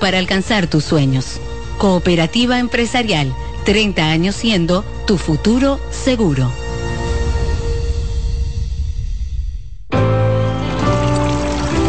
[0.00, 1.38] para alcanzar tus sueños.
[1.78, 3.32] Cooperativa empresarial,
[3.64, 6.50] 30 años siendo tu futuro seguro.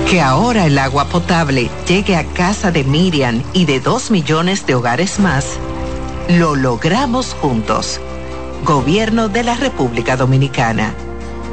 [0.08, 4.76] Que ahora el agua potable llegue a casa de Miriam y de dos millones de
[4.76, 5.58] hogares más,
[6.28, 8.00] lo logramos juntos.
[8.66, 10.94] Gobierno de la República Dominicana.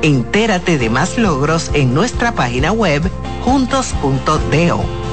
[0.02, 3.10] Entérate de más logros en nuestra página web
[3.42, 5.05] juntos.do.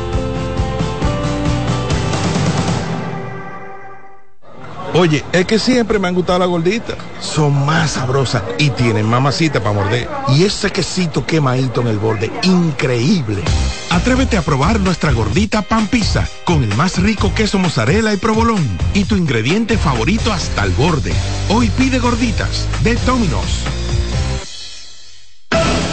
[4.95, 6.97] Oye, es que siempre me han gustado las gorditas.
[7.19, 10.07] Son más sabrosas y tienen mamacita para morder.
[10.29, 13.41] Y ese quesito quemadito en el borde, increíble.
[13.89, 18.65] Atrévete a probar nuestra gordita pan pizza con el más rico queso mozzarella y provolón
[18.93, 21.13] y tu ingrediente favorito hasta el borde.
[21.49, 23.63] Hoy pide gorditas de Domino's.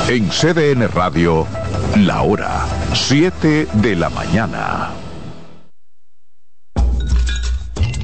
[0.08, 1.46] En CDN Radio,
[1.96, 4.90] la hora 7 de la mañana.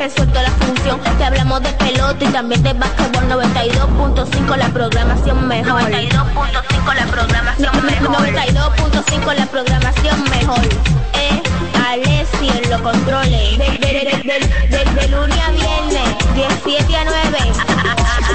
[0.00, 0.98] resuelto la función.
[1.18, 5.82] Te hablamos de pelota y también de básquetbol 92.5 la programación mejor.
[5.82, 8.28] 92.5 la programación mejor.
[8.28, 10.60] 92.5 la programación mejor.
[11.12, 11.42] Eh,
[11.86, 13.58] Alessi en los controles.
[13.58, 13.90] De, de,
[14.70, 17.38] de, de, lunes a viernes, 17 a 9.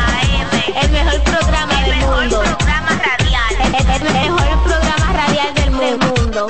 [0.06, 0.84] AM.
[0.84, 2.42] El mejor programa del mundo.
[2.42, 3.54] programa radial.
[3.96, 6.48] El mejor programa radial del mundo.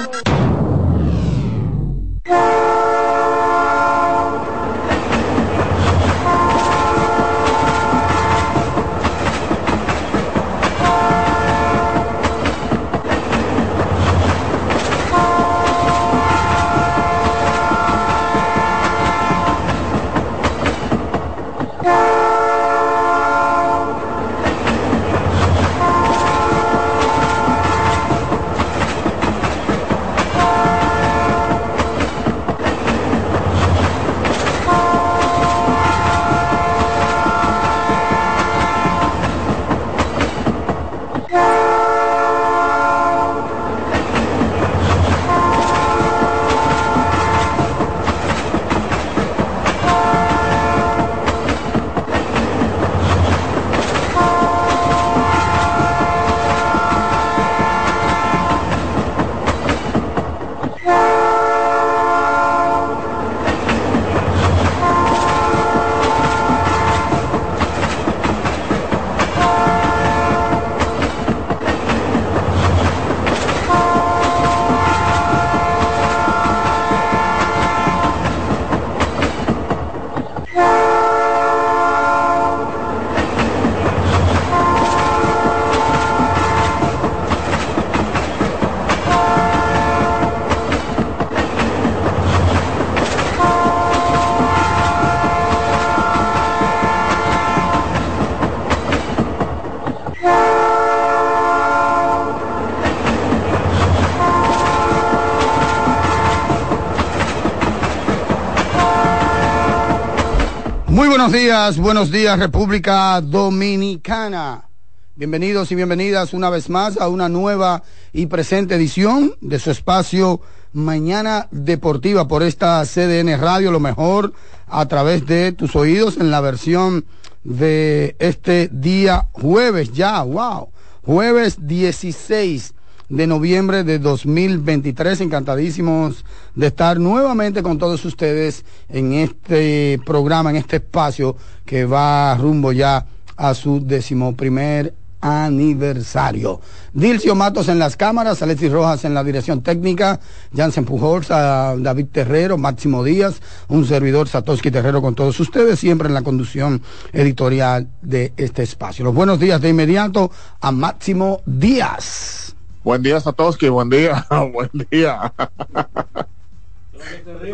[111.25, 114.69] Buenos días, buenos días República Dominicana.
[115.15, 117.81] Bienvenidos y bienvenidas una vez más a una nueva
[118.13, 120.39] y presente edición de su espacio
[120.73, 124.33] Mañana Deportiva por esta CDN Radio, lo mejor
[124.67, 127.05] a través de tus oídos en la versión
[127.43, 130.69] de este día jueves ya, wow,
[131.01, 132.75] jueves 16
[133.09, 135.21] de noviembre de 2023.
[135.21, 136.25] Encantadísimos
[136.55, 141.35] de estar nuevamente con todos ustedes en este programa, en este espacio
[141.65, 143.05] que va rumbo ya
[143.37, 144.93] a su decimoprimer
[145.25, 146.61] aniversario.
[146.93, 150.19] Dilcio Matos en las cámaras, Alexis Rojas en la dirección técnica,
[150.55, 156.13] Jansen Pujols, David Terrero, Máximo Díaz, un servidor Satoshi Terrero con todos ustedes, siempre en
[156.13, 156.81] la conducción
[157.11, 159.03] editorial de este espacio.
[159.03, 160.29] Los buenos días de inmediato
[160.61, 162.54] a Máximo Díaz.
[162.85, 165.33] Buen día Satoshi, buen día, buen día.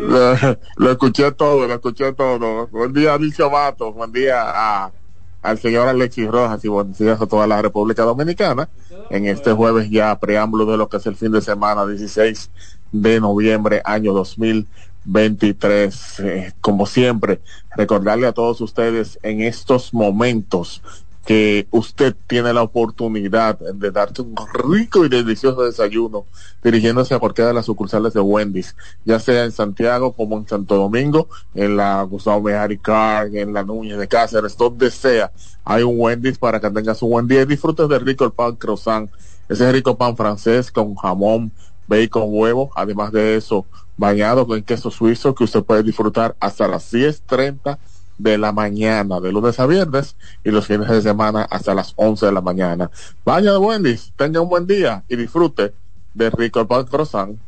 [0.76, 2.66] lo, escuché todo, lo escuché todo.
[2.66, 4.92] Buen día, Dilcio Matos, buen día a
[5.40, 8.68] al señor Alexis Rojas y buenos días a toda la República Dominicana
[9.08, 12.50] en este jueves ya preámbulo de lo que es el fin de semana 16
[12.92, 16.20] de noviembre año 2023.
[16.20, 17.40] Eh, como siempre,
[17.74, 20.82] recordarle a todos ustedes en estos momentos
[21.24, 26.26] que usted tiene la oportunidad de darte un rico y delicioso desayuno
[26.64, 28.74] dirigiéndose a cualquiera de las sucursales de Wendy's,
[29.04, 33.62] ya sea en Santiago como en Santo Domingo, en la Gustavo Mejari Car, en la
[33.62, 35.30] Núñez de Cáceres, donde sea,
[35.64, 38.56] hay un Wendy's para que tengas un buen día y disfrutes del rico el pan
[38.56, 39.08] croissant,
[39.48, 41.52] ese rico pan francés con jamón,
[41.86, 43.64] bacon, huevo, además de eso,
[43.96, 47.78] bañado con queso suizo que usted puede disfrutar hasta las 10.30
[48.18, 52.26] de la mañana, de lunes a viernes, y los fines de semana hasta las 11
[52.26, 52.90] de la mañana.
[53.24, 55.72] Vaya de Wendy's, tenga un buen día y disfrute
[56.14, 57.38] de Rico Pan Croissant.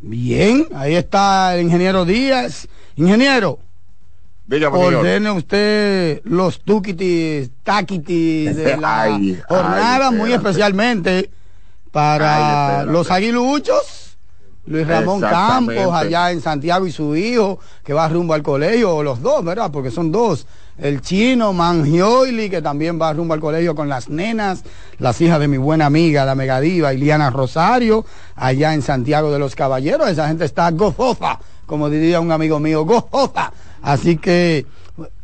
[0.00, 2.68] Bien, ahí está el ingeniero Díaz.
[2.96, 3.58] Ingeniero,
[4.46, 9.18] Dígame, ordene usted los tuquitis, taquitis de la
[9.48, 11.30] jornada, muy especialmente
[11.90, 14.03] para los aguiluchos
[14.66, 19.02] Luis Ramón Campos, allá en Santiago, y su hijo, que va rumbo al colegio, o
[19.02, 19.70] los dos, ¿verdad?
[19.70, 20.46] Porque son dos.
[20.78, 24.64] El chino Mangioili, que también va rumbo al colegio con las nenas,
[24.98, 29.54] las hijas de mi buena amiga, la megadiva, Iliana Rosario, allá en Santiago de los
[29.54, 30.08] Caballeros.
[30.08, 33.52] Esa gente está gozosa, como diría un amigo mío, gozosa.
[33.82, 34.66] Así que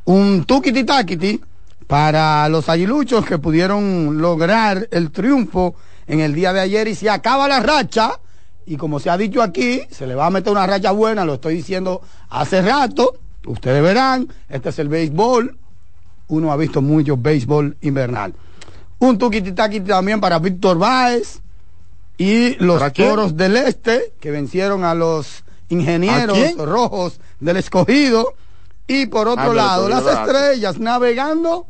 [0.04, 1.40] un tuquiti taquiti
[1.87, 5.75] para los aguiluchos que pudieron lograr el triunfo
[6.06, 8.12] en el día de ayer y se acaba la racha
[8.70, 11.34] y como se ha dicho aquí, se le va a meter una raya buena, lo
[11.34, 13.19] estoy diciendo hace rato.
[13.44, 15.58] Ustedes verán, este es el béisbol.
[16.28, 18.32] Uno ha visto mucho béisbol invernal.
[19.00, 21.40] Un tuquititaqui también para Víctor Báez
[22.17, 28.34] y los toros del este que vencieron a los ingenieros rojos del escogido.
[28.87, 31.66] Y por otro ah, lado, las estrellas navegando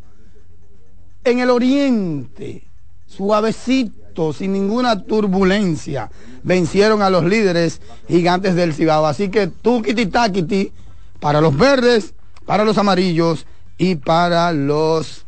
[1.25, 2.63] en el oriente,
[3.07, 4.00] suavecito
[4.33, 6.11] sin ninguna turbulencia,
[6.43, 9.07] vencieron a los líderes gigantes del Cibao.
[9.07, 10.73] Así que tukiti takiti
[11.21, 12.15] para los verdes,
[12.47, 13.47] para los amarillos
[13.79, 15.25] y para los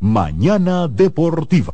[0.00, 1.72] Mañana Deportiva.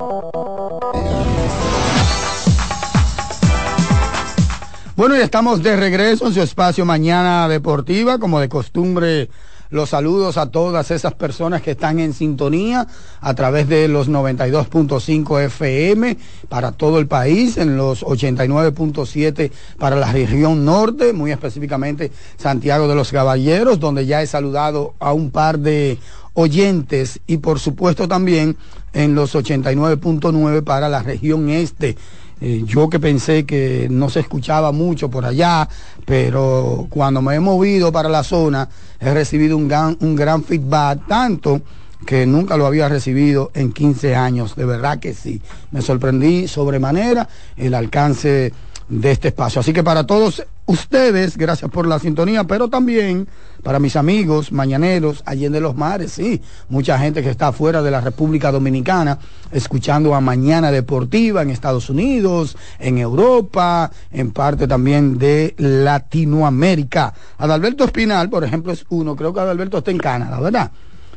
[4.96, 9.29] Bueno, ya estamos de regreso en su espacio Mañana Deportiva, como de costumbre
[9.70, 12.86] los saludos a todas esas personas que están en sintonía
[13.20, 16.17] a través de los 92.5 FM
[16.48, 22.94] para todo el país, en los 89.7 para la región norte, muy específicamente Santiago de
[22.94, 25.98] los Caballeros, donde ya he saludado a un par de
[26.34, 28.56] oyentes y por supuesto también
[28.93, 31.96] en los 89.9 para la región este
[32.41, 35.69] eh, yo que pensé que no se escuchaba mucho por allá,
[36.05, 38.69] pero cuando me he movido para la zona
[38.99, 41.61] he recibido un gran, un gran feedback, tanto
[42.06, 45.41] que nunca lo había recibido en 15 años, de verdad que sí.
[45.70, 48.53] Me sorprendí sobremanera el alcance
[48.89, 49.61] de este espacio.
[49.61, 53.27] Así que para todos ustedes, gracias por la sintonía, pero también
[53.65, 58.00] para mis amigos mañaneros, de los mares, sí, mucha gente que está fuera de la
[58.00, 59.19] República Dominicana,
[59.50, 67.12] escuchando a Mañana Deportiva en Estados Unidos, en Europa, en parte también de Latinoamérica.
[67.39, 70.70] Adalberto Espinal, por ejemplo, es uno, creo que Adalberto está en Canadá, ¿verdad?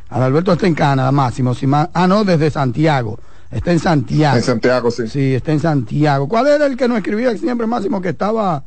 [0.09, 3.19] Adalberto está en Canadá, Máximo, si ah, no, desde Santiago.
[3.51, 4.37] Está en Santiago.
[4.37, 5.07] En Santiago, sí.
[5.07, 6.27] Sí, está en Santiago.
[6.27, 8.63] ¿Cuál era el que nos escribía siempre, Máximo, que estaba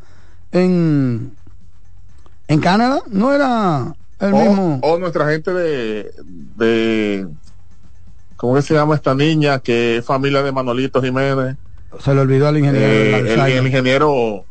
[0.53, 1.33] en,
[2.49, 3.01] en Canadá?
[3.09, 4.79] ¿No era el mismo?
[4.83, 6.11] O nuestra gente de,
[6.57, 7.29] de
[8.37, 11.57] ¿cómo que se llama esta niña que es familia de Manolito Jiménez?
[12.01, 12.87] Se le olvidó al ingeniero.
[12.87, 14.45] Eh, el ingeniero,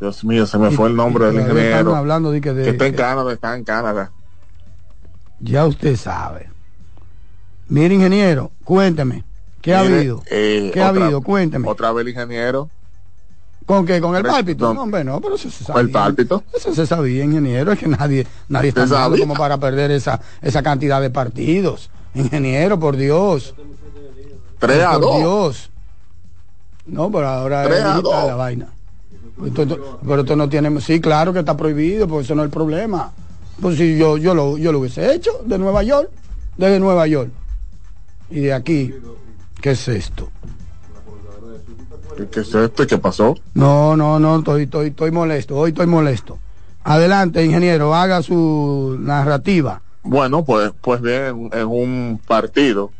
[0.00, 1.94] Dios mío, se me Y- fue el nombre del ingeniero.
[1.94, 4.12] hablando de que, de- que está en Canadá, está en Canadá.
[5.40, 6.50] ya usted sabe.
[7.68, 9.24] Mire, ingeniero, cuénteme.
[9.60, 10.22] ¿Qué ha habido?
[10.30, 11.20] eh, ¿Qué ha habido?
[11.20, 11.68] Cuénteme.
[11.68, 12.70] Otra vez el ingeniero.
[13.68, 14.00] ¿Con qué?
[14.00, 14.68] ¿Con el pálpito?
[14.68, 14.72] no.
[14.74, 15.82] No, hombre, no, pero eso se sabía.
[15.82, 16.42] ¿El pálpito?
[16.56, 17.70] Eso se sabía, ingeniero.
[17.72, 21.90] Es que nadie, nadie está ¿Usted malo como para perder esa, esa cantidad de partidos.
[22.14, 23.54] Ingeniero, por Dios.
[24.58, 25.16] 3 a por 2.
[25.18, 25.70] Dios.
[26.86, 28.68] No, pero ahora es digital la vaina.
[29.44, 30.80] Esto- esto- pero esto no tiene.
[30.80, 33.12] Sí, claro que está prohibido, porque eso no es el problema.
[33.60, 36.08] Pues si yo, yo, lo, yo lo hubiese hecho de Nueva York,
[36.56, 37.30] desde Nueva York.
[38.30, 38.94] Y de aquí,
[39.60, 40.30] ¿qué es esto?
[42.26, 42.86] ¿Qué es esto?
[42.86, 43.36] ¿Qué pasó?
[43.54, 46.38] No, no, no, estoy, estoy, estoy molesto, hoy estoy molesto.
[46.82, 49.82] Adelante, ingeniero, haga su narrativa.
[50.02, 52.90] Bueno, pues, pues bien, en un partido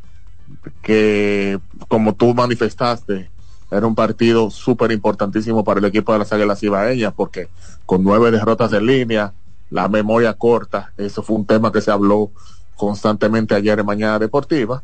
[0.83, 1.59] que,
[1.89, 3.31] como tú manifestaste,
[3.71, 7.49] era un partido súper importantísimo para el equipo de las Águilas Ibaeñas, porque
[7.87, 9.33] con nueve derrotas en línea,
[9.71, 12.31] la memoria corta, eso fue un tema que se habló
[12.77, 14.83] constantemente ayer en Mañana Deportiva,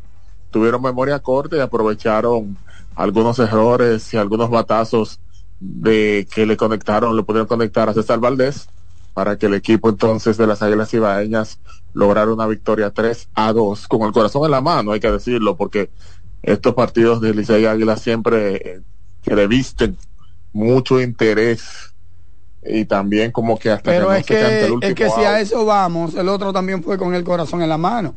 [0.51, 2.57] tuvieron memoria corta y aprovecharon
[2.97, 5.21] algunos errores y algunos batazos
[5.61, 8.69] de que le conectaron, le pudieron conectar a César Valdés
[9.15, 11.59] para que el equipo entonces de las Águilas Ibaeñas
[11.93, 15.57] lograra una victoria 3 a 2 con el corazón en la mano, hay que decirlo,
[15.57, 15.91] porque
[16.43, 18.81] estos partidos de Licey y Águila siempre eh,
[19.23, 19.97] que le visten
[20.53, 21.95] mucho interés
[22.63, 25.11] y también como que hasta Pero que no es se cante el último es que
[25.11, 25.43] si a out.
[25.43, 28.15] eso vamos, el otro también fue con el corazón en la mano.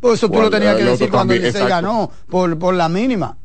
[0.00, 2.88] Por eso tú Bueno, lo tenías que decir cuando también, Licey ganó, por, por la
[2.88, 3.36] mínima.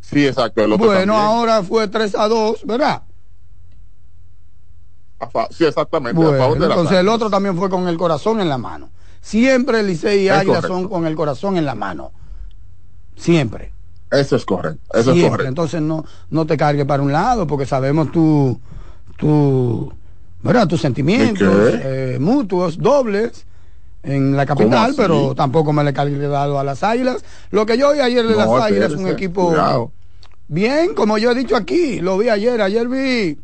[0.00, 1.20] Sí, exacto, el otro Bueno, también.
[1.20, 3.02] ahora fue 3 a 2, ¿verdad?
[5.20, 7.98] A sí, exactamente, a Bueno, favor de las entonces el otro también fue con el
[7.98, 8.90] corazón en la mano.
[9.20, 12.12] Siempre Licey y Águila son con el corazón en la mano.
[13.16, 13.72] Siempre.
[14.10, 15.46] Eso es correcto, eso es correcto.
[15.48, 18.58] Entonces no, no te cargues para un lado, porque sabemos tu,
[19.18, 19.92] tu,
[20.42, 20.66] ¿verdad?
[20.66, 23.46] tus sentimientos ¿De eh, mutuos, dobles
[24.02, 27.22] en la capital, pero tampoco me le cargué dado a las águilas.
[27.50, 29.92] Lo que yo vi ayer de No, las águilas es un equipo cuidado.
[30.48, 33.38] bien, como yo he dicho aquí, lo vi ayer, ayer vi,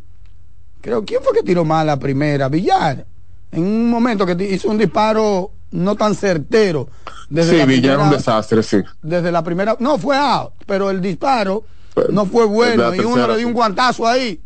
[0.80, 2.48] creo, ¿quién fue que tiró mal la primera?
[2.48, 3.04] Villar,
[3.52, 6.88] en un momento que hizo un disparo no tan certero.
[7.28, 8.78] Desde Sí, la Villar un primera- desastre, sí.
[9.02, 13.26] desde la primera, no fue out, pero el disparo Pero, no fue bueno y uno
[13.28, 14.40] le dio un guantazo ahí.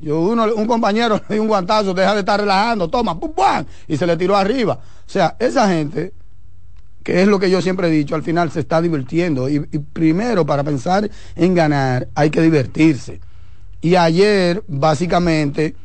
[0.00, 3.64] Yo uno, un compañero le dio un guantazo, deja de estar relajando, toma, pum, pum,
[3.88, 4.74] y se le tiró arriba.
[4.74, 6.12] O sea, esa gente,
[7.02, 9.48] que es lo que yo siempre he dicho, al final se está divirtiendo.
[9.48, 13.20] Y, primero, para pensar en ganar, hay que divertirse.
[13.80, 15.76] Y ayer, básicamente,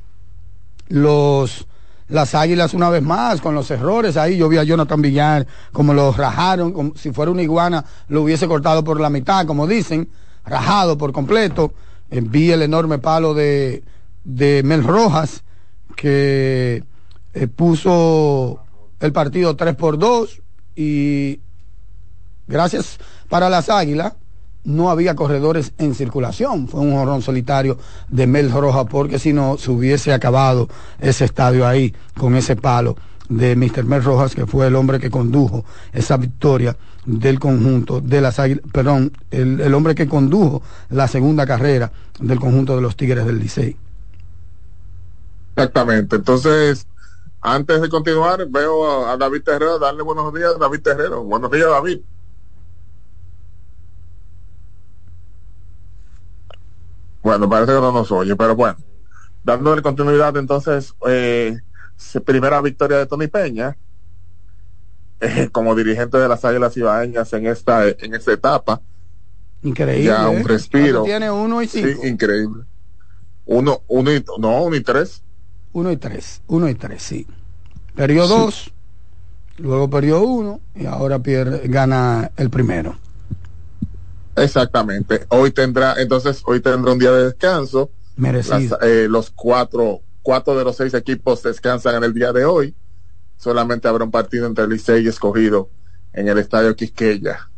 [0.88, 1.68] los
[2.08, 5.94] las águilas una vez más con los errores ahí yo vi a Jonathan Villar como
[5.94, 10.10] lo rajaron como si fuera una iguana lo hubiese cortado por la mitad como dicen
[10.44, 11.72] rajado por completo
[12.12, 13.84] Eh, vi el enorme palo de
[14.24, 15.44] de Mel Rojas
[15.96, 16.84] que
[17.34, 18.60] eh, puso
[19.00, 20.42] el partido 3 por 2
[20.76, 21.40] y
[22.48, 22.98] gracias
[23.30, 24.14] para las águilas
[24.64, 26.68] no había corredores en circulación.
[26.68, 27.78] Fue un jorrón solitario
[28.10, 32.96] de Mel Roja, porque si no, se hubiese acabado ese estadio ahí con ese palo
[33.30, 33.86] de Mr.
[33.86, 38.64] Mel Rojas, que fue el hombre que condujo esa victoria del conjunto de las águilas,
[38.72, 43.40] perdón, el, el hombre que condujo la segunda carrera del conjunto de los Tigres del
[43.40, 43.76] Licey.
[45.56, 46.16] Exactamente.
[46.16, 46.88] Entonces,
[47.42, 51.24] antes de continuar, veo a, David Terrero, darle buenos días a David Terrero.
[51.24, 52.02] Buenos días, David.
[57.24, 58.78] Bueno, parece que no nos oye, pero bueno.
[59.44, 61.58] Dándole continuidad, entonces, eh,
[62.26, 63.76] primera victoria de Tony Peña
[65.20, 68.82] eh, como dirigente de las Águilas Ibaeñas en esta, en esta etapa.
[69.64, 70.06] Increíble.
[70.06, 70.44] Ya un ¿eh?
[70.46, 71.02] respiro.
[71.02, 72.08] Cuando Tiene uno y Sí, cinco.
[72.08, 72.64] increíble.
[73.46, 75.24] Uno, uno y, no, uno y tres.
[75.74, 76.42] Uno y tres.
[76.48, 77.28] Uno y tres, sí.
[77.96, 78.72] Perdió dos,
[79.58, 82.98] luego perdió uno y ahora pierde, gana el primero.
[84.36, 85.26] Exactamente.
[85.30, 87.92] Hoy tendrá, entonces, hoy tendrá un día de descanso.
[88.16, 88.78] Merecido.
[88.80, 92.76] Las, eh, los cuatro, cuatro de los seis equipos descansan en el día de hoy.
[93.38, 95.70] Solamente habrá un partido entre Licey y Escogido
[96.14, 97.50] en el Estadio Quisqueya.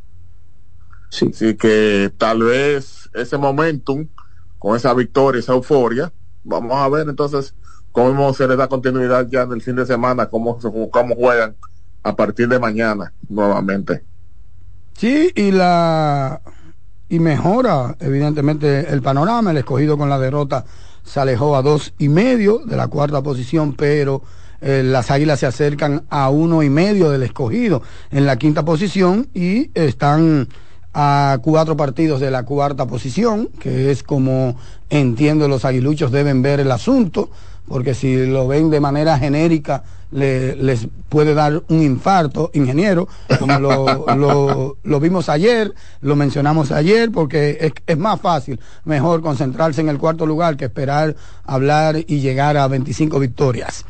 [1.10, 1.30] Sí.
[1.32, 4.08] Así que tal vez ese momentum,
[4.58, 6.12] con esa victoria, esa euforia,
[6.44, 7.54] vamos a ver entonces
[7.94, 10.60] cómo se le da continuidad ya en el fin de semana, cómo,
[10.92, 11.56] cómo juegan
[12.04, 14.04] a partir de mañana nuevamente.
[14.98, 16.42] Sí, y la
[17.08, 19.52] y mejora evidentemente el panorama.
[19.52, 20.66] El escogido con la derrota
[21.04, 24.24] se alejó a dos y medio de la cuarta posición, pero
[24.62, 29.28] eh, las águilas se acercan a uno y medio del escogido en la quinta posición
[29.34, 30.48] y están
[30.94, 34.56] a cuatro partidos de la cuarta posición, que es como
[34.90, 37.30] entiendo los aguiluchos deben ver el asunto,
[37.68, 43.08] porque si lo ven de manera genérica les puede dar un infarto, ingeniero,
[43.40, 43.60] como
[44.16, 49.90] lo, lo, vimos ayer, lo mencionamos ayer, porque es, es, más fácil, mejor concentrarse en
[49.90, 51.16] el cuarto lugar que esperar
[51.46, 53.86] hablar y llegar a 25 victorias.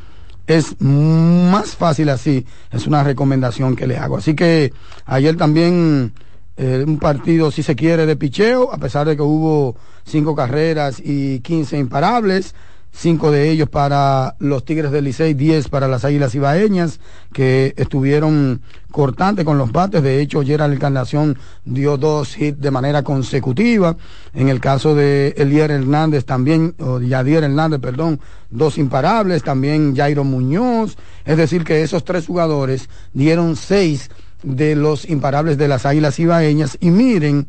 [0.48, 4.18] Es más fácil así, es una recomendación que le hago.
[4.18, 4.74] Así que
[5.06, 6.14] ayer también
[6.58, 9.76] eh, un partido, si se quiere, de picheo, a pesar de que hubo
[10.06, 12.56] cinco carreras y 15 imparables
[12.94, 17.00] cinco de ellos para los Tigres del Licey, diez para las Águilas Ibaeñas,
[17.34, 20.04] que estuvieron cortantes con los bates.
[20.04, 23.98] De hecho, ayer la Encarnación dio dos hits de manera consecutiva.
[24.34, 28.20] En el caso de Elier Hernández también, o Yadier Hernández, perdón,
[28.52, 29.44] dos imparables.
[29.44, 30.96] También Jairo Muñoz.
[31.26, 34.12] Es decir, que esos tres jugadores dieron seis
[34.44, 36.78] de los imparables de las Águilas Ibaeñas.
[36.80, 37.48] Y miren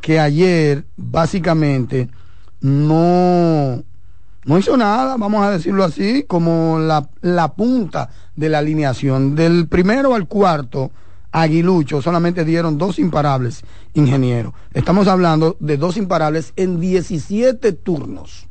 [0.00, 2.08] que ayer, básicamente,
[2.60, 3.82] no
[4.44, 9.34] no hizo nada, vamos a decirlo así, como la, la punta de la alineación.
[9.34, 10.90] Del primero al cuarto,
[11.32, 14.54] Aguilucho solamente dieron dos imparables, ingeniero.
[14.72, 18.46] Estamos hablando de dos imparables en 17 turnos.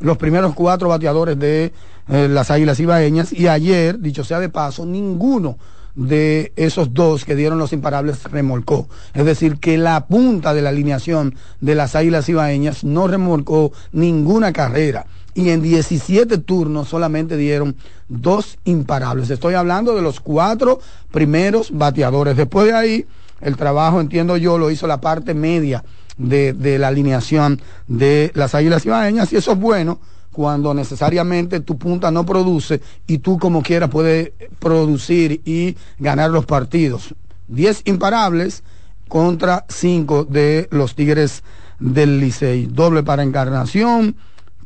[0.00, 1.72] Los primeros cuatro bateadores de
[2.08, 5.58] eh, las Águilas Ibaeñas y ayer, dicho sea de paso, ninguno
[5.94, 8.88] de esos dos que dieron los imparables remolcó.
[9.12, 14.52] Es decir, que la punta de la alineación de las Águilas Ibaeñas no remolcó ninguna
[14.52, 15.06] carrera.
[15.34, 17.76] Y en 17 turnos solamente dieron
[18.08, 19.30] dos imparables.
[19.30, 22.36] Estoy hablando de los cuatro primeros bateadores.
[22.36, 23.06] Después de ahí,
[23.40, 25.84] el trabajo, entiendo yo, lo hizo la parte media
[26.16, 29.32] de, de la alineación de las Águilas Ibaeñas.
[29.32, 29.98] Y eso es bueno
[30.34, 36.44] cuando necesariamente tu punta no produce y tú como quieras puedes producir y ganar los
[36.44, 37.14] partidos.
[37.46, 38.64] Diez imparables
[39.08, 41.44] contra cinco de los Tigres
[41.78, 42.66] del Licey.
[42.66, 44.16] Doble para Encarnación,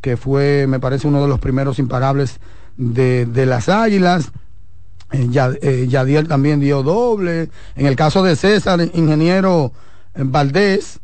[0.01, 2.41] que fue, me parece, uno de los primeros imparables
[2.77, 4.33] de, de las Águilas.
[5.13, 5.29] Eh,
[5.63, 7.51] eh, Yadiel también dio doble.
[7.77, 9.73] En el caso de César, ingeniero
[10.15, 11.01] eh, Valdés,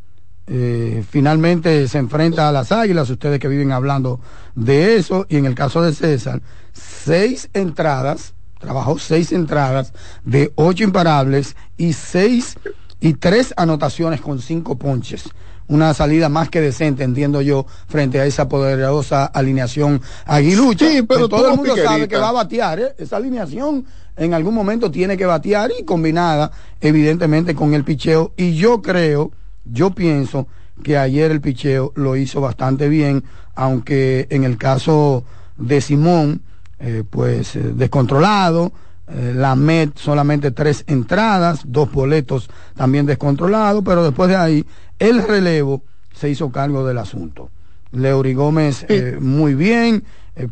[0.47, 4.19] eh, finalmente se enfrenta a las águilas, ustedes que viven hablando
[4.55, 6.41] de eso, y en el caso de César,
[6.73, 12.57] seis entradas, trabajó seis entradas de ocho imparables y seis
[12.99, 15.29] y tres anotaciones con cinco ponches.
[15.67, 20.87] Una salida más que decente, entiendo yo, frente a esa poderosa alineación aguilucha.
[20.87, 22.95] Sí, pero todo el mundo sabe que va a batear, ¿eh?
[22.99, 23.83] Esa alineación
[24.15, 28.33] en algún momento tiene que batear y combinada, evidentemente, con el picheo.
[28.37, 29.31] Y yo creo,
[29.65, 30.47] yo pienso
[30.83, 33.23] que ayer el picheo lo hizo bastante bien,
[33.55, 35.23] aunque en el caso
[35.57, 36.41] de Simón,
[36.79, 38.73] eh, pues eh, descontrolado,
[39.07, 44.65] eh, la MED solamente tres entradas, dos boletos también descontrolados, pero después de ahí
[44.99, 47.49] el relevo se hizo cargo del asunto.
[47.91, 48.85] Leury Gómez
[49.21, 50.03] muy bien,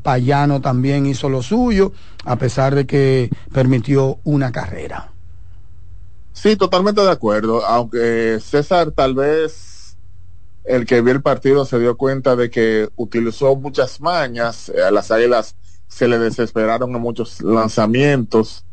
[0.01, 1.91] Payano también hizo lo suyo,
[2.23, 5.12] a pesar de que permitió una carrera.
[6.33, 7.65] Sí, totalmente de acuerdo.
[7.65, 9.97] Aunque César tal vez
[10.65, 14.69] el que vio el partido se dio cuenta de que utilizó muchas mañas.
[14.69, 15.55] A las águilas
[15.87, 18.65] se le desesperaron en muchos lanzamientos.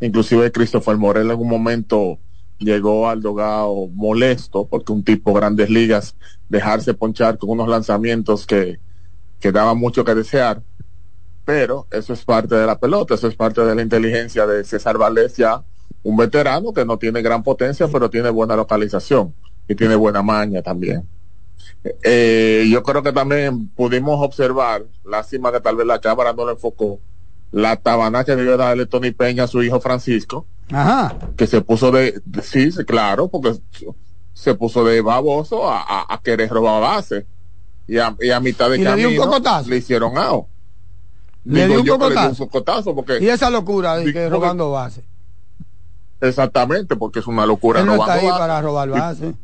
[0.00, 2.18] Inclusive Christopher Morel en un momento
[2.58, 6.16] llegó al dogado molesto porque un tipo grandes ligas
[6.48, 8.80] dejarse ponchar con unos lanzamientos que,
[9.40, 10.62] que mucho que desear.
[11.44, 14.98] Pero eso es parte de la pelota, eso es parte de la inteligencia de César
[14.98, 15.64] Valdés ya
[16.02, 19.34] un veterano que no tiene gran potencia, pero tiene buena localización
[19.68, 21.06] y tiene buena maña también.
[22.02, 26.52] Eh, yo creo que también pudimos observar, lástima que tal vez la cámara no le
[26.52, 26.98] enfocó,
[27.52, 31.16] la tabana que debe darle Tony Peña a su hijo Francisco, Ajá.
[31.36, 33.58] que se puso de, sí, claro, porque
[34.34, 37.26] se puso de baboso a, querer robar base.
[37.86, 39.08] Y a, mitad de camino
[39.66, 40.46] le, hicieron ao.
[41.44, 42.46] Le dio un cocotazo.
[42.46, 45.02] cocotazo porque, y esa locura de que robando base.
[46.20, 47.80] Exactamente, porque es una locura.
[47.80, 49.34] Él no está ahí para robar base.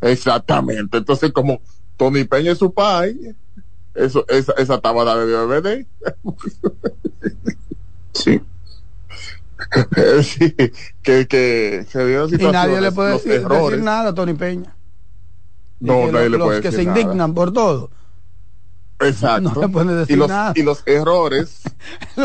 [0.00, 0.98] Exactamente.
[0.98, 1.60] Entonces, como
[1.96, 3.34] Tony Peña es su padre,
[3.94, 5.86] eso, esa, esa tabada de DVD.
[8.12, 8.42] sí.
[10.22, 10.54] sí,
[11.02, 11.86] que, que
[12.38, 14.76] Y nadie le puede decir, decir, nada a Tony Peña.
[15.80, 17.90] No, nadie le puede los que se indignan por todo.
[19.00, 19.50] Exacto.
[19.54, 20.52] No le pueden decir y los, nada.
[20.54, 21.62] Y los errores.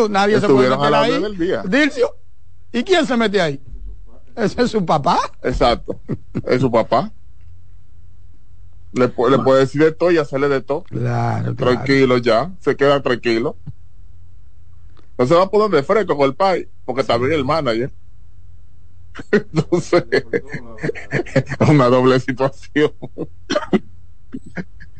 [0.10, 1.24] nadie se puede meter ahí.
[1.68, 2.16] Dircio,
[2.72, 3.62] ¿Y quién se mete ahí?
[4.36, 5.20] ¿Ese es su papá?
[5.44, 6.00] Exacto.
[6.46, 7.12] Es su papá.
[8.94, 10.84] Le, le puede decir de todo y hacerle de todo.
[10.84, 12.52] Claro, Tranquilo ya.
[12.60, 13.58] Se queda tranquilo.
[15.18, 17.92] no se va a poner de fresco con el país, porque también el manager.
[19.32, 20.04] Entonces,
[21.70, 22.92] una doble situación.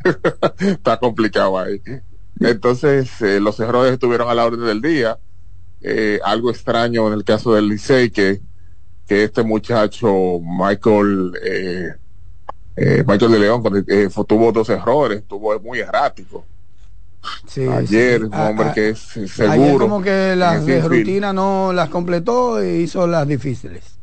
[0.58, 1.80] Está complicado ahí.
[2.40, 5.18] Entonces, eh, los errores estuvieron a la orden del día.
[5.82, 8.40] Eh, algo extraño en el caso del Licey, que,
[9.06, 11.94] que este muchacho, Michael, eh,
[12.76, 16.44] eh Michael de León, eh, tuvo dos errores, estuvo muy errático.
[17.46, 18.26] Sí, ayer, sí.
[18.26, 19.52] un hombre A- a- que es seguro.
[19.52, 23.98] Ayer como que las de rutina no las completó e hizo las difíciles.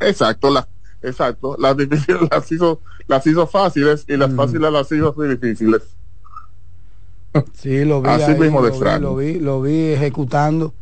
[0.00, 0.68] Exacto, la,
[1.02, 1.56] exacto.
[1.58, 5.82] Las difíciles las hizo, las hizo fáciles y las fáciles las hizo muy difíciles.
[7.54, 8.08] Sí, lo vi.
[8.08, 10.74] Así ahí, mismo de lo vi, lo vi, lo vi ejecutando.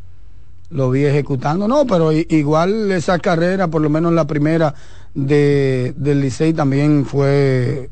[0.70, 1.66] Lo vi ejecutando.
[1.66, 4.74] No, pero igual esa carrera, por lo menos la primera
[5.14, 7.90] de, del Licey también fue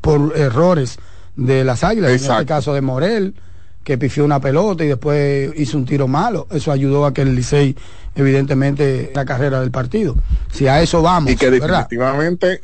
[0.00, 0.98] por errores
[1.36, 2.10] de las águilas.
[2.10, 2.46] En este Exacto.
[2.46, 3.34] caso de Morel,
[3.82, 6.46] que pifió una pelota y después hizo un tiro malo.
[6.50, 7.76] Eso ayudó a que el Licey,
[8.14, 10.16] evidentemente, la carrera del partido.
[10.52, 12.60] Si a eso vamos, Y que definitivamente,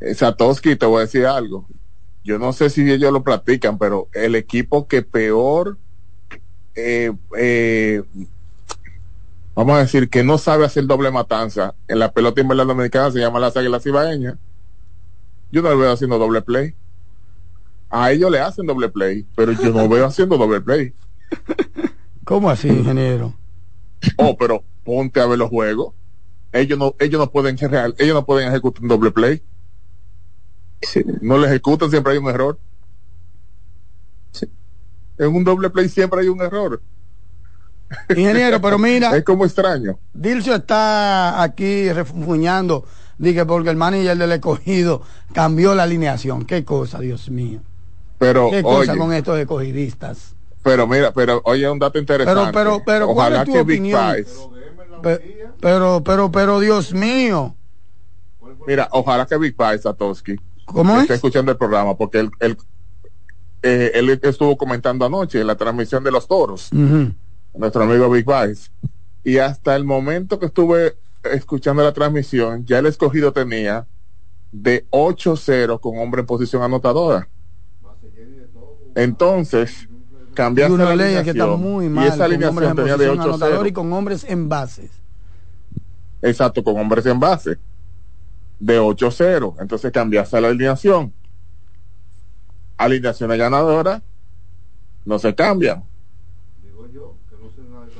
[0.00, 1.66] eh, Satoshi, te voy a decir algo.
[2.26, 5.78] Yo no sé si ellos lo practican, pero el equipo que peor,
[6.74, 8.02] eh, eh,
[9.54, 13.20] vamos a decir, que no sabe hacer doble matanza en la pelota invernal dominicana se
[13.20, 14.38] llama las Águilas Ibaeñas.
[15.52, 16.74] Yo no lo veo haciendo doble play.
[17.90, 20.94] A ellos le hacen doble play, pero yo no veo haciendo doble play.
[22.24, 23.34] ¿Cómo así, ingeniero?
[24.16, 25.94] Oh, pero ponte a ver los juegos.
[26.52, 29.44] Ellos no, ellos no pueden real, ellos no pueden ejecutar un doble play.
[31.20, 32.58] No lo ejecutan, siempre hay un error.
[35.18, 36.82] En un doble play siempre hay un error.
[38.10, 39.16] Ingeniero, pero mira.
[39.16, 39.98] Es como extraño.
[40.12, 42.84] Dilcio está aquí refunfuñando,
[43.16, 46.44] dije porque el manager del escogido cambió la alineación.
[46.44, 47.60] Qué cosa, Dios mío.
[48.18, 50.34] Pero, Qué cosa oye, con estos escogidistas.
[50.62, 52.50] pero mira, pero oye, un dato interesante.
[52.52, 54.00] Pero, pero, pero, ¿cuál Ojalá es tu que Big opinión?
[54.00, 54.48] Pies-
[55.02, 57.54] Pe- Pero, pero, pero, Dios mío.
[58.66, 60.36] mira, ojalá que Big Pie Satoshi
[60.66, 61.16] ¿Cómo esté es?
[61.16, 62.56] escuchando el programa, porque él, él,
[63.62, 66.68] eh, él estuvo comentando anoche en la transmisión de los toros.
[67.54, 68.70] Nuestro amigo Big Vice.
[69.24, 73.86] Y hasta el momento que estuve escuchando la transmisión, ya el escogido tenía
[74.52, 77.28] de 8-0 con hombre en posición anotadora.
[78.94, 79.88] Entonces,
[80.28, 82.06] Y cambiaste una la ley que está muy y mal.
[82.06, 83.72] esa con hombres alineación en tenía de posición anotador y 8-0.
[83.72, 84.90] con hombres en bases.
[86.22, 87.58] Exacto, con hombres en base.
[88.58, 89.56] De 8-0.
[89.60, 91.12] Entonces cambiaste la alineación.
[92.78, 94.02] Alineaciones ganadoras
[95.04, 95.84] no se cambian.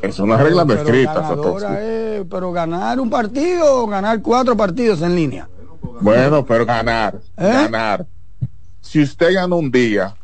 [0.03, 1.37] Es una regla no Pero escrita,
[2.29, 5.49] pero ganar un partido o ganar cuatro partidos en línea.
[6.01, 7.43] Bueno, pero ganar, ¿Eh?
[7.49, 8.07] ganar.
[8.81, 10.15] Si usted gana un día,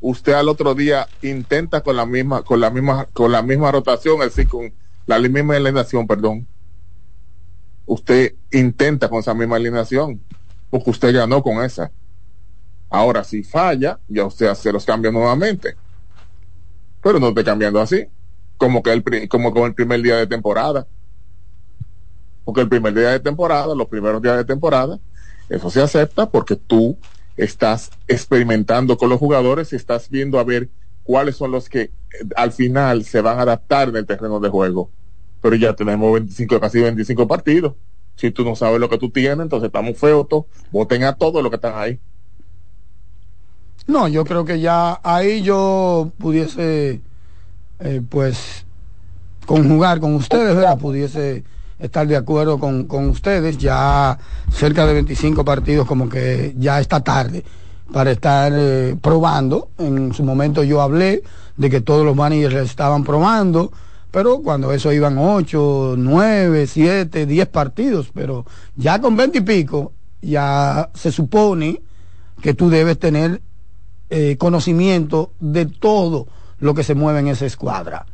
[0.00, 4.20] usted al otro día intenta con la misma, con la misma, con la misma rotación,
[4.22, 4.72] es decir, con
[5.06, 6.46] la misma alineación, perdón.
[7.88, 10.20] Usted intenta con esa misma alineación,
[10.68, 11.90] porque usted ganó con esa.
[12.90, 15.74] Ahora, si falla, ya usted hace los cambios nuevamente.
[17.02, 18.06] Pero no esté cambiando así,
[18.58, 20.86] como que el, como con el primer día de temporada.
[22.44, 25.00] Porque el primer día de temporada, los primeros días de temporada,
[25.48, 26.98] eso se acepta porque tú
[27.38, 30.68] estás experimentando con los jugadores y estás viendo a ver
[31.02, 31.92] cuáles son los que eh,
[32.36, 34.92] al final se van a adaptar en el terreno de juego.
[35.40, 37.74] Pero ya tenemos 25, casi 25 partidos.
[38.16, 40.46] Si tú no sabes lo que tú tienes, entonces estamos feos todos.
[40.72, 42.00] Voten a todos los que están ahí.
[43.86, 47.00] No, yo creo que ya ahí yo pudiese,
[47.80, 48.66] eh, pues,
[49.46, 50.78] conjugar con ustedes, ¿verdad?
[50.78, 51.44] Pudiese
[51.78, 53.56] estar de acuerdo con, con ustedes.
[53.56, 54.18] Ya
[54.50, 57.44] cerca de 25 partidos, como que ya está tarde
[57.92, 59.70] para estar eh, probando.
[59.78, 61.22] En su momento yo hablé
[61.56, 63.72] de que todos los managers estaban probando,
[64.10, 69.92] pero cuando eso iban 8, 9, 7, 10 partidos, pero ya con 20 y pico,
[70.22, 71.80] ya se supone
[72.40, 73.42] que tú debes tener
[74.10, 76.26] eh, conocimiento de todo
[76.60, 78.06] lo que se mueve en esa escuadra,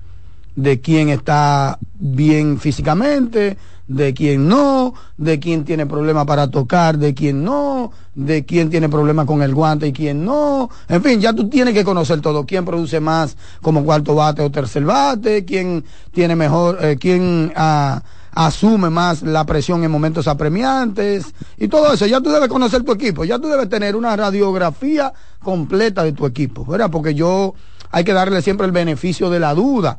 [0.56, 7.14] de quién está bien físicamente, de quién no, de quién tiene problemas para tocar, de
[7.14, 10.70] quién no, de quién tiene problemas con el guante y quién no.
[10.88, 14.50] En fin, ya tú tienes que conocer todo, quién produce más como cuarto bate o
[14.50, 21.34] tercer bate, quién tiene mejor, eh, quién ah, asume más la presión en momentos apremiantes
[21.58, 22.06] y todo eso.
[22.06, 26.26] Ya tú debes conocer tu equipo, ya tú debes tener una radiografía completa de tu
[26.26, 26.90] equipo, ¿verdad?
[26.90, 27.54] Porque yo
[27.90, 29.98] hay que darle siempre el beneficio de la duda.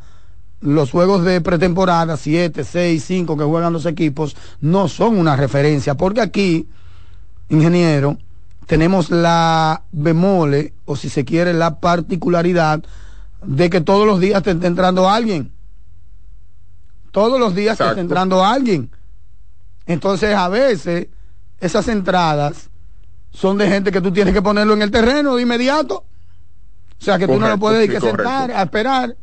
[0.61, 5.95] Los juegos de pretemporada, 7, 6, 5 que juegan los equipos, no son una referencia,
[5.95, 6.67] porque aquí,
[7.49, 8.17] ingeniero,
[8.65, 12.83] tenemos la bemole, o si se quiere, la particularidad
[13.45, 15.51] de que todos los días te esté entrando alguien.
[17.11, 18.89] Todos los días te esté entrando alguien.
[19.85, 21.07] Entonces, a veces,
[21.59, 22.69] esas entradas
[23.31, 26.05] son de gente que tú tienes que ponerlo en el terreno de inmediato.
[26.99, 29.15] O sea, que tú no lo puedes ir sí, que sentar a esperar.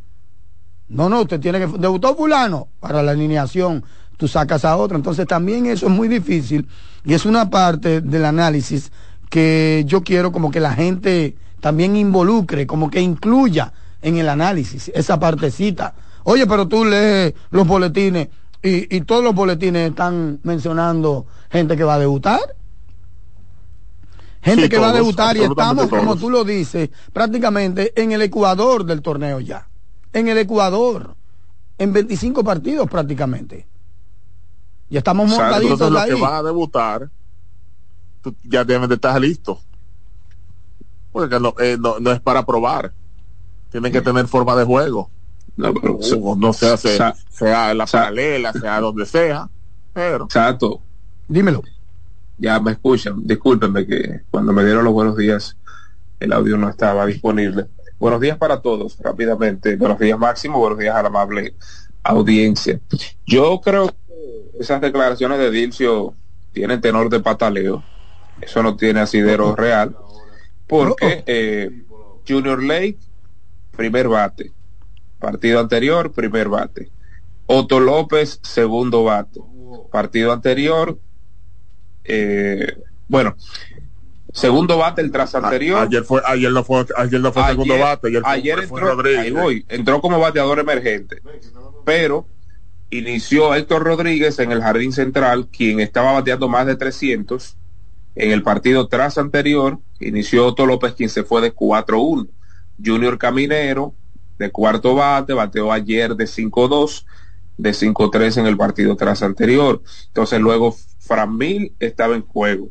[0.89, 1.67] No, no, usted tiene que...
[1.79, 3.85] Debutó fulano para la alineación,
[4.17, 4.97] tú sacas a otro.
[4.97, 6.69] Entonces también eso es muy difícil
[7.05, 8.93] y es una parte del análisis
[9.31, 14.91] que yo quiero como que la gente también involucre, como que incluya en el análisis
[14.95, 15.95] esa partecita.
[16.25, 18.29] Oye, pero tú lees los boletines
[18.63, 22.41] y, y todos los boletines están mencionando gente que va a debutar.
[24.43, 28.23] Gente Sí, que va a debutar y estamos, como tú lo dices, prácticamente en el
[28.23, 29.69] ecuador del torneo ya.
[30.13, 31.15] En el Ecuador.
[31.79, 33.67] En 25 partidos prácticamente.
[34.91, 36.11] Y estamos montaditos entonces los ahí.
[36.11, 37.11] que van a debutar,
[38.21, 39.59] tú ya deben de estar listos.
[41.13, 42.93] Porque no, eh, no, no es para probar.
[43.71, 45.11] Tienen que tener forma de juego.
[45.57, 49.49] No, pero, O no sea, sea en la paralela, sea donde sea.
[49.93, 50.81] Pero Exacto.
[51.29, 51.63] Dímelo.
[52.39, 53.27] Ya me escuchan.
[53.27, 55.57] Discúlpenme que cuando me dieron los buenos días
[56.23, 57.67] el audio no estaba disponible.
[58.03, 59.77] Buenos días para todos, rápidamente.
[59.77, 61.55] Buenos días Máximo, buenos días a la amable
[62.03, 62.81] audiencia.
[63.25, 66.13] Yo creo que esas declaraciones de Dilcio
[66.51, 67.81] tienen tenor de pataleo.
[68.41, 69.97] Eso no tiene asidero real.
[70.67, 71.85] Porque eh,
[72.27, 72.99] Junior Lake,
[73.77, 74.51] primer bate.
[75.21, 76.91] Partido anterior, primer bate.
[77.47, 79.39] Otto López, segundo bate.
[79.93, 80.99] Partido anterior,
[82.03, 83.37] eh, bueno,
[84.33, 85.79] segundo bate el tras anterior.
[85.81, 88.95] ayer fue, ayer no fue, ayer no fue segundo bate, ayer, fue- ayer fue entró,
[88.97, 89.21] Rodríguez.
[89.21, 91.23] ahí voy, entró como bateador emergente,
[91.85, 92.27] pero
[92.91, 97.57] inició Héctor Rodríguez en el jardín central, quien estaba bateando más de 300
[98.15, 102.29] en el partido tras anterior, inició Otto López, quien se fue de 4-1.
[102.85, 103.95] Junior Caminero,
[104.39, 107.07] de cuarto bate, bateó ayer de 5-2,
[107.57, 109.83] de 5-3 en el partido tras anterior.
[110.09, 112.71] Entonces luego Framil estaba en juego.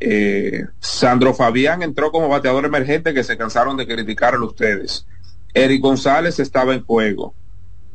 [0.00, 5.06] Eh, Sandro Fabián entró como bateador emergente que se cansaron de criticarlo ustedes.
[5.52, 7.34] Eric González estaba en juego.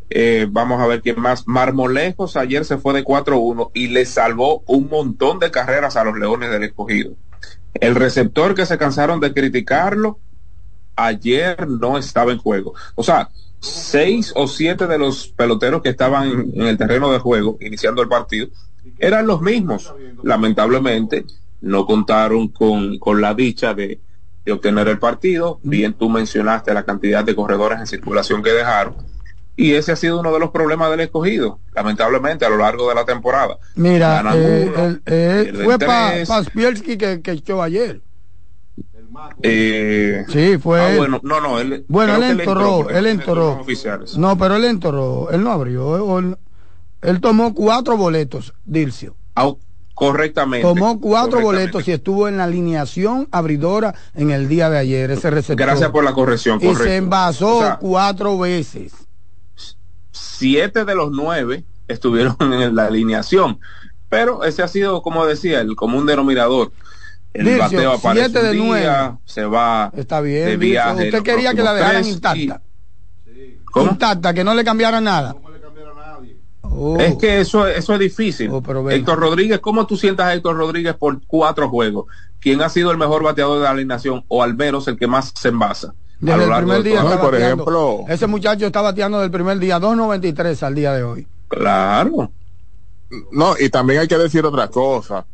[0.09, 1.47] Eh, vamos a ver quién más.
[1.47, 6.17] Marmolejos ayer se fue de 4-1 y le salvó un montón de carreras a los
[6.17, 7.13] Leones del Escogido.
[7.73, 10.19] El receptor que se cansaron de criticarlo
[10.95, 12.73] ayer no estaba en juego.
[12.93, 17.57] O sea, seis o siete de los peloteros que estaban en, el terreno de juego
[17.59, 18.47] iniciando el partido
[18.99, 19.93] eran los mismos.
[20.23, 21.25] Lamentablemente
[21.65, 23.99] no contaron con, con la dicha de,
[24.45, 25.59] de obtener el partido.
[25.63, 28.95] Bien tú mencionaste la cantidad de corredores en circulación que dejaron.
[29.55, 32.95] Y ese ha sido uno de los problemas del escogido, lamentablemente, a lo largo de
[32.95, 33.57] la temporada.
[33.75, 36.13] Mira, eh, uno, el- eh, fue pa.
[36.27, 38.01] Paspielski que, que echó ayer.
[39.41, 43.59] Eh, Sí, fue ah, bueno, no, no, él, Bueno, él entorró, él entorró.
[43.59, 44.17] oficiales.
[44.17, 46.19] No, pero él entorró, él no abrió.
[46.19, 46.37] Él,
[47.01, 49.15] él tomó cuatro boletos, Dilcio.
[49.35, 49.51] Ah,
[49.95, 50.67] correctamente.
[50.67, 51.71] Tomó cuatro correctamente.
[51.71, 55.65] boletos y estuvo en la alineación abridora en el día de ayer, ese receptor.
[55.65, 56.83] Gracias por la corrección, Y correcto.
[56.83, 58.93] se envasó O sea, cuatro veces.
[60.11, 63.59] siete de los nueve estuvieron en la alineación.
[64.09, 66.71] Pero ese ha sido, como decía, el común denominador.
[67.33, 69.17] El Dircio, bateo aparece siete de un día, nueve.
[69.25, 70.45] se va Está bien.
[70.45, 71.05] de viaje.
[71.05, 72.61] Usted quería que la dejaran intacta.
[73.27, 73.91] y- ¿Cómo?
[73.91, 75.35] Intacta, que no le cambiara nada.
[76.77, 76.99] Oh.
[76.99, 78.49] Es que eso, eso es difícil.
[78.51, 78.89] Oh, pero.
[78.89, 82.05] Héctor Rodríguez, ¿cómo tú sientas a Héctor Rodríguez por cuatro juegos?
[82.39, 85.31] ¿Quién ha sido el mejor bateador de la alineación o al menos el que más
[85.35, 85.89] se envasa?
[85.89, 87.63] a Desde lo el largo primer de día todo- por bateando.
[87.63, 91.27] ejemplo- Ese muchacho está bateando del primer día, 2.93 al día de hoy.
[91.47, 92.31] Claro.
[93.31, 95.25] No, y también hay que decir otra cosa.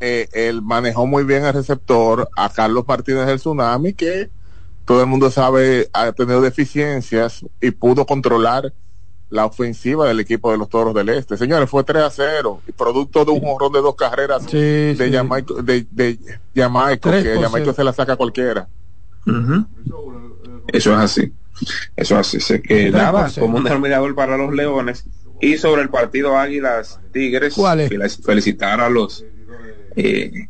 [0.00, 4.30] Eh, él manejó muy bien el receptor a Carlos Martínez del Tsunami, que
[4.84, 8.72] todo el mundo sabe ha tenido deficiencias y pudo controlar
[9.30, 11.36] la ofensiva del equipo de los Toros del Este.
[11.36, 14.96] Señores, fue 3 a 0 y producto de un jorrón de dos carreras Sí, de
[14.98, 15.12] sí.
[15.12, 16.18] Jamaico, de, de
[16.56, 17.72] Jamaico, Tres que cero.
[17.74, 18.68] se la saca a cualquiera.
[20.72, 21.32] Eso es así.
[21.96, 22.40] Eso es así.
[22.40, 23.46] Sé que Tres nada, por cero.
[23.46, 25.04] como un denominador para los Leones.
[25.40, 27.54] Y sobre el partido Águilas Tigres,
[28.24, 29.24] felicitar a los
[29.94, 30.48] eh,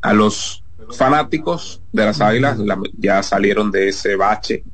[0.00, 4.64] a los fanáticos de las Águilas, la- ya salieron de ese bache,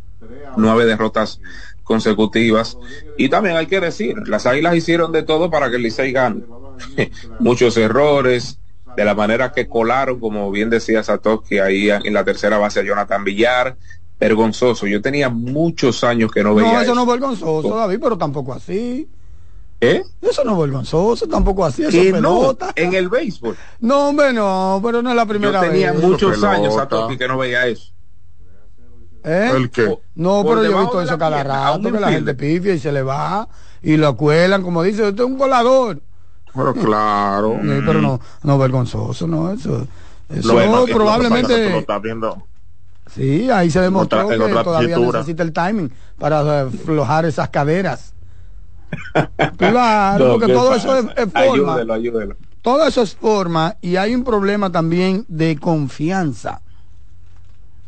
[0.57, 1.41] nueve derrotas
[1.87, 2.77] consecutivas.
[3.17, 6.43] Y también hay que decir, las Águilas hicieron de todo para que el Licey gane.
[7.39, 8.59] Muchos errores,
[8.97, 12.83] de la manera que colaron, como bien decía Satoshi, ahí en la tercera base a
[12.83, 13.77] Jonathan Villar,
[14.19, 14.87] vergonzoso.
[14.87, 18.53] Yo tenía muchos años que no veía No, eso no es vergonzoso, David, pero tampoco
[18.53, 19.09] así.
[19.81, 20.03] ¿Eh?
[20.23, 21.85] Eso no es vergonzoso, tampoco así.
[21.85, 22.73] Eso es no, pelota.
[22.75, 23.57] en el béisbol.
[23.81, 26.03] No, hombre, no, pero no es la primera Yo tenía vez.
[26.03, 27.93] muchos años, Satoshi, que no veía eso.
[29.27, 29.51] ¿Eh?
[29.57, 29.99] ¿El qué?
[30.15, 33.03] No, pero yo he visto eso cada rato, que la gente pifia y se le
[33.03, 33.49] va
[33.83, 36.01] y lo cuelan, como dice, usted es un colador.
[36.55, 37.59] Pero claro.
[37.63, 39.87] Sí, pero no, no vergonzoso, no, eso.
[40.29, 42.49] Eso lo lo probablemente, estás viendo.
[43.07, 47.49] sí, ahí se demostró otra- que otra todavía necesita el timing para eh, aflojar esas
[47.51, 48.15] caderas.
[49.57, 50.99] Claro, No, porque ¿qué todo pasa?
[51.01, 51.75] eso es, es forma.
[51.75, 52.37] Ayúdelo, ayúdelo.
[52.63, 56.63] Todo eso es forma y hay un problema también de confianza.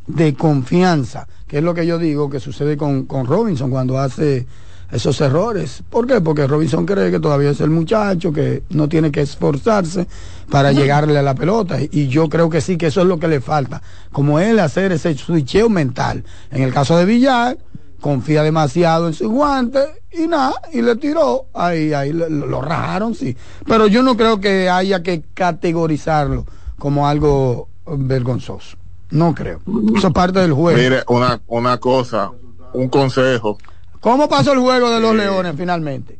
[0.08, 4.46] De confianza, que es lo que yo digo que sucede con, con Robinson cuando hace
[4.90, 5.82] esos errores.
[5.88, 6.20] ¿Por qué?
[6.20, 10.06] Porque Robinson cree que todavía es el muchacho, que no tiene que esforzarse
[10.50, 11.78] para llegarle a la pelota.
[11.80, 13.82] Y, yo creo que sí, que eso es lo que le falta.
[14.12, 16.24] Como él hacer ese switcheo mental.
[16.50, 17.58] En el caso de Villar,
[18.00, 23.14] confía demasiado en su guante y nada, y le tiró, ahí, ahí lo, lo rajaron,
[23.14, 23.36] sí.
[23.66, 26.46] Pero yo no creo que haya que categorizarlo
[26.78, 28.77] como algo vergonzoso.
[29.10, 29.60] No creo.
[29.96, 30.78] Eso es parte del juego.
[30.78, 32.30] Mire, una, una cosa,
[32.72, 33.58] un consejo.
[34.00, 36.18] ¿Cómo pasó el juego de los Leones finalmente?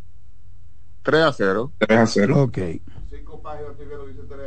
[1.03, 1.73] 3 a 0.
[1.79, 2.43] 3 a 0.
[2.43, 2.59] Ok.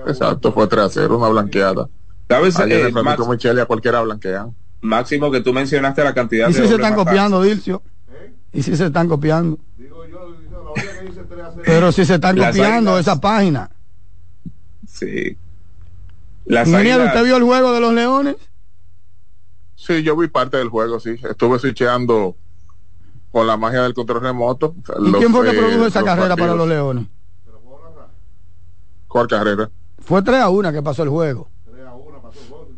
[0.08, 1.88] Exacto, fue 3 a 0, una blanqueada.
[2.27, 2.58] ¿Sabes?
[2.60, 4.56] Ayer eh, Max- Michele a cualquiera blanquean.
[4.82, 7.84] Máximo que tú mencionaste la cantidad ¿Y de si se doble están copiando, Dilcio?
[8.51, 9.60] ¿Y si se están copiando?
[11.63, 13.69] Pero si se están Las copiando águilas- esa página.
[14.88, 15.38] Sí.
[16.45, 18.36] Las águilas- ¿usted vio el juego de los Leones?
[19.75, 21.15] Sí, yo vi parte del juego, sí.
[21.30, 22.36] Estuve switcheando
[23.32, 24.75] con la magia del control remoto.
[24.99, 26.58] ¿Y los, quién fue que eh, produjo esa los carrera para partidos.
[26.58, 27.06] los Leones?
[29.08, 29.69] ¿Cuál carrera?
[29.99, 31.47] Fue 3 a 1 que pasó el juego.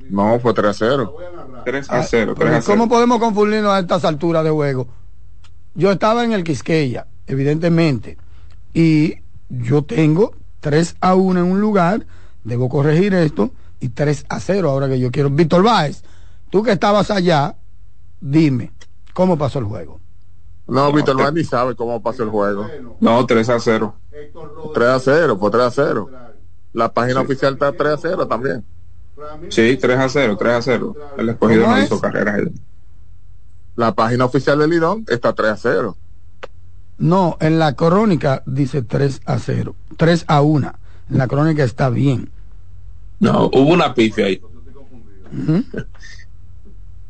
[0.10, 1.16] No, fue 3 a 0.
[1.66, 2.34] 3 a 0.
[2.36, 2.64] 3 Pero a 0.
[2.66, 4.88] ¿Cómo podemos confundirnos a estas alturas de juego?
[5.76, 8.18] Yo estaba en el Quisqueya, evidentemente,
[8.74, 9.16] y
[9.50, 12.06] yo tengo 3 a 1 en un lugar,
[12.44, 15.30] debo corregir esto, y 3 a 0 ahora que yo quiero.
[15.30, 16.04] Víctor Báez,
[16.50, 17.56] tú que estabas allá,
[18.22, 18.72] dime,
[19.14, 20.00] ¿cómo pasó el juego?
[20.68, 22.66] No, Víctor te- Vaz ni sabe cómo pasó el juego.
[23.02, 23.96] No, 3 a 0.
[24.74, 26.10] 3 a 0, fue 3 a 0.
[26.72, 28.64] La página oficial está 3 a 0 también.
[29.50, 30.96] Sí, 3 a 0, 3 a 0.
[31.18, 31.86] El escogido ¿Cómo no es?
[31.86, 32.36] hizo carrera.
[32.36, 32.44] ahí.
[33.76, 35.98] La página oficial de Lidón está 3 a 0.
[36.98, 40.74] No, en la crónica dice 3 a 0, 3 a 1.
[41.12, 42.32] En la crónica está bien.
[43.20, 44.42] No, hubo una pifia ahí.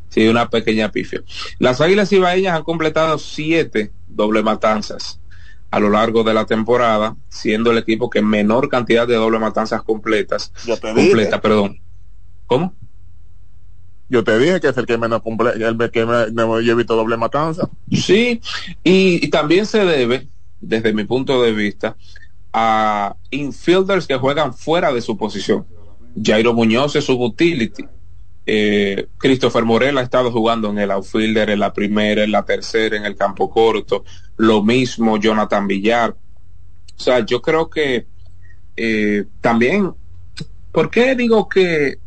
[0.09, 1.23] Sí, una pequeña pifia.
[1.57, 5.19] Las Águilas Ibaeñas han completado siete doble matanzas
[5.71, 9.81] a lo largo de la temporada, siendo el equipo que menor cantidad de doble matanzas
[9.81, 10.53] completas.
[10.67, 11.07] Yo te dije.
[11.09, 11.79] Completa, perdón.
[12.45, 12.75] ¿Cómo?
[14.07, 16.75] Yo te dije que es el que menos cumple, el que me, me- yo he
[16.75, 17.67] visto doble matanza.
[17.91, 18.39] Sí,
[18.83, 20.27] y, y también se debe,
[20.61, 21.97] desde mi punto de vista,
[22.51, 25.65] a infielders que juegan fuera de su posición.
[26.21, 27.85] Jairo Muñoz es su utility.
[28.45, 32.97] Eh, Christopher Morel ha estado jugando en el outfielder, en la primera, en la tercera,
[32.97, 34.03] en el campo corto.
[34.37, 36.11] Lo mismo Jonathan Villar.
[36.11, 38.05] O sea, yo creo que
[38.75, 39.93] eh, también,
[40.71, 41.99] ¿por qué digo que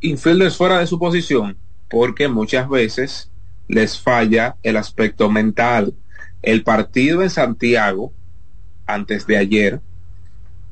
[0.00, 1.56] infielders fuera de su posición?
[1.88, 3.30] Porque muchas veces
[3.68, 5.94] les falla el aspecto mental.
[6.42, 8.12] El partido en Santiago,
[8.86, 9.80] antes de ayer,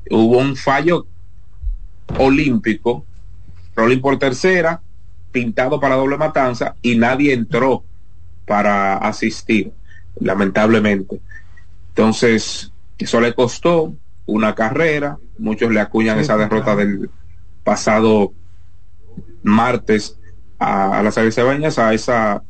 [0.09, 1.07] hubo un fallo
[2.17, 3.05] olímpico,
[3.75, 4.81] rolling por tercera,
[5.31, 7.83] pintado para doble matanza y nadie entró
[8.45, 9.71] para asistir,
[10.19, 11.19] lamentablemente.
[11.89, 13.93] Entonces, eso le costó
[14.25, 17.09] una carrera, muchos le acuñan esa derrota del
[17.63, 18.33] pasado
[19.43, 20.17] martes
[20.57, 22.43] a, a las Aricebañas, a esa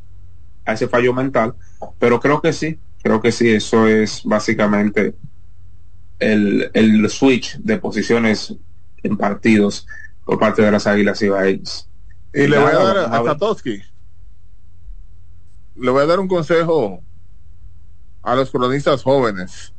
[0.66, 1.54] a ese fallo mental,
[2.00, 5.14] pero creo que sí, creo que sí, eso es básicamente
[6.20, 8.56] el, el switch de posiciones
[9.06, 9.88] en partidos
[10.26, 11.88] por parte de las Águilas Ibaeñas.
[12.34, 13.24] Y le voy a dar a a.
[13.24, 13.82] Satoshi.
[15.76, 17.02] Le voy a dar un consejo
[18.24, 19.74] a los cronistas jóvenes.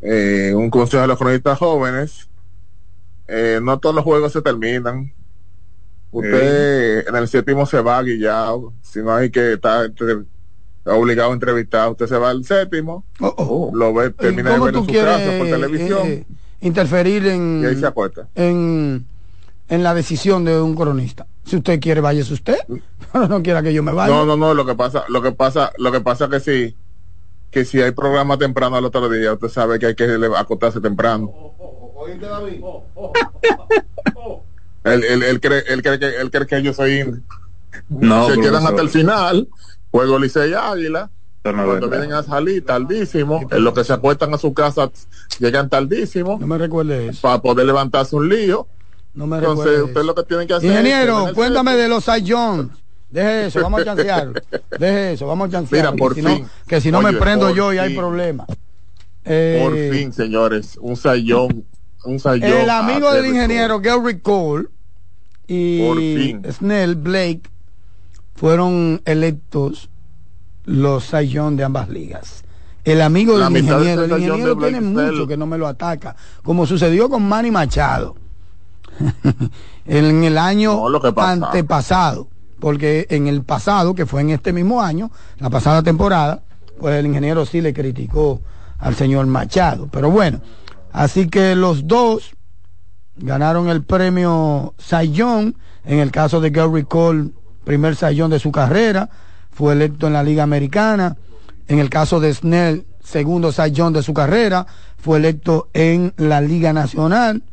[0.00, 2.28] Eh, un consejo a los cronistas jóvenes.
[3.28, 5.12] Eh, no todos los juegos se terminan.
[6.10, 8.72] Usted en el séptimo se va guillado.
[8.82, 10.24] Si no hay que estar entre-
[10.84, 13.04] obligado a entrevistar, usted se va al séptimo.
[13.20, 13.70] Oh, oh.
[13.74, 16.26] Lo ve, ¿Y termina de ¿Cómo ver en su quieres casa por televisión.
[16.62, 17.64] Interferir en,
[18.34, 19.06] en,
[19.68, 21.26] en la decisión de un cronista?
[21.44, 22.56] Si usted quiere, váyase usted.
[23.12, 24.12] Pero no quiera que yo me vaya.
[24.12, 26.74] No, no, no, lo que pasa, lo que pasa, lo que pasa que sí,
[27.50, 31.30] que si hay programa temprano al otro día, usted sabe que hay que acostarse temprano.
[34.84, 37.22] Él, él, él cree, él cree que, él cree que yo soy.
[37.88, 39.48] No, Se quedan hasta el final,
[39.90, 41.10] juego Licey Águila,
[41.42, 44.90] cuando vienen a salir tardísimo, en lo que se acuestan a su casa,
[45.40, 47.20] llegan tardísimo, No me recuerde eso.
[47.22, 48.66] para poder levantarse un lío.
[49.14, 50.06] No me Entonces, recuerde usted eso.
[50.06, 52.68] lo que tiene que hacer Ingeniero, cuéntame de los Jones
[53.10, 54.32] Deje eso, vamos a chancear.
[54.78, 55.84] Deje eso, vamos a chancear.
[55.92, 56.30] Mira, por que, fin.
[56.36, 57.98] Si no, que si no Oye, me prendo yo y hay fin.
[57.98, 58.46] problema.
[58.46, 58.56] Por
[59.24, 61.64] Eh, fin, señores, un sayón,
[62.04, 62.50] un sayón.
[62.50, 64.68] el amigo del ingeniero Gary Cole
[65.46, 66.34] y.
[66.50, 67.42] Snell Blake
[68.34, 69.90] fueron electos
[70.64, 72.44] los sayón de ambas ligas.
[72.84, 76.66] El amigo del de ingeniero, el ingeniero tiene mucho que no me lo ataca, como
[76.66, 78.16] sucedió con Manny Machado
[79.86, 85.10] en el año No, antepasado, porque en el pasado, que fue en este mismo año,
[85.38, 86.42] la pasada temporada,
[86.78, 88.40] pues el ingeniero sí le criticó
[88.78, 89.88] al señor Machado.
[89.90, 90.40] Pero bueno,
[90.92, 92.32] así que los dos
[93.16, 95.56] ganaron el premio Sayón.
[95.84, 97.30] En el caso de Gary Cole,
[97.64, 99.10] primer Sayón de su carrera,
[99.62, 101.16] fue electo en la Liga Americana.
[101.68, 104.66] En el caso de Snell, segundo Sayón de su carrera,
[104.98, 107.44] fue electo en la Liga Nacional.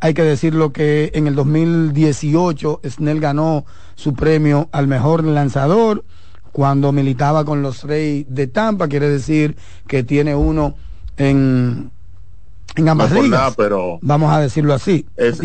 [0.00, 3.64] Hay que decirlo que en el 2018 Snell ganó
[3.94, 6.04] su premio al mejor lanzador
[6.52, 10.74] cuando militaba con los Reyes de Tampa, quiere decir que tiene uno
[11.16, 11.90] en,
[12.76, 13.40] en No ambas por ligas.
[13.40, 15.06] nada, pero Vamos a decirlo así.
[15.16, 15.40] es.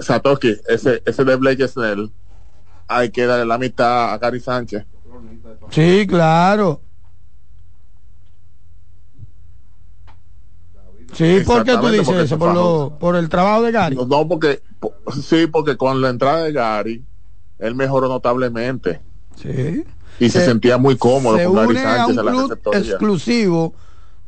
[0.00, 2.10] Satoshi, ese, ese de Blake Snell,
[2.88, 4.84] hay que darle la mitad a Gary Sánchez.
[5.70, 6.80] Sí, claro.
[11.12, 12.38] Sí, ¿por qué tú dices eso?
[12.38, 13.96] ¿Por, lo, ¿Por el trabajo de Gary?
[13.96, 17.04] No, no, porque, po- sí, porque con la entrada de Gary,
[17.58, 19.00] él mejoró notablemente
[19.40, 19.84] Sí.
[20.18, 22.58] y se, sentía muy cómodo se con Gary une a Sánchez un en la club
[22.74, 23.74] exclusivo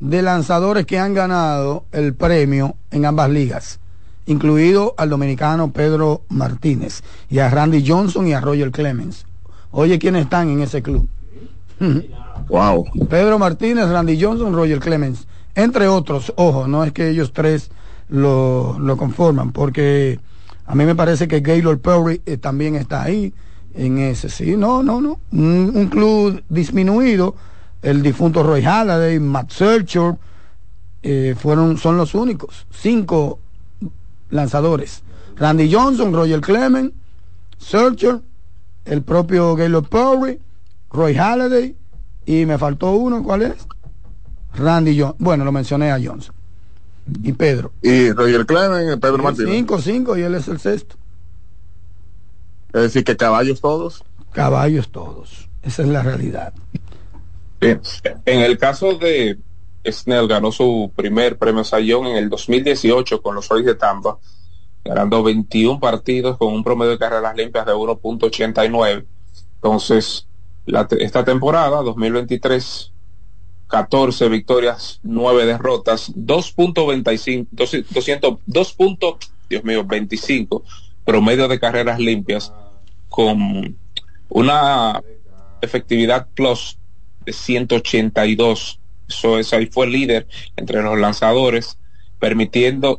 [0.00, 3.80] de lanzadores que han ganado el premio en ambas ligas,
[4.26, 9.26] incluido al dominicano Pedro Martínez y a Randy Johnson y a Roger Clemens.
[9.70, 11.08] Oye, ¿quiénes están en ese club?
[12.48, 12.86] Wow.
[13.10, 16.32] Pedro Martínez, Randy Johnson, Roger Clemens, entre otros.
[16.36, 17.70] Ojo, no es que ellos tres
[18.08, 20.18] lo, lo conforman, porque
[20.64, 23.34] a mí me parece que Gaylord Perry eh, también está ahí
[23.74, 24.30] en ese.
[24.30, 25.20] Sí, no, no, no.
[25.32, 27.34] Un, un club disminuido.
[27.82, 30.16] El difunto Roy Halladay, Matt Searcher,
[31.02, 32.66] eh, fueron, son los únicos.
[32.70, 33.38] Cinco
[34.30, 35.02] lanzadores.
[35.36, 36.92] Randy Johnson, Roger Clemens,
[37.58, 38.20] Searcher,
[38.88, 40.40] el propio Gaylord Perry,
[40.90, 41.76] Roy Halladay
[42.26, 43.66] y me faltó uno, ¿cuál es?
[44.54, 45.16] Randy Johnson.
[45.18, 46.34] Bueno, lo mencioné a Johnson.
[47.22, 47.72] Y Pedro.
[47.82, 49.54] Y Roger Clemens, Pedro Sí, Martínez.
[49.54, 50.96] Cinco, cinco y él es el sexto.
[52.72, 54.04] Es decir, que caballos todos.
[54.32, 55.48] Caballos todos.
[55.62, 56.52] Esa es la realidad.
[57.60, 57.80] Bien.
[58.24, 59.38] En el caso de
[59.90, 64.18] Snell, ganó su primer premio Sayón en el 2018 con los Reyes de Tampa,
[64.84, 69.04] ganando 21 partidos con un promedio de carreras limpias de 1.89.
[69.56, 70.26] Entonces,
[70.98, 72.92] esta temporada, 2023,
[73.68, 77.46] 14 victorias, 9 derrotas, 2.25,
[77.90, 78.72] 200, 2.
[78.74, 79.18] punto-
[79.48, 80.62] Dios mío, 25
[81.04, 82.52] promedio de carreras limpias
[83.08, 83.76] con
[84.28, 85.02] una
[85.62, 86.78] efectividad plus
[87.24, 88.78] de 182.
[89.08, 91.78] Eso es, ahí fue el líder entre los lanzadores,
[92.18, 92.98] permitiendo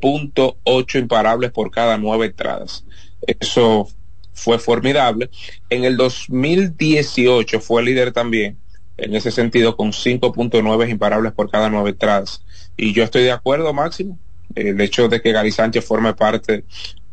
[0.00, 2.84] 5.8 imparables por cada nueve entradas.
[3.26, 3.88] Eso
[4.32, 5.30] fue formidable.
[5.68, 8.56] En el 2018 fue líder también,
[8.96, 12.42] en ese sentido, con 5.9 imparables por cada nueve entradas.
[12.76, 14.18] Y yo estoy de acuerdo, Máximo,
[14.54, 16.64] el hecho de que Gary Sánchez forme parte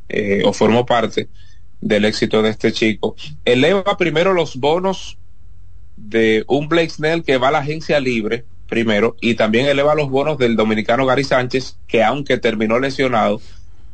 [0.09, 1.27] eh, o formó parte
[1.81, 3.15] del éxito de este chico.
[3.43, 5.17] Eleva primero los bonos
[5.97, 10.09] de un Blake Snell que va a la agencia libre primero y también eleva los
[10.09, 13.39] bonos del dominicano Gary Sánchez que aunque terminó lesionado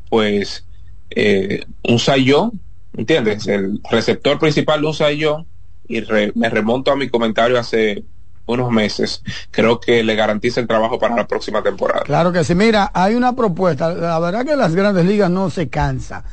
[0.09, 0.65] pues
[1.09, 2.59] eh, un sayón
[2.95, 3.47] ¿entiendes?
[3.47, 5.45] el receptor principal de un sayón
[5.87, 8.03] y re- me remonto a mi comentario hace
[8.45, 12.55] unos meses creo que le garantiza el trabajo para la próxima temporada Claro que sí.
[12.55, 13.93] Mira, hay una propuesta.
[13.93, 16.23] La verdad que las grandes ligas no se cansa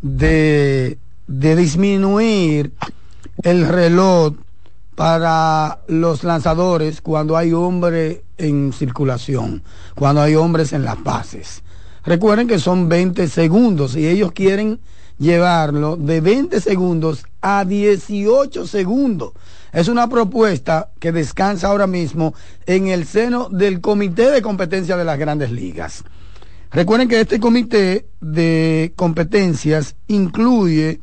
[0.00, 2.72] de, de disminuir
[3.42, 4.34] el reloj
[4.96, 9.62] para los lanzadores cuando hay hombre en circulación,
[9.94, 11.62] cuando hay hombres en las bases.
[12.04, 14.80] Recuerden que son 20 segundos y ellos quieren
[15.18, 19.32] llevarlo de 20 segundos a 18 segundos.
[19.72, 22.34] Es una propuesta que descansa ahora mismo
[22.64, 26.04] en el seno del Comité de Competencia de las Grandes Ligas.
[26.70, 31.00] Recuerden que este comité de competencias incluye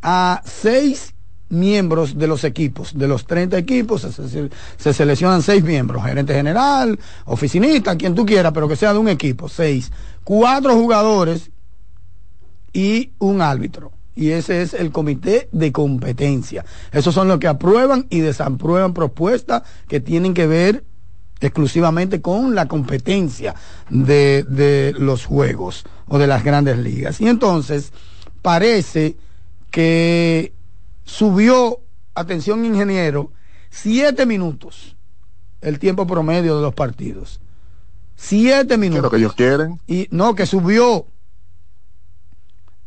[0.00, 1.14] a seis
[1.52, 6.34] miembros de los equipos, de los 30 equipos, se, se- se seleccionan seis miembros, gerente
[6.34, 9.92] general, oficinista, quien tú quieras, pero que sea de un equipo, seis,
[10.24, 11.50] cuatro jugadores
[12.72, 13.92] y un árbitro.
[14.14, 16.64] Y ese es el comité de competencia.
[16.90, 20.84] Esos son los que aprueban y desaprueban propuestas que tienen que ver
[21.40, 23.54] exclusivamente con la competencia
[23.90, 27.20] de, de los juegos o de las grandes ligas.
[27.20, 27.92] Y entonces
[28.42, 29.16] parece
[29.70, 30.52] que
[31.04, 31.80] subió,
[32.14, 33.32] atención ingeniero,
[33.70, 34.96] siete minutos
[35.62, 37.40] el tiempo promedio de los partidos.
[38.16, 38.94] Siete minutos.
[38.94, 39.80] ¿Qué es lo que ellos quieren?
[39.86, 41.06] Y no, que subió.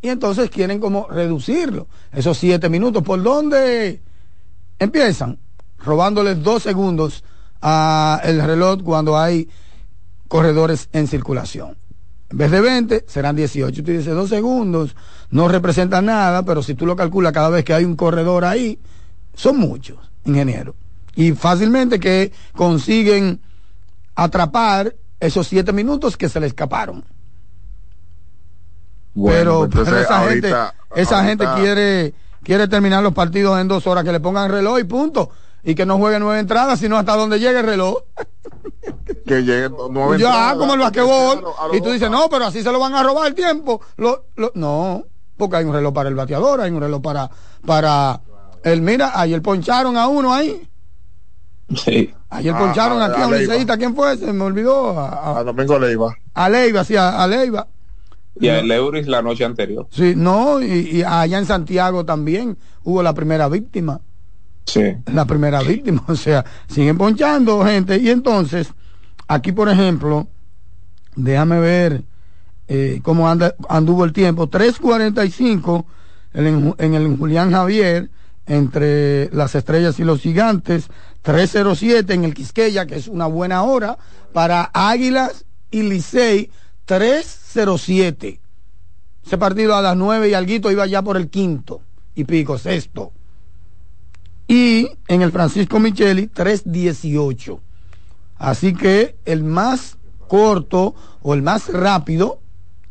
[0.02, 1.88] Y entonces quieren como reducirlo.
[2.12, 3.02] Esos siete minutos.
[3.02, 4.02] ¿Por dónde
[4.78, 5.40] empiezan?
[5.80, 7.24] Robándoles dos segundos
[7.62, 9.50] a el reloj cuando hay
[10.28, 11.78] corredores en circulación.
[12.36, 13.82] En vez de 20, serán 18.
[13.82, 14.94] Tú dices, dos segundos
[15.32, 18.78] no representa nada, pero si tú lo calculas cada vez que hay un corredor ahí,
[19.34, 20.76] son muchos, ingeniero.
[21.16, 23.40] Y fácilmente que consiguen
[24.16, 27.06] atrapar esos siete minutos que se le escaparon.
[29.16, 32.14] pero, pues esa ahorita- gente, esa ahorita- gente quiere,
[32.44, 35.30] quiere terminar los partidos en dos horas, que le pongan reloj y punto.
[35.66, 37.98] Y que no juegue nueve entradas, sino hasta donde llegue el reloj.
[39.26, 41.44] Que lleguen nueve Ya, entradas, como el basquetbol.
[41.74, 43.82] Y tú dices, no, pero así se lo van a robar el tiempo.
[43.98, 45.04] Lo, lo- no,
[45.38, 47.30] porque hay un reloj para el bateador, hay un reloj para,
[47.66, 48.22] para
[48.64, 50.68] el, mira, ayer poncharon a uno ahí.
[51.76, 52.14] Sí.
[52.30, 54.16] Ayer Ah, poncharon a- aquí a a un liceísta, ¿quién fue?
[54.18, 55.00] Se me olvidó.
[55.00, 56.16] A, a- A Domingo Leiva.
[56.36, 57.68] a Leiva, sí, a, a Leiva.
[58.40, 59.88] Y a el Euris la noche anterior.
[59.92, 64.02] Sí, no, y, y allá en Santiago también hubo la primera víctima.
[64.66, 64.82] Sí.
[65.12, 66.04] la primera víctima.
[66.08, 67.98] O sea, siguen ponchando gente.
[67.98, 68.70] Y entonces,
[69.28, 70.28] aquí por ejemplo,
[71.16, 72.04] déjame ver
[72.68, 74.50] eh, cómo anda, anduvo el tiempo.
[74.50, 75.86] 3.45
[76.34, 78.10] en, en el Julián Javier,
[78.48, 80.90] entre las estrellas y los gigantes.
[81.24, 83.98] 3.07 en el Quisqueya, que es una buena hora.
[84.34, 86.52] Para Águilas y Licey,
[86.88, 88.40] 3.07.
[89.26, 91.82] Ese partido a las 9 y alguito iba ya por el quinto
[92.14, 93.12] y pico, sexto.
[94.48, 97.60] Y en el Francisco Micheli, 3.18.
[98.38, 102.40] Así que el más corto o el más rápido,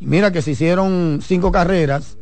[0.00, 2.16] mira que se hicieron cinco carreras,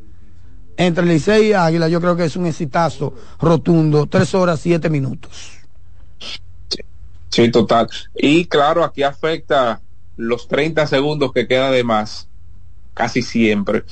[0.77, 5.53] entre Licey y Águila, yo creo que es un exitazo rotundo, tres horas, siete minutos.
[7.29, 7.89] Sí, total.
[8.15, 9.81] Y claro, aquí afecta
[10.17, 12.29] los 30 segundos que queda de más,
[12.95, 13.85] casi siempre,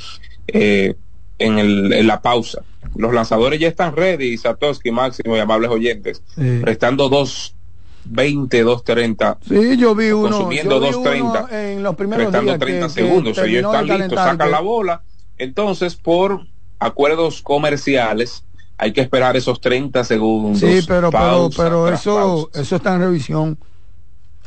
[0.46, 0.96] eh,
[1.38, 2.62] en, el, en la pausa.
[2.96, 6.60] Los lanzadores ya están ready, Satoshi, Máximo y amables oyentes, Sí.
[6.62, 9.38] restando 2.20, 2.30.
[9.46, 12.88] Sí, yo vi uno, Consumiendo yo vi 2.30, uno en los primeros restando días 30
[12.88, 13.38] que- que segundos.
[13.38, 15.02] Ellos están listos, sacan que- la bola.
[15.38, 16.46] Entonces, por
[16.78, 18.44] acuerdos comerciales,
[18.76, 20.58] hay que esperar esos 30 segundos.
[20.60, 22.60] Sí, pero, pero, pausa pero tras eso, pausa.
[22.60, 23.58] eso está en revisión.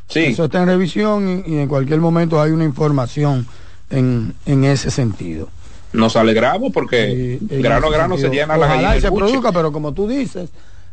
[0.09, 0.25] Sí.
[0.25, 3.47] Eso está en revisión y, y en cualquier momento hay una información
[3.89, 5.47] en, en ese sentido.
[5.93, 9.25] Nos alegramos porque En grano a grano se llena la gallina y se buche.
[9.25, 10.49] produzca, pero como tú dices,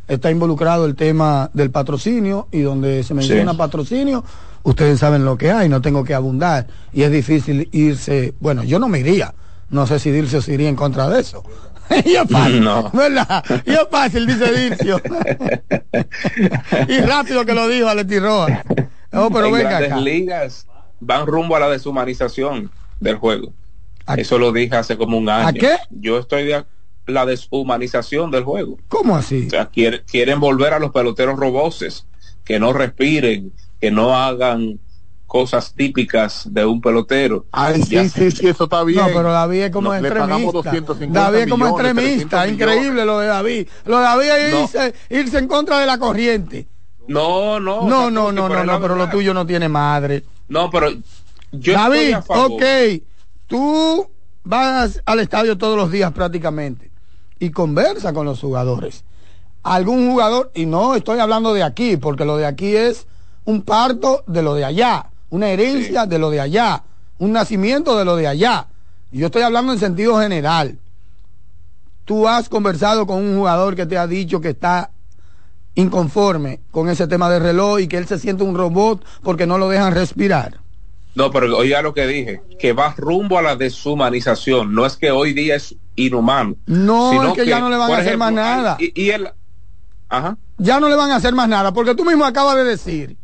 [0.07, 3.57] está involucrado el tema del patrocinio y donde se menciona Sí.
[3.57, 4.23] patrocinio,
[4.63, 8.77] ustedes saben lo que hay, no tengo que abundar y es difícil irse, bueno, yo
[8.79, 9.33] no me iría,
[9.69, 11.43] no sé si Dircio se iría en contra de eso.
[12.05, 12.89] y es fácil, No.
[12.93, 13.43] ¿verdad?
[13.65, 15.01] Y es fácil, dice Dircio.
[16.87, 18.63] y rápido que lo dijo Aleti Rojas.
[19.11, 20.01] No, pero en venga grandes acá.
[20.01, 20.67] ligas
[20.99, 23.51] van rumbo a la deshumanización del juego.
[24.17, 25.47] Eso lo dije hace como un año.
[25.47, 25.77] ¿A qué?
[25.89, 26.65] Yo estoy de
[27.07, 28.77] la deshumanización del juego.
[28.87, 29.45] ¿Cómo así?
[29.47, 32.05] O sea, quiere- quieren volver a los peloteros roboces,
[32.43, 34.79] que no respiren, que no hagan
[35.27, 37.45] cosas típicas de un pelotero.
[37.51, 38.99] Ay, sí, sí, sí, eso está bien.
[38.99, 40.71] No, pero David es como No, le pagamos extremista.
[40.71, 43.67] 250 David es como millones, extremista, 300 increíble lo de David.
[43.85, 44.61] Lo de David es No.
[44.63, 46.67] irse, irse en contra de la corriente.
[47.07, 47.83] No, no.
[47.83, 50.23] No, Satoshi, no, no, no, no, pero lo tuyo no tiene madre.
[50.49, 50.99] No, pero yo
[51.51, 52.51] estoy David, a favor.
[52.51, 52.63] ok,
[53.51, 54.09] tú
[54.45, 56.89] vas al estadio todos los días prácticamente
[57.37, 59.03] y conversa con los jugadores.
[59.61, 63.07] Algún jugador, y no estoy hablando de aquí, porque lo de aquí es
[63.43, 66.83] un parto de lo de allá, una herencia de lo de allá,
[67.19, 68.67] un nacimiento de lo de allá.
[69.11, 70.79] Y Yo estoy hablando en sentido general.
[72.05, 74.91] Tú has conversado con un jugador que te ha dicho que está
[75.75, 79.57] inconforme con ese tema del reloj y que él se siente un robot porque no
[79.57, 80.61] lo dejan respirar.
[81.13, 84.73] No, pero oiga lo que dije, que va rumbo a la deshumanización.
[84.73, 86.55] No es que hoy día es inhumano.
[86.65, 88.77] No, sino es que, ya no le van a hacer más nada.
[88.79, 89.29] Y, y el,
[90.07, 90.37] ajá.
[90.57, 93.17] Ya no le van a hacer más nada, porque tú mismo acabas de decir,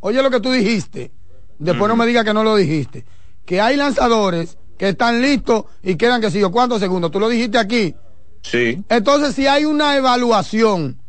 [0.00, 1.10] oye lo que tú dijiste,
[1.58, 3.04] después no me digas que no lo dijiste,
[3.44, 7.28] que hay lanzadores que están listos y quedan que si yo cuántos segundos, tú lo
[7.28, 7.94] dijiste aquí.
[8.42, 8.82] Sí.
[8.88, 11.00] Entonces, si hay una evaluación,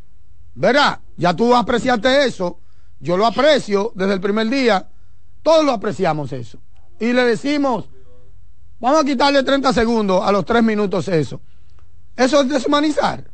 [0.53, 0.99] ¿verdad?
[1.17, 2.59] Ya tú apreciaste eso,
[2.99, 4.89] yo lo aprecio desde el primer día,
[5.43, 6.57] todos lo apreciamos eso.
[6.99, 7.85] Y le decimos,
[8.79, 11.41] vamos a quitarle 30 segundos a los 3 minutos eso.
[12.15, 13.25] Eso es deshumanizar.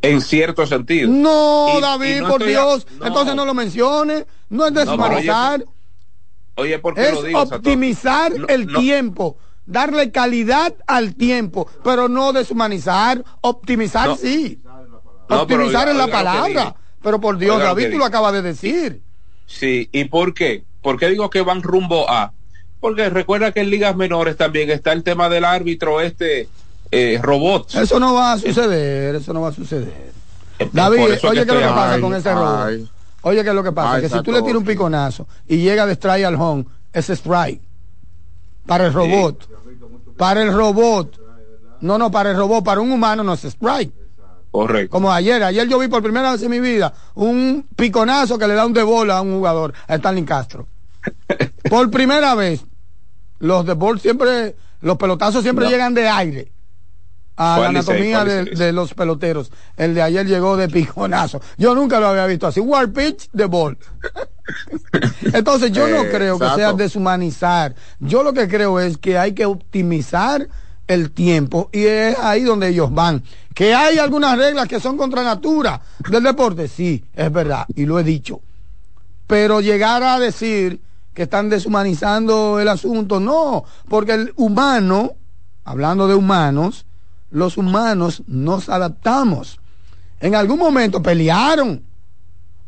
[0.00, 1.08] En cierto sentido.
[1.10, 3.06] No, Y- David, y no por Dios, a- no.
[3.06, 4.26] entonces no lo menciones.
[4.48, 5.64] No es No, pero oye, deshumanizar,
[6.56, 7.38] Oye, ¿por qué es lo digo?
[7.40, 7.56] Satoshi?
[7.56, 14.60] optimizar el tiempo darle calidad al tiempo, pero no deshumanizar, optimizar sí.
[15.28, 16.74] Pero optimizar es la palabra.
[17.00, 19.02] Pero por Dios, David, tú lo acabas de decir.
[19.46, 20.64] Sí, ¿y por qué?
[20.80, 22.32] ¿Por qué digo que van rumbo a?
[22.80, 26.48] Porque recuerda que en ligas menores también está el tema del árbitro este
[26.90, 27.74] eh, robot.
[27.74, 30.12] Eso no va a suceder, eso no va a suceder.
[30.58, 32.90] Por David, oye, ¿qué es lo que pasa Ay, con ese robot?
[33.22, 33.94] Oye, ¿qué es lo que pasa?
[33.94, 37.08] Ay, que si tú le tiras un piconazo y llega de strike al home, es
[37.08, 37.60] strike.
[38.66, 39.48] Para el robot.
[40.16, 41.20] Para el robot.
[41.80, 43.92] No, no, para el robot, para un humano no es strike.
[44.52, 44.90] Correcto.
[44.90, 48.54] Como ayer, ayer yo vi por primera vez en mi vida un piconazo que le
[48.54, 50.68] da un de bola a un jugador, a Stanley Castro.
[51.70, 52.64] Por primera vez.
[53.38, 55.70] Los de ball siempre, los pelotazos siempre No.
[55.70, 56.52] llegan de aire.
[57.34, 59.50] A la anatomía de, los peloteros.
[59.76, 61.40] El de ayer llegó de piconazo.
[61.56, 62.60] Yo nunca lo había visto así.
[62.60, 63.78] War pitch de ball.
[65.32, 67.74] Entonces yo no creo que sea deshumanizar.
[67.98, 70.46] Yo lo que creo es que hay que optimizar
[70.86, 73.22] el tiempo y es ahí donde ellos van.
[73.54, 77.98] Que hay algunas reglas que son contra natura del deporte, sí, es verdad, y lo
[77.98, 78.40] he dicho.
[79.26, 80.80] Pero llegar a decir
[81.14, 85.12] que están deshumanizando el asunto, no, porque el humano,
[85.64, 86.86] hablando de humanos,
[87.30, 89.58] los humanos nos adaptamos.
[90.20, 91.82] En algún momento pelearon,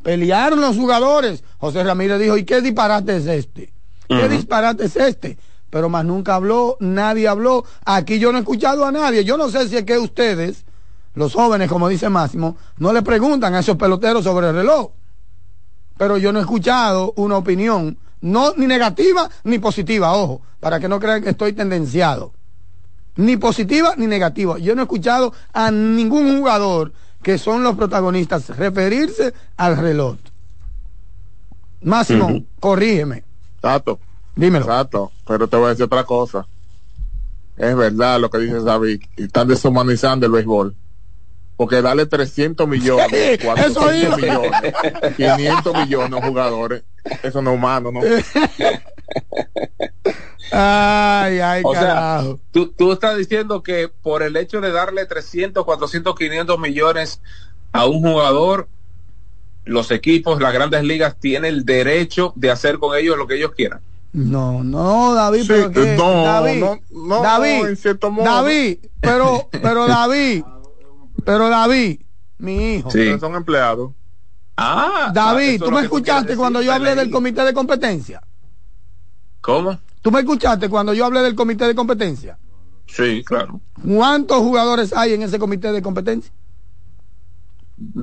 [0.02, 1.44] pelearon los jugadores.
[1.58, 3.72] José Ramírez dijo, ¿y qué disparate es este?
[4.08, 5.38] ¿Qué disparate es este?
[5.74, 7.64] Pero más nunca habló, nadie habló.
[7.84, 9.24] Aquí yo no he escuchado a nadie.
[9.24, 10.64] Yo no sé si es que ustedes,
[11.16, 14.92] los jóvenes, como dice Máximo, no le preguntan a esos peloteros sobre el reloj.
[15.98, 20.88] Pero yo no he escuchado una opinión, no ni negativa ni positiva, ojo, para que
[20.88, 22.32] no crean que estoy tendenciado.
[23.16, 24.58] Ni positiva ni negativa.
[24.58, 30.18] Yo no he escuchado a ningún jugador que son los protagonistas referirse al reloj.
[31.82, 33.24] Máximo, corrígeme.
[33.56, 33.98] Exacto.
[34.36, 34.64] Dímelo.
[34.64, 35.12] Exacto.
[35.26, 36.46] Pero te voy a decir otra cosa.
[37.56, 39.02] Es verdad lo que dice David.
[39.16, 40.74] Están deshumanizando el béisbol.
[41.56, 44.16] Porque darle 300 millones, Eso 400 iba.
[44.16, 44.74] millones,
[45.16, 46.82] 500 millones a jugadores,
[47.22, 48.00] eso no es humano, ¿no?
[50.50, 52.40] Ay, ay, O sea, carajo.
[52.52, 57.20] tú, tú estás diciendo que por el hecho de darle 300, 400, 500 millones
[57.72, 58.68] a un jugador,
[59.64, 63.52] los equipos, las grandes ligas tienen el derecho de hacer con ellos lo que ellos
[63.56, 63.80] quieran.
[64.14, 68.24] No, no, David, Sí, pero que, no, David, no, no, David, en cierto modo.
[68.24, 70.44] David, pero, pero David,
[71.24, 72.00] pero David,
[72.38, 72.98] mi hijo, Sí.
[72.98, 73.90] Pero son empleados.
[74.56, 78.22] Ah, David, eso ¿tú me escuchaste decir, cuando yo hablé del comité de competencia?
[79.40, 79.80] ¿Cómo?
[80.00, 82.38] ¿Tú me escuchaste cuando yo hablé del comité de competencia?
[82.86, 83.60] Sí, claro.
[83.84, 86.32] ¿Cuántos jugadores hay en ese comité de competencia?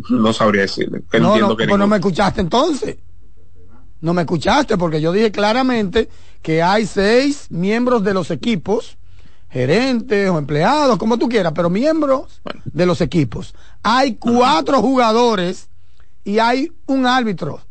[0.10, 1.04] No sabría decirle.
[1.10, 2.98] que no, entiendo no, que pues no me escuchaste entonces.
[4.02, 6.10] No me escuchaste porque yo dije claramente
[6.42, 8.98] que hay seis miembros de los equipos,
[9.50, 13.54] gerentes o empleados, como tú quieras, pero miembros de los equipos.
[13.84, 15.70] Hay cuatro jugadores
[16.24, 17.62] y hay un árbitro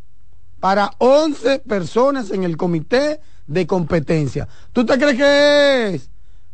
[0.61, 4.47] para 11 personas en el comité de competencia.
[4.72, 6.11] ¿Tú te crees que es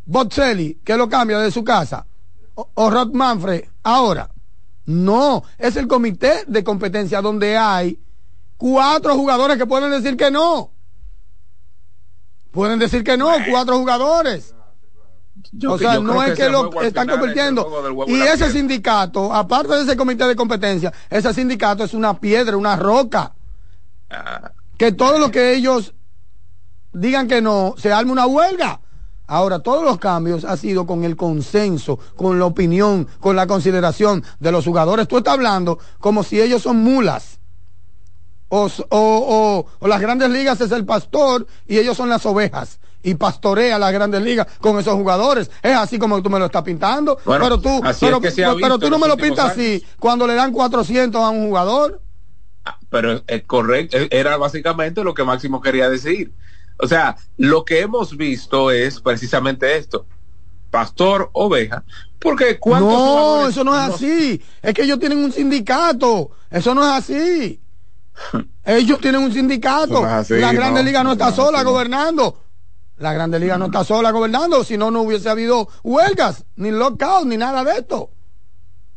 [0.06, 2.06] Bocelli que lo cambia de su casa?
[2.54, 4.30] ¿O, o Rod Manfred ahora?
[4.86, 7.98] No, es el comité de competencia donde hay
[8.56, 10.70] cuatro jugadores que pueden decir que no.
[12.50, 14.54] Pueden decir que no, cuatro jugadores.
[15.52, 18.04] Yo- o sea, yo no es que lo están final convirtiendo.
[18.06, 18.50] Y ese piedra.
[18.52, 23.34] sindicato, aparte de ese comité de competencia, ese sindicato es una piedra, una roca.
[24.10, 25.94] Ah, Que todo lo que ellos
[26.92, 28.80] digan que no, se arme una huelga.
[29.26, 34.22] Ahora, todos los cambios ha sido con el consenso, con la opinión, con la consideración
[34.38, 35.08] de los jugadores.
[35.08, 37.40] Tú estás hablando como si ellos son mulas.
[38.48, 42.78] O, o, o- o las grandes ligas es el pastor y ellos son las ovejas.
[43.02, 45.50] Y pastorea las grandes ligas con esos jugadores.
[45.62, 47.18] Es así como tú me lo estás pintando.
[47.24, 50.34] Bueno, pero tú, pero, es que pero tú no me lo pintas así cuando le
[50.34, 52.02] dan 400 a un jugador.
[52.88, 56.32] pero es correcto, e- era básicamente lo que Máximo quería decir.
[56.78, 60.06] O sea, lo que hemos visto es precisamente esto.
[60.70, 61.84] Pastor, oveja.
[62.18, 64.42] Porque cuántos No, eso no es no- así.
[64.62, 66.30] Es que ellos tienen un sindicato.
[66.50, 67.60] Eso no es así.
[68.64, 70.04] Ellos tienen un sindicato.
[70.04, 70.86] Así, la Grande no.
[70.86, 72.42] Liga no está No, sola así gobernando.
[72.98, 77.26] La Grande Liga no está sola gobernando, si no, no hubiese habido huelgas, ni lockout,
[77.26, 78.10] ni nada de esto.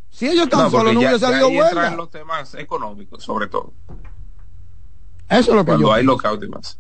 [0.10, 1.96] Si ellos están No, solos, no hubiese habido ahí entran huelga.
[1.98, 3.74] los temas económicos, sobre todo.
[5.28, 6.78] Eso es lo que cuando yo hay lockout y más.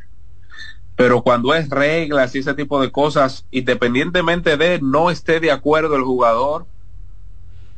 [0.95, 5.95] Pero cuando es reglas y ese tipo de cosas, independientemente de no esté de acuerdo
[5.95, 6.65] el jugador,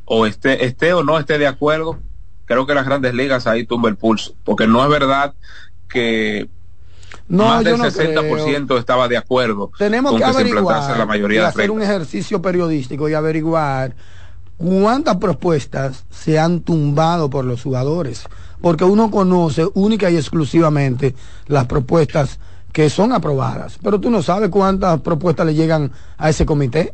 [0.05, 1.99] o esté, esté o no esté de acuerdo,
[2.51, 4.33] creo que las grandes ligas ahí tumba el pulso.
[4.43, 5.33] Porque no es verdad
[5.87, 6.49] que
[7.29, 8.77] No, más del no 60% creo.
[8.77, 11.71] estaba de acuerdo Tenemos con que que, se implantase averiguar la mayoría y de hacer
[11.71, 13.95] un ejercicio periodístico y averiguar
[14.57, 18.23] cuántas propuestas se han tumbado por los jugadores.
[18.61, 21.15] Porque uno conoce única y exclusivamente
[21.47, 22.37] las propuestas
[22.71, 23.79] que son aprobadas.
[23.81, 26.93] Pero tú no sabes cuántas propuestas le llegan a ese comité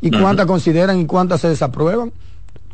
[0.00, 2.12] y cuántas consideran y cuántas se desaprueban.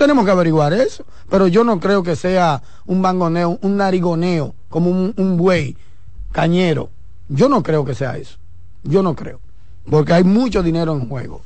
[0.01, 1.05] Tenemos que averiguar eso.
[1.29, 5.77] Pero yo no creo que sea un bangoneo, un narigoneo, como un, un buey
[6.33, 6.89] cañero.
[7.29, 8.39] Yo no creo que sea eso.
[8.83, 9.41] Yo no creo.
[9.91, 11.43] Porque hay mucho dinero en juego.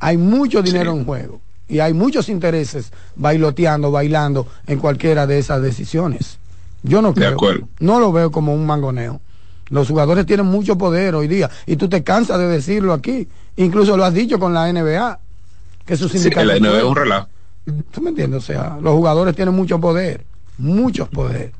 [0.00, 1.40] Hay mucho dinero en juego.
[1.66, 6.36] Y hay muchos intereses bailoteando, bailando en cualquiera de esas decisiones.
[6.82, 7.30] Yo no De creo.
[7.30, 7.68] acuerdo.
[7.80, 9.22] No lo veo como un mangoneo.
[9.70, 11.48] Los jugadores tienen mucho poder hoy día.
[11.64, 13.28] Y tú te cansas de decirlo aquí.
[13.56, 15.18] Incluso lo has dicho con la NBA.
[15.86, 17.28] Que su Sí, la NBA es un relajo.
[17.64, 18.42] ¿Tú me entiendes?
[18.42, 20.24] O sea, los jugadores tienen mucho poder.
[20.58, 21.52] Mucho poder.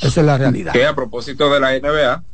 [0.00, 0.72] Esa es la realidad.
[0.72, 2.24] Que a propósito de la NBA,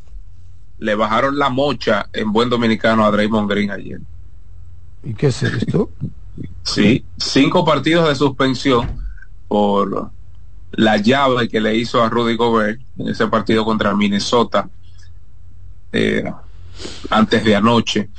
[0.78, 4.00] le bajaron la mocha en buen dominicano a Draymond Green ayer.
[5.02, 5.90] ¿Y qué es esto?
[6.62, 9.02] Sí, cinco partidos de suspensión
[9.48, 10.10] por
[10.72, 14.68] la llave que le hizo a Rudy Gobert en ese partido contra Minnesota
[15.92, 16.24] eh,
[17.10, 18.10] antes de anoche.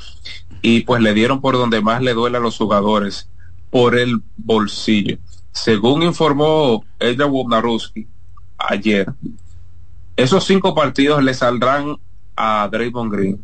[0.61, 3.28] Y pues le dieron por donde más le duele a los jugadores,
[3.70, 5.17] por el bolsillo.
[5.51, 8.07] Según informó Edgar Wojnarowski
[8.57, 9.11] ayer,
[10.15, 11.97] esos cinco partidos le saldrán
[12.36, 13.43] a Draymond Green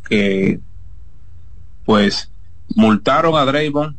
[0.08, 0.60] que
[1.86, 2.30] pues
[2.76, 3.98] multaron a Draymond,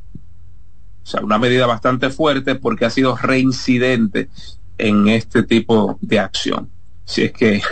[1.09, 4.29] o sea, una medida bastante fuerte porque ha sido reincidente
[4.77, 6.69] en este tipo de acción.
[7.07, 7.63] Si es que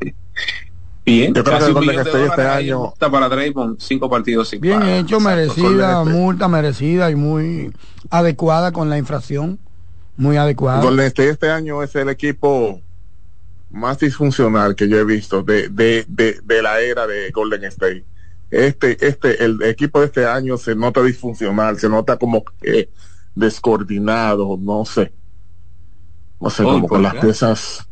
[1.06, 3.80] bien, Yo creo casi que un Golden millón de State este año- multa para Draymond,
[3.80, 7.72] cinco partidos sin Bien hecho, Exacto, merecida, multa merecida y muy
[8.10, 9.58] adecuada con la infracción.
[10.18, 10.82] Muy adecuada.
[10.82, 12.78] Golden State este año es el equipo
[13.70, 18.04] más disfuncional que yo he visto de, de, de, de la era de Golden State.
[18.52, 22.90] Este, este, el equipo de este año se nota disfuncional, se nota como que
[23.34, 25.10] descoordinado, no sé.
[26.38, 27.88] No sé, como ¿por que las piezas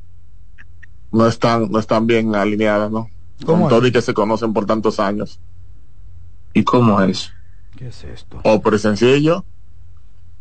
[1.10, 3.08] no están, no están bien alineadas, ¿no?
[3.46, 3.88] ¿Cómo Con todo es?
[3.88, 5.40] y que se conocen por tantos años.
[6.52, 7.32] ¿Y cómo es?
[7.78, 8.38] ¿Qué es esto?
[8.44, 9.46] O por sencillo,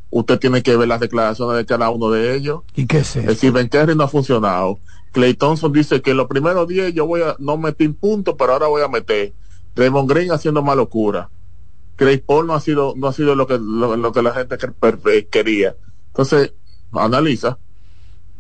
[0.09, 2.63] usted tiene que ver las declaraciones de cada uno de ellos.
[2.76, 3.34] ¿Y qué es esto?
[3.36, 4.80] Stephen Curry no ha funcionado.
[5.13, 8.51] Clay Thompson dice que los primeros 10 yo voy a no metí en punto, pero
[8.51, 9.34] ahora voy a meter.
[9.80, 11.30] Raymond Green haciendo más locura.
[11.96, 15.28] Craig Paul no ha sido no ha sido lo que lo, que la gente eh,
[15.28, 15.76] quería.
[16.08, 16.54] Entonces,
[16.94, 17.58] analiza.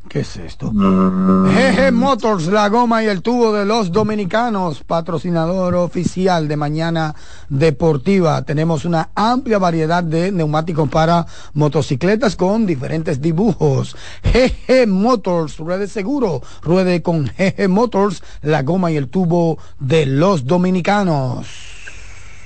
[0.09, 0.71] ¿Qué es esto?
[0.73, 1.49] Mm.
[1.49, 7.13] GG Motors, la goma y el tubo de los dominicanos, patrocinador oficial de Mañana
[7.47, 8.41] Deportiva.
[8.41, 13.95] Tenemos una amplia variedad de neumáticos para motocicletas con diferentes dibujos.
[14.23, 20.47] GG Motors, ruede seguro, ruede con GG Motors, la goma y el tubo de los
[20.47, 21.45] dominicanos.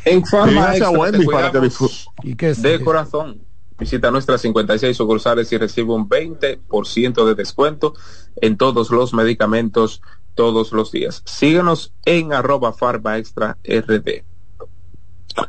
[0.03, 1.93] En Dígase a Wendy para que cuidamos disfrute.
[2.23, 2.83] ¿Y qué es de esto?
[2.83, 3.52] corazón.
[3.77, 7.93] Visita nuestras 56 sucursales y recibe un 20% de descuento
[8.41, 10.01] en todos los medicamentos
[10.35, 11.21] todos los días.
[11.25, 14.23] Síguenos en arroba Farma Extra RD.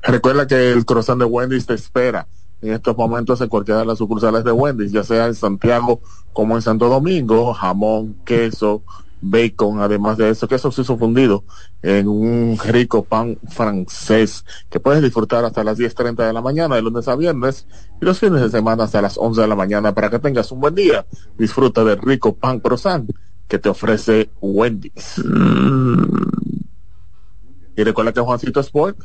[0.03, 2.27] Recuerda que el croissant de Wendy's te espera
[2.63, 6.01] en estos momentos en cualquiera de las sucursales de Wendy's, ya sea en Santiago
[6.33, 8.83] como en Santo Domingo, jamón, queso,
[9.25, 11.45] bacon, además de eso, queso suizo fundido
[11.83, 16.83] en un rico pan francés que puedes disfrutar hasta las 10.30 de la mañana de
[16.83, 17.67] lunes a viernes
[18.01, 20.61] y los fines de semana hasta las 11 de la mañana para que tengas un
[20.61, 21.07] buen día.
[21.39, 23.11] Disfruta del rico pan croissant
[23.49, 25.23] que te ofrece Wendy's.
[27.77, 28.99] Y recuerda que Juancito Sport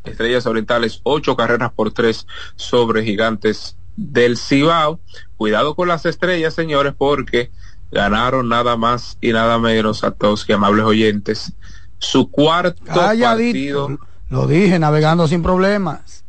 [0.05, 2.25] Estrellas Orientales, ocho carreras por tres
[2.55, 4.99] sobre Gigantes del Cibao.
[5.37, 7.51] Cuidado con las estrellas, señores, porque
[7.91, 11.53] ganaron nada más y nada menos a todos que amables oyentes.
[11.99, 13.87] Su cuarto Calladito.
[13.87, 16.23] partido, Lo dije, navegando sin problemas.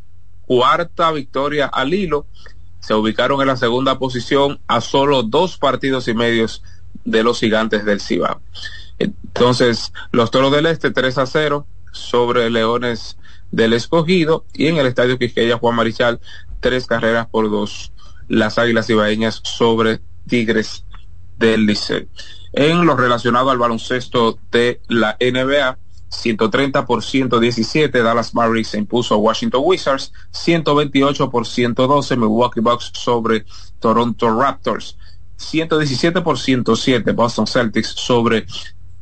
[0.46, 2.26] cuarta victoria al hilo.
[2.80, 6.62] Se ubicaron en la segunda posición a solo dos partidos y medios
[7.04, 8.40] de los gigantes del Cibao.
[8.98, 13.16] Entonces, los toros del este 3 a 0 sobre Leones
[13.50, 16.20] del Escogido y en el Estadio Quisqueya Juan Marichal
[16.60, 17.92] tres carreras por dos
[18.28, 20.84] las Águilas Ibaeñas sobre Tigres
[21.42, 22.08] del.
[22.52, 25.78] En lo relacionado al baloncesto de la NBA,
[26.08, 32.90] 130 por 117, Dallas Mavericks se impuso a Washington Wizards, 128 por 112, Milwaukee Bucks
[32.94, 33.44] sobre
[33.80, 34.98] Toronto Raptors,
[35.36, 38.46] 117 por 107, Boston Celtics sobre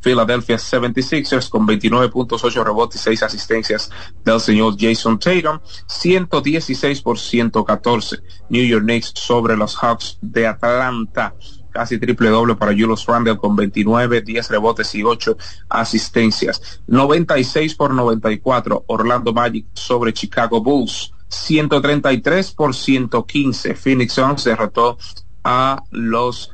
[0.01, 3.91] Philadelphia 76ers con 29.8 rebotes y 6 asistencias
[4.25, 8.19] del señor Jason Tatum, 116 por 114,
[8.49, 11.35] New York Knicks sobre los Hawks de Atlanta,
[11.71, 15.37] casi triple doble para Julius Randle con 29, 10 rebotes y 8
[15.69, 16.81] asistencias.
[16.87, 21.13] 96 por 94, Orlando Magic sobre Chicago Bulls.
[21.29, 24.99] 133 por 115, Phoenix Suns derrotó
[25.45, 26.53] a los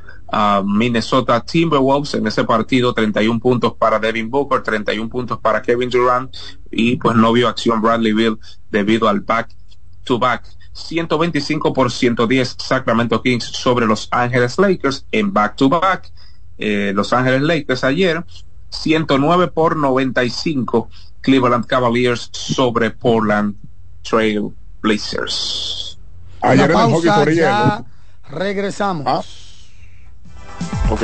[0.65, 6.35] Minnesota Timberwolves en ese partido, 31 puntos para Devin Booker, 31 puntos para Kevin Durant
[6.69, 8.37] y pues no vio acción Bradley Bill
[8.69, 9.49] debido al back
[10.03, 16.11] to back 125 por 110 Sacramento Kings sobre Los Ángeles Lakers en back-to-back.
[16.57, 18.23] Eh, Los Ángeles Lakers ayer
[18.69, 20.89] 109 por 95
[21.21, 23.55] Cleveland Cavaliers sobre Portland
[24.03, 25.97] Trail Blazers.
[26.41, 27.83] Ayer pausa, ya
[28.29, 29.05] regresamos.
[29.07, 29.23] Ah.
[30.91, 31.03] Ok.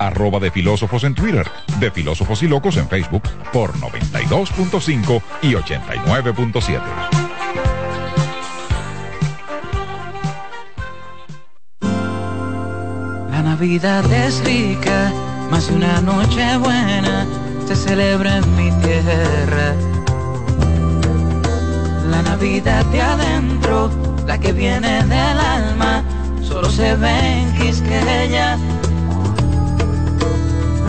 [0.00, 1.46] arroba de filósofos en Twitter,
[1.78, 3.22] de filósofos y locos en Facebook
[3.52, 6.80] por 92.5 y 89.7.
[13.30, 15.12] La Navidad es rica,
[15.50, 17.26] más una noche buena
[17.66, 19.74] se celebra en mi tierra.
[22.10, 23.90] La Navidad de adentro,
[24.26, 26.02] la que viene del alma,
[26.42, 28.58] solo se ve en Quisqueya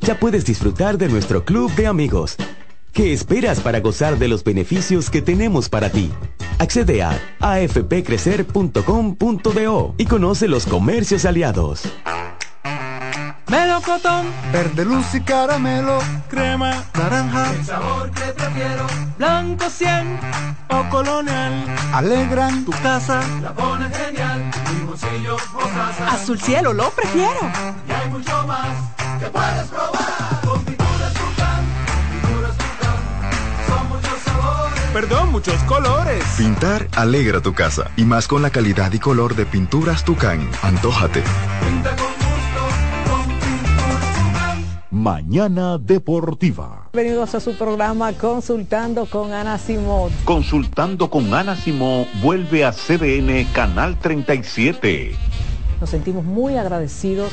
[0.00, 2.36] ya puedes disfrutar de nuestro club de amigos.
[2.92, 6.12] ¿Qué esperas para gozar de los beneficios que tenemos para ti?
[6.58, 11.84] Accede a afpcrecer.com.do y conoce los comercios aliados.
[13.48, 18.86] Melocotón, verde luz y caramelo, crema, naranja, el sabor que prefiero,
[19.16, 20.20] blanco 100
[20.68, 22.66] o colonial, alegran.
[22.66, 25.36] Tu casa, la pones genial, mi bolsillo
[25.74, 26.12] casa.
[26.12, 27.40] azul cielo lo prefiero,
[27.88, 31.66] y hay mucho más que puedes probar, con pinturas Tucán,
[32.12, 32.96] pinturas Tucán,
[33.66, 36.24] son muchos sabores, perdón, muchos colores.
[36.36, 41.22] Pintar alegra tu casa, y más con la calidad y color de pinturas Tucán, antójate.
[41.66, 42.08] pinta con
[44.90, 46.88] Mañana Deportiva.
[46.92, 50.10] Bienvenidos a su programa Consultando con Ana Simón.
[50.24, 55.14] Consultando con Ana Simón vuelve a CDN Canal 37.
[55.80, 57.32] Nos sentimos muy agradecidos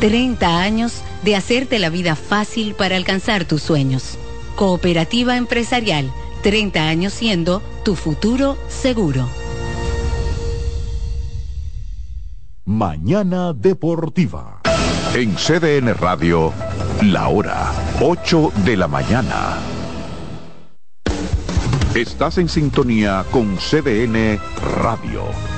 [0.00, 4.18] 30 años de hacerte la vida fácil para alcanzar tus sueños.
[4.54, 9.28] Cooperativa Empresarial, 30 años siendo tu futuro seguro.
[12.64, 14.60] Mañana Deportiva.
[15.14, 16.52] En CDN Radio,
[17.02, 19.56] la hora 8 de la mañana.
[21.94, 24.38] Estás en sintonía con CDN
[24.82, 25.57] Radio.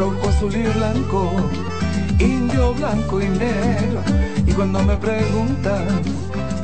[0.00, 1.30] rojo, azul y blanco,
[2.18, 4.00] indio, blanco y negro.
[4.46, 5.86] Y cuando me preguntan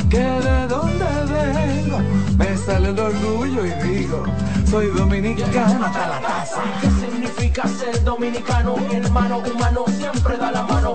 [0.08, 1.98] que de dónde vengo,
[2.38, 4.24] me sale el orgullo y digo,
[4.70, 6.62] soy dominicano hasta la casa.
[6.80, 8.76] ¿Qué significa ser dominicano?
[8.78, 10.94] Mi hermano humano siempre da la mano.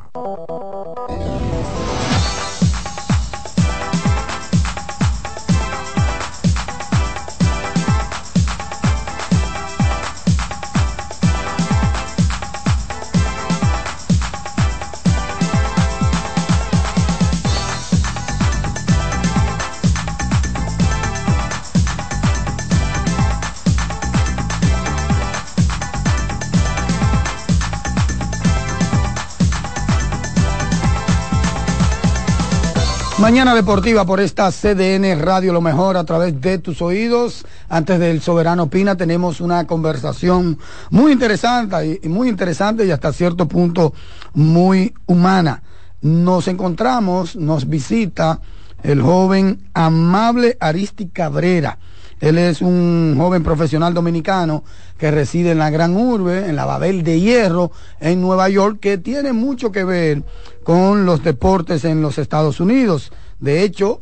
[33.31, 37.45] Mañana deportiva por esta CDN Radio Lo Mejor a través de tus oídos.
[37.69, 40.59] Antes del Soberano Pina tenemos una conversación
[40.89, 43.93] muy interesante y muy interesante y hasta cierto punto
[44.33, 45.63] muy humana.
[46.01, 48.41] Nos encontramos, nos visita
[48.83, 51.77] el joven Amable Aristi Cabrera.
[52.19, 54.65] Él es un joven profesional dominicano
[54.97, 57.71] que reside en la gran urbe, en la Babel de Hierro,
[58.01, 60.23] en Nueva York, que tiene mucho que ver
[60.63, 63.11] con los deportes en los Estados Unidos.
[63.41, 63.99] De hecho,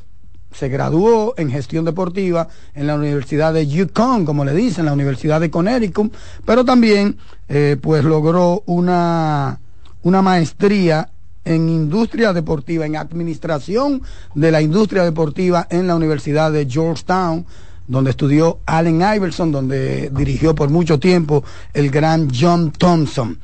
[0.51, 5.39] se graduó en gestión deportiva en la Universidad de Yukon, como le dicen, la Universidad
[5.39, 6.13] de Connecticut,
[6.45, 7.17] pero también
[7.47, 9.59] eh, pues logró una,
[10.03, 11.09] una maestría
[11.45, 14.01] en industria deportiva, en administración
[14.35, 17.45] de la industria deportiva en la Universidad de Georgetown,
[17.87, 23.39] donde estudió Allen Iverson, donde dirigió por mucho tiempo el gran John Thompson.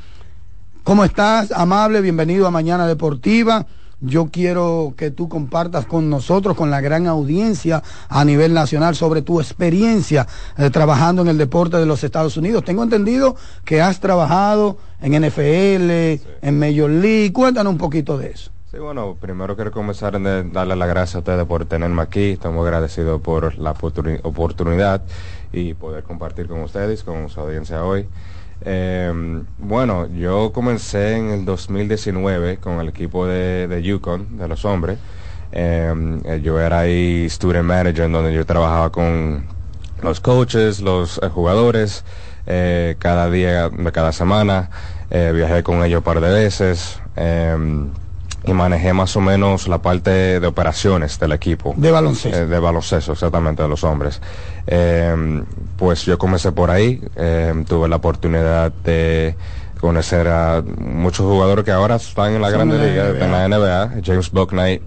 [0.84, 2.02] ¿Cómo estás, amable?
[2.02, 3.66] Bienvenido a Mañana Deportiva.
[4.06, 9.22] Yo quiero que tú compartas con nosotros, con la gran audiencia a nivel nacional sobre
[9.22, 10.28] tu experiencia
[10.58, 12.64] eh, trabajando en el deporte de los Estados Unidos.
[12.64, 17.34] Tengo entendido que has trabajado en NFL, en Major League.
[17.34, 18.52] Cuéntanos un poquito de eso.
[18.72, 22.32] Sí, bueno, primero quiero comenzar en darle las gracias a ustedes por tenerme aquí.
[22.32, 25.02] Estamos agradecidos por la oportuni- oportunidad
[25.54, 28.08] y poder compartir con ustedes, con su audiencia hoy.
[28.62, 34.98] Eh, bueno, yo comencé en el 2019 con el equipo de, Yukon, de los hombres.
[35.52, 35.94] Eh,
[36.26, 39.46] eh, yo era ahí student manager, en donde yo trabajaba con
[40.02, 42.04] los coaches, los eh, jugadores,
[42.46, 44.70] eh, cada día cada semana.
[45.10, 47.00] Eh, viajé con ellos un par de veces.
[48.46, 51.74] Y manejé más o menos la parte de operaciones del equipo.
[51.78, 52.38] De baloncesto.
[52.38, 54.22] Eh, de baloncesto, exactamente, de los hombres.
[54.68, 55.44] Eh,
[55.78, 59.36] pues yo comencé por ahí, eh, tuve la oportunidad de
[59.80, 63.26] conocer a muchos jugadores que ahora están en la Son grande liga, NBA.
[63.26, 64.82] en la NBA, James Bucknight,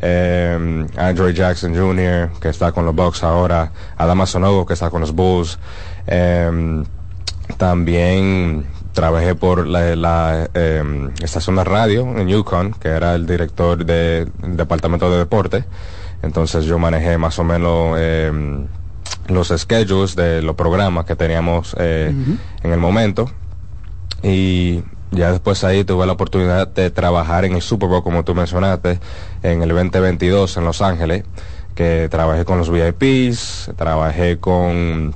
[0.00, 5.02] eh, Andre Jackson Jr., que está con los Bucks ahora, Adama Sonogo, que está con
[5.02, 5.58] los Bulls,
[7.58, 10.82] también trabajé por la, la, eh,
[11.22, 15.64] estación de radio en Yukon, que era el director del departamento de deporte.
[16.22, 18.30] Entonces yo manejé más o menos eh,
[19.28, 22.12] los schedules de los programas que teníamos eh,
[22.62, 23.30] en el momento.
[24.22, 24.82] Y
[25.12, 29.00] ya después ahí tuve la oportunidad de trabajar en el Super Bowl, como tú mencionaste,
[29.42, 31.24] en el 2022 en Los Ángeles,
[31.74, 35.14] que trabajé con los VIPs, trabajé con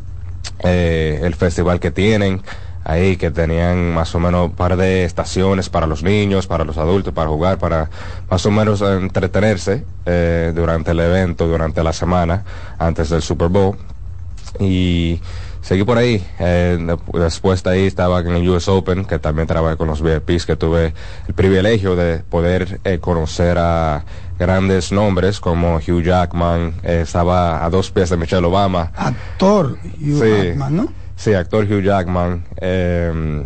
[0.61, 2.43] eh, el festival que tienen
[2.85, 6.77] ahí, que tenían más o menos un par de estaciones para los niños, para los
[6.79, 7.89] adultos, para jugar, para
[8.31, 12.45] más o menos entretenerse eh, durante el evento, durante la semana,
[12.79, 13.77] antes del Super Bowl.
[14.61, 15.21] Y
[15.63, 16.25] seguí por ahí.
[16.39, 20.01] Eh, de- después de ahí estaba en el US Open, que también trabajé con los
[20.03, 20.95] VIPs, que tuve
[21.27, 24.05] el privilegio de poder eh, conocer a
[24.39, 28.91] grandes nombres como Hugh Jackman, estaba a dos pies de Michelle Obama.
[28.97, 30.47] Actor Hugh Sí.
[30.49, 30.93] Jackman, ¿no?
[31.17, 32.45] Sí, actor Hugh Jackman.
[32.61, 33.45] Eh,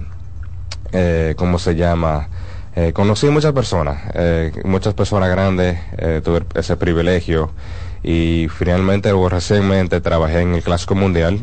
[0.93, 2.29] eh, ¿Cómo se llama?
[2.75, 7.51] Eh, conocí muchas personas, eh, muchas personas grandes, eh, tuve ese privilegio
[8.05, 11.41] y finalmente o recientemente trabajé en el Clásico Mundial,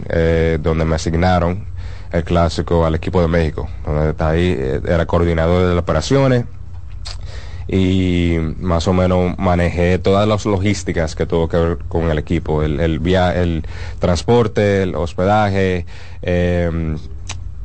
[0.61, 1.65] donde me asignaron
[2.13, 4.57] el Clásico al equipo de México, donde está ahí
[4.87, 6.45] era coordinador de las operaciones
[7.67, 12.63] y más o menos manejé todas las logísticas que tuvo que ver con el equipo,
[12.63, 13.63] el, el, via el
[13.99, 15.85] transporte, el hospedaje,
[16.21, 16.95] eh,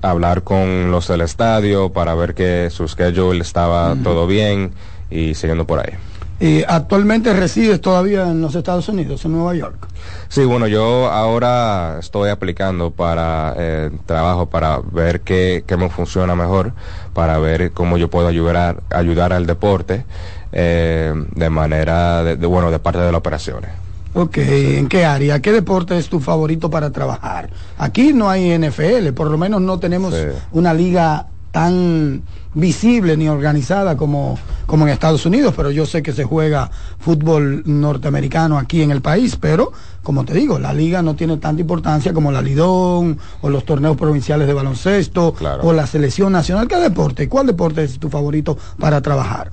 [0.03, 4.73] hablar con los del estadio para ver que su schedule estaba todo bien
[5.11, 5.95] y siguiendo por ahí.
[6.41, 9.87] Y actualmente resides todavía en los Estados Unidos, en Nueva York.
[10.29, 16.35] Sí, bueno, yo ahora estoy aplicando para eh, trabajo para ver qué, qué me funciona
[16.35, 16.73] mejor,
[17.13, 20.07] para ver cómo yo puedo ayudar, ayudar al deporte
[20.53, 23.71] eh, de manera, de, de, bueno, de parte de las operaciones.
[24.15, 25.41] Ok, ¿en qué área?
[25.41, 27.51] ¿Qué deporte es tu favorito para trabajar?
[27.77, 30.23] Aquí no hay NFL, por lo menos no tenemos Sí.
[30.53, 32.23] una liga tan
[32.55, 37.63] visible ni organizada como, como en Estados Unidos, pero yo sé que se juega fútbol
[37.67, 39.73] norteamericano aquí en el país, pero
[40.03, 43.97] como te digo, la liga no tiene tanta importancia como la Lidón o los torneos
[43.97, 46.67] provinciales de baloncesto o la selección nacional.
[46.67, 47.29] ¿Qué deporte?
[47.29, 49.51] ¿Cuál deporte es tu favorito para trabajar?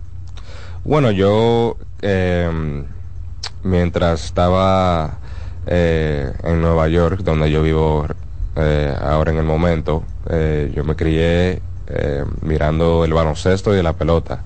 [0.84, 2.84] Bueno, yo eh,
[3.64, 5.20] mientras estaba
[5.66, 8.06] eh, en Nueva York, donde yo vivo
[8.56, 13.94] eh, ahora en el momento, eh, yo me crié eh, mirando el baloncesto y la
[13.94, 14.42] pelota.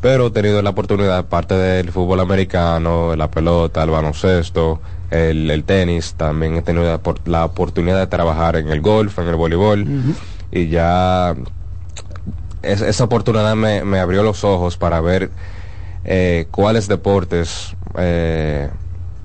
[0.00, 5.64] Pero he tenido la oportunidad, parte del fútbol americano, la pelota, el baloncesto, el, el
[5.64, 9.34] tenis, también he tenido la, por- la oportunidad de trabajar en el golf, en el
[9.36, 9.86] voleibol,
[10.52, 11.34] y ya
[12.62, 15.30] es- esa oportunidad me, me abrió los ojos para ver
[16.04, 18.70] eh, cuáles deportes eh,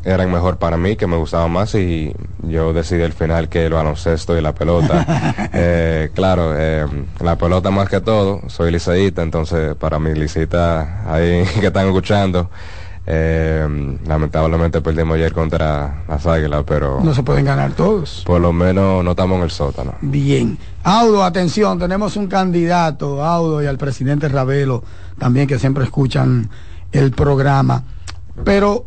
[0.06, 2.14] eran mejor para mí, que me gustaban más y
[2.44, 5.06] yo decidí al final que el baloncesto y la pelota.
[5.56, 6.86] Eh, claro, eh,
[7.22, 12.50] la pelota más que todo, soy liceísta, entonces para mi licita ahí que están escuchando,
[13.06, 18.24] eh, lamentablemente perdimos ayer contra las águilas, pero No se pueden ganar todos.
[18.26, 19.94] por lo menos no estamos en el sótano.
[20.02, 20.58] Bien.
[20.84, 24.84] Audo, atención, tenemos un candidato, Audo y al presidente Ravelo,
[25.20, 26.50] también que siempre escuchan
[26.92, 27.84] el programa.
[28.44, 28.86] Pero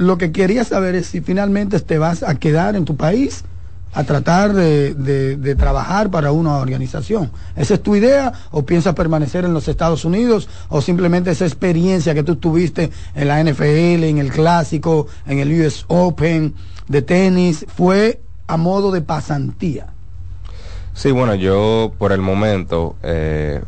[0.00, 3.44] lo que quería saber es si finalmente te vas a quedar en tu país
[3.92, 7.30] a tratar de, trabajar para una organización.
[7.54, 12.14] ¿Esa es tu idea o piensas permanecer en los Estados Unidos o simplemente esa experiencia
[12.14, 16.54] que tú tuviste en la NFL, en el clásico, en el US Open
[16.88, 19.88] de tenis, fue a modo de pasantía?
[20.94, 23.60] Sí, bueno, yo por el momento, eh,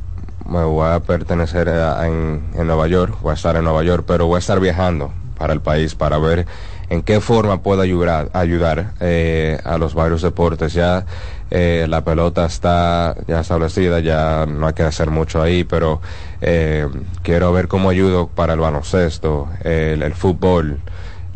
[0.49, 4.27] me voy a pertenecer en, en Nueva York, voy a estar en Nueva York, pero
[4.27, 6.47] voy a estar viajando para el país para ver
[6.89, 10.73] en qué forma puedo ayudar, ayudar eh, a los varios deportes.
[10.73, 11.05] Ya
[11.51, 16.01] eh, la pelota está ya establecida, ya no hay que hacer mucho ahí, pero
[16.41, 16.87] eh,
[17.23, 20.79] quiero ver cómo ayudo para el baloncesto, el, el fútbol.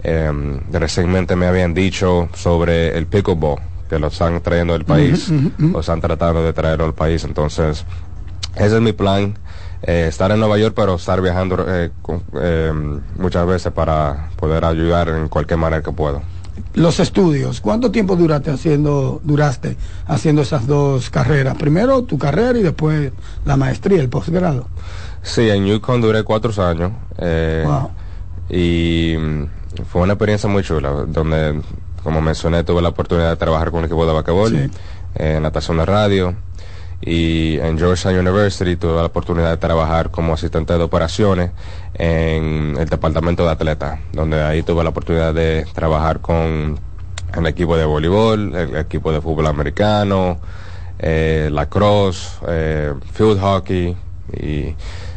[0.05, 0.31] Eh,
[0.71, 3.59] recientemente me habían dicho sobre el pickleball,
[3.89, 5.73] que lo están trayendo del país, ujú, ujú.
[5.73, 7.25] lo están tratando de traerlo al país.
[7.25, 7.85] Entonces,
[8.55, 9.37] ese es mi plan,
[9.87, 12.73] eh, estar en Nueva York, pero estar viajando eh, con- eh,
[13.19, 16.23] muchas veces para poder ayudar en cualquier manera que puedo.
[16.75, 19.77] Los estudios, ¿cuánto tiempo duraste haciendo, duraste
[20.07, 21.57] haciendo esas dos carreras?
[21.57, 23.13] Primero tu carrera y después
[23.45, 24.67] la maestría, el posgrado.
[25.23, 26.93] Sí, en Yukon duré cuatro años.
[27.19, 27.91] eh, Wow.
[28.49, 29.45] Y mm,
[29.87, 31.61] fue una experiencia muy chula, donde,
[32.03, 34.71] como mencioné, tuve la oportunidad de trabajar con un equipo de basquetbol, Sí.
[35.41, 36.35] natación de radio.
[37.03, 41.51] Y en Georgetown University tuve la oportunidad de trabajar como asistente de operaciones
[41.95, 46.79] en el departamento de atletas, donde ahí tuve la oportunidad de trabajar con
[47.35, 50.39] el equipo de voleibol, el equipo de fútbol americano,
[50.99, 53.97] eh, lacrosse, eh, field hockey.
[54.33, 54.75] Y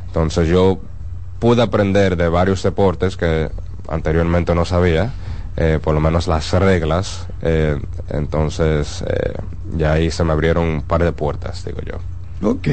[0.07, 0.79] entonces yo
[1.39, 3.49] pude aprender de varios deportes que
[3.87, 5.13] anteriormente no sabía,
[5.59, 7.27] eh, por lo menos las reglas.
[7.41, 7.77] eh,
[8.09, 9.33] entonces eh,
[9.77, 11.97] ya ahí se me abrieron un par de puertas, digo yo.
[12.47, 12.67] Ok.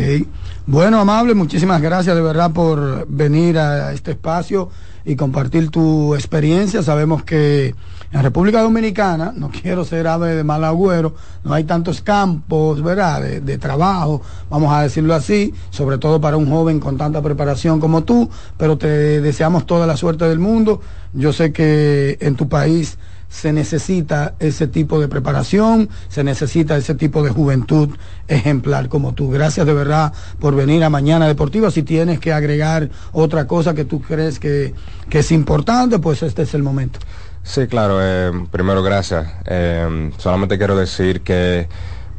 [0.66, 4.70] Bueno, amable, muchísimas gracias de verdad por venir a este espacio
[5.04, 6.82] y compartir tu experiencia.
[6.82, 7.74] Sabemos que
[8.12, 11.15] en República Dominicana, no quiero ser ave de mal agüero,
[11.45, 16.49] no hay tantos campos, ¿verdad?, de, trabajo, vamos a decirlo así, sobre todo para un
[16.49, 20.81] joven con tanta preparación como tú, pero te deseamos toda la suerte del mundo.
[21.12, 26.95] Yo sé que en tu país se necesita ese tipo de preparación, se necesita ese
[26.95, 27.91] tipo de juventud
[28.28, 29.31] ejemplar como tú.
[29.31, 31.70] Gracias de verdad por venir a Mañana Deportiva.
[31.70, 34.74] Si tienes que agregar otra cosa que tú crees que,
[35.09, 36.99] que es importante, pues este es el momento.
[37.47, 37.98] Sí, claro.
[38.02, 39.28] eh, primero, gracias.
[39.47, 41.68] Eh, solamente quiero decir que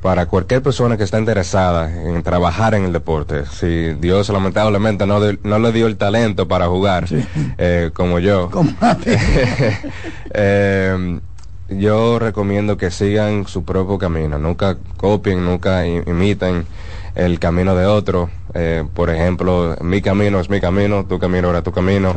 [0.01, 5.19] para cualquier persona que está interesada en trabajar en el deporte, si Dios lamentablemente no,
[5.19, 7.05] de- no le dio el talento para jugar,
[7.57, 8.49] eh, como yo,
[10.33, 11.19] eh,
[11.69, 14.39] yo recomiendo que sigan su propio camino.
[14.39, 16.65] Nunca copien, nunca imiten
[17.17, 18.29] el camino de otro.
[18.53, 22.15] Eh, por ejemplo, mi camino es mi camino, tu camino era tu camino.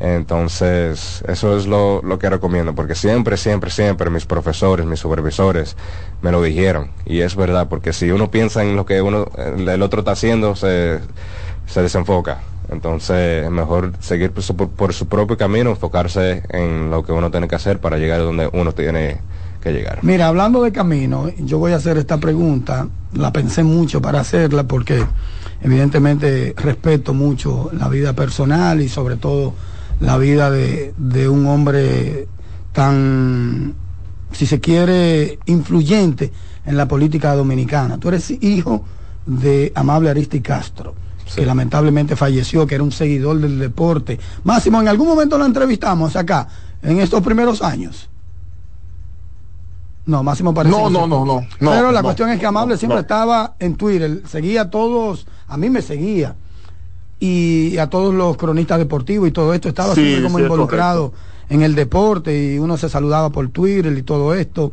[0.00, 5.76] Entonces, eso es lo, lo que recomiendo, porque siempre, siempre, siempre mis profesores, mis supervisores
[6.20, 6.90] me lo dijeron.
[7.06, 10.54] Y es verdad, porque si uno piensa en lo que uno, el otro está haciendo,
[10.54, 11.00] se,
[11.66, 12.40] se desenfoca.
[12.70, 17.30] Entonces, es mejor seguir por su, por su propio camino, enfocarse en lo que uno
[17.30, 19.20] tiene que hacer para llegar a donde uno tiene
[19.64, 19.98] que llegar.
[20.02, 24.64] Mira, hablando de camino, yo voy a hacer esta pregunta, la pensé mucho para hacerla
[24.64, 25.04] porque
[25.62, 29.54] evidentemente respeto mucho la vida personal y sobre todo
[30.00, 32.28] la vida de, de un hombre
[32.72, 33.74] tan,
[34.32, 36.30] si se quiere, influyente
[36.66, 37.98] en la política dominicana.
[37.98, 38.84] Tú eres hijo
[39.24, 40.94] de Amable Aristi Castro,
[41.34, 44.18] que lamentablemente falleció, que era un seguidor del deporte.
[44.44, 46.48] Máximo, en algún momento lo entrevistamos acá,
[46.82, 48.10] en estos primeros años.
[50.06, 50.74] No, Máximo parece.
[50.76, 53.00] No, no, no, no, no, Pero la no, cuestión es que Amable siempre no.
[53.00, 56.36] estaba en Twitter, seguía a todos, a mí me seguía,
[57.20, 61.12] y a todos los cronistas deportivos y todo esto, estaba Sí, siempre como sí, involucrado
[61.48, 64.72] en el deporte y uno se saludaba por Twitter y todo esto.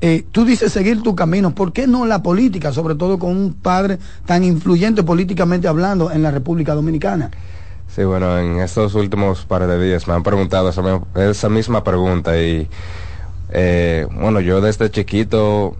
[0.00, 3.54] Eh, tú dices seguir tu camino, ¿por qué no la política, sobre todo con un
[3.54, 7.30] padre tan influyente políticamente hablando en la República Dominicana?
[7.94, 10.68] Sí, bueno, en estos últimos par de días me han preguntado
[11.14, 12.68] esa misma pregunta y
[13.54, 15.76] eh, bueno, yo desde chiquito,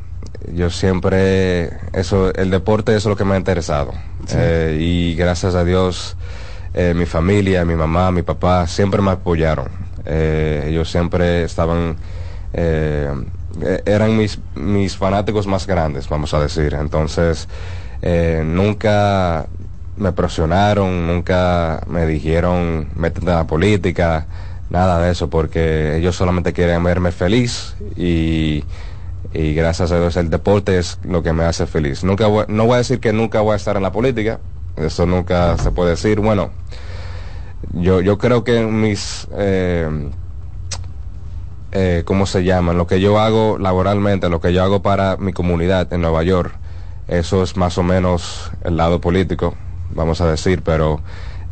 [0.53, 3.93] yo siempre, eso, el deporte es lo que me ha interesado
[4.33, 6.17] Eh, y gracias a Dios,
[6.73, 9.69] eh, mi familia, mi mamá, mi papá siempre me apoyaron.
[10.07, 11.97] Eh, ellos siempre estaban,
[12.53, 13.11] eh,
[13.85, 16.75] eran mis, mis fanáticos más grandes, vamos a decir.
[16.79, 17.49] Entonces,
[18.03, 19.47] eh, nunca
[19.97, 24.27] me presionaron, nunca me dijeron métete en la política,
[24.75, 28.65] nada de eso, porque ellos solamente quieren verme feliz y,
[29.33, 32.03] y gracias a Dios el deporte es lo que me hace feliz.
[32.03, 34.41] Nunca voy- no voy a decir que nunca voy a estar en la política,
[34.77, 36.19] eso nunca se puede decir.
[36.19, 36.51] Bueno,
[37.73, 40.11] yo, yo creo que mis, eh,
[41.73, 42.77] eh, ¿cómo se llaman?
[42.77, 46.53] Lo que yo hago laboralmente, lo que yo hago para mi comunidad en Nueva York,
[47.07, 49.55] eso es más o menos el lado político,
[49.95, 51.01] vamos a decir, pero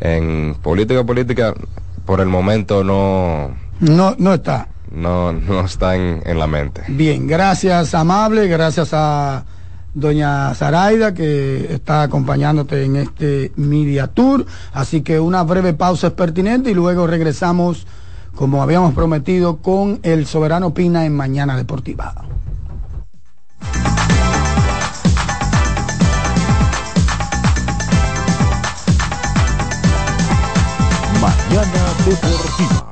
[0.00, 1.54] en política, política,
[2.12, 4.68] por el momento no, No, no está.
[4.90, 6.82] no, no está en, en la mente.
[6.88, 9.46] Bien, gracias Amable, gracias a
[9.94, 14.44] doña Zaraida, que está acompañándote en este Media Tour.
[14.74, 17.86] Así que una breve pausa es pertinente y luego regresamos,
[18.34, 22.14] como habíamos prometido, con el Soberano Pina en Mañana Deportiva.
[31.52, 32.91] Mañana Deportiva.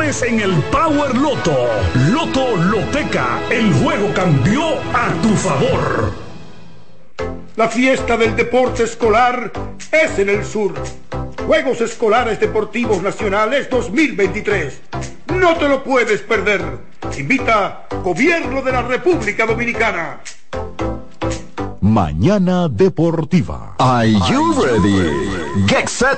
[0.01, 1.67] en el Power Loto.
[2.11, 4.63] Loto Loteca, el juego cambió
[4.93, 6.11] a tu favor.
[7.55, 9.51] La fiesta del deporte escolar
[9.91, 10.73] es en el sur.
[11.45, 14.81] Juegos Escolares Deportivos Nacionales 2023.
[15.39, 16.63] No te lo puedes perder.
[17.15, 20.19] Invita Gobierno de la República Dominicana.
[21.79, 23.75] Mañana Deportiva.
[23.77, 25.67] Are you ready?
[25.67, 26.17] Get set.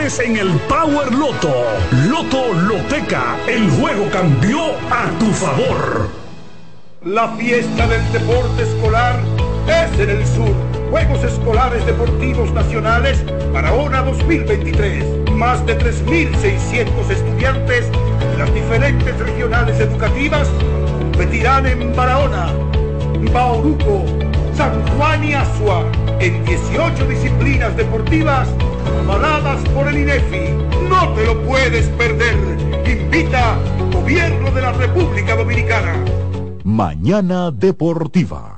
[0.01, 1.53] en el Power Loto.
[2.09, 6.09] Loto Loteca, el juego cambió a tu favor.
[7.05, 9.19] La fiesta del deporte escolar
[9.67, 10.55] es en el sur.
[10.89, 13.23] Juegos Escolares Deportivos Nacionales
[13.53, 15.29] Barahona 2023.
[15.33, 20.49] Más de 3.600 estudiantes de las diferentes regionales educativas
[20.99, 22.51] competirán en Barahona,
[23.31, 24.05] Bauruco,
[24.61, 28.47] San Juan y Asua en 18 disciplinas deportivas
[28.99, 30.53] avaladas por el INEFI.
[30.87, 32.37] No te lo puedes perder.
[32.85, 33.57] Invita
[33.91, 35.95] Gobierno de la República Dominicana.
[36.63, 38.50] Mañana Deportiva.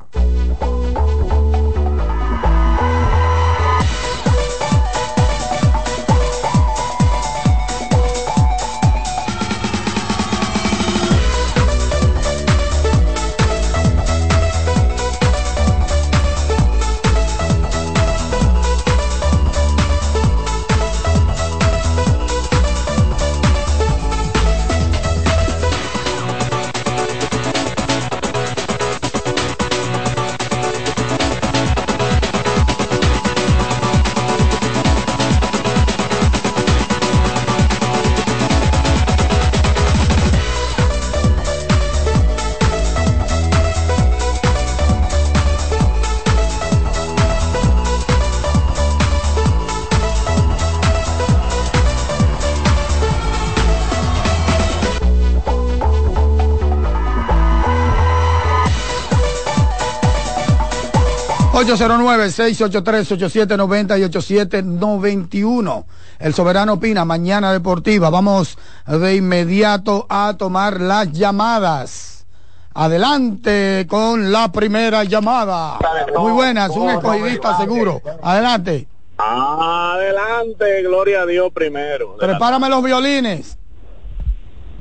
[61.63, 65.85] 809-683-8790 y 8791.
[66.19, 68.09] El Soberano Pina, mañana deportiva.
[68.09, 72.25] Vamos de inmediato a tomar las llamadas.
[72.73, 75.77] Adelante con la primera llamada.
[76.17, 78.01] Muy buenas, un escogidista seguro.
[78.21, 78.87] Adelante.
[79.17, 82.17] Adelante, gloria a Dios primero.
[82.17, 83.57] Prepárame los violines.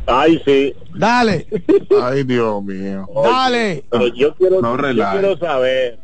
[0.06, 0.74] Ay, sí.
[0.96, 1.46] Dale.
[2.02, 3.06] Ay, Dios mío.
[3.22, 3.84] Dale.
[4.16, 6.01] Yo quiero, No yo quiero saber.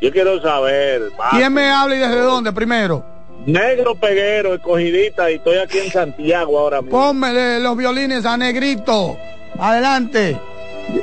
[0.00, 1.10] Yo quiero saber.
[1.30, 3.04] ¿Quién me habla y desde dónde primero?
[3.46, 6.98] Negro Peguero, escogidita, y estoy aquí en Santiago ahora mismo.
[6.98, 9.16] Pónmele los violines a Negrito.
[9.58, 10.38] Adelante.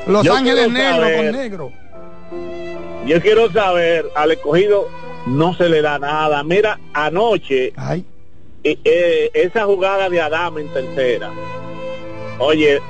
[0.07, 1.72] Los Yo Ángeles saber- con negro.
[3.06, 4.88] Yo quiero saber, al escogido
[5.28, 6.44] no se le da nada.
[6.44, 7.72] Mira, anoche,
[8.64, 11.32] eh, eh, esa jugada de Adama en tercera,
[12.40, 12.82] oye,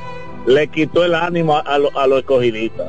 [0.48, 2.88] le quitó el ánimo a, a lo- a los escogidistas.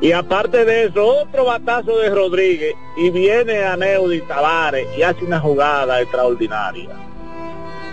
[0.00, 5.24] Y aparte de eso, otro batazo de Rodríguez y viene a Neudi Tavares y hace
[5.24, 6.88] una jugada extraordinaria.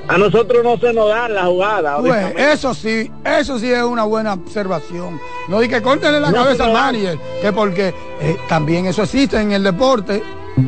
[0.07, 1.97] A nosotros no se nos dan la jugada.
[1.97, 5.19] Pues, eso sí, eso sí es una buena observación.
[5.49, 9.37] No di que córtenle la No, cabeza a Mariel, que porque eh, también eso existe
[9.41, 10.23] en el deporte.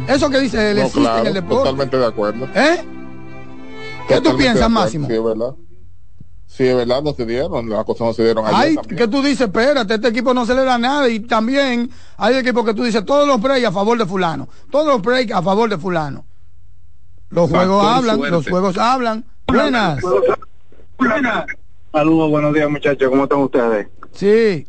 [0.09, 1.55] Eso que dice él No, existe claro, en el deporte.
[1.63, 2.49] totalmente de acuerdo.
[2.53, 2.83] ¿Eh?
[4.09, 5.07] ¿Qué tú piensas, acuerdo, Máximo?
[5.07, 5.53] Sí, es verdad.
[6.59, 8.97] Sí, es verdad, no se dieron, las cosas no se dieron ayer Ay, también.
[8.97, 12.65] que tú dices, espérate, este equipo no se le da nada y también hay equipos
[12.65, 15.69] que tú dices, todos los breaks a favor de fulano, todos los breaks a favor
[15.69, 16.25] de fulano.
[17.29, 18.31] Los Factor juegos hablan, suerte.
[18.35, 19.25] los juegos hablan.
[19.47, 20.03] Buenas.
[21.93, 23.87] Saludos, buenos días muchachos, ¿cómo están ustedes?
[24.11, 24.67] Sí.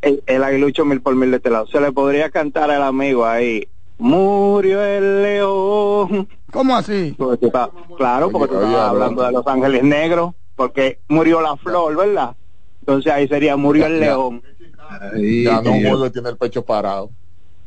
[0.00, 1.66] El, el aguilucho mil por mil de este lado.
[1.66, 3.68] Se le podría cantar al amigo ahí.
[3.98, 6.26] Murió el león.
[6.50, 7.14] ¿Cómo así?
[7.18, 7.68] Porque tú estás-
[7.98, 12.36] claro, porque tú estabas hablando de los ángeles negros, porque murió la flor, ¿verdad?
[12.80, 13.98] Entonces ahí sería murió el Ya.
[14.08, 14.42] león.
[15.42, 17.08] Ganó un juego y tiene el pecho parado.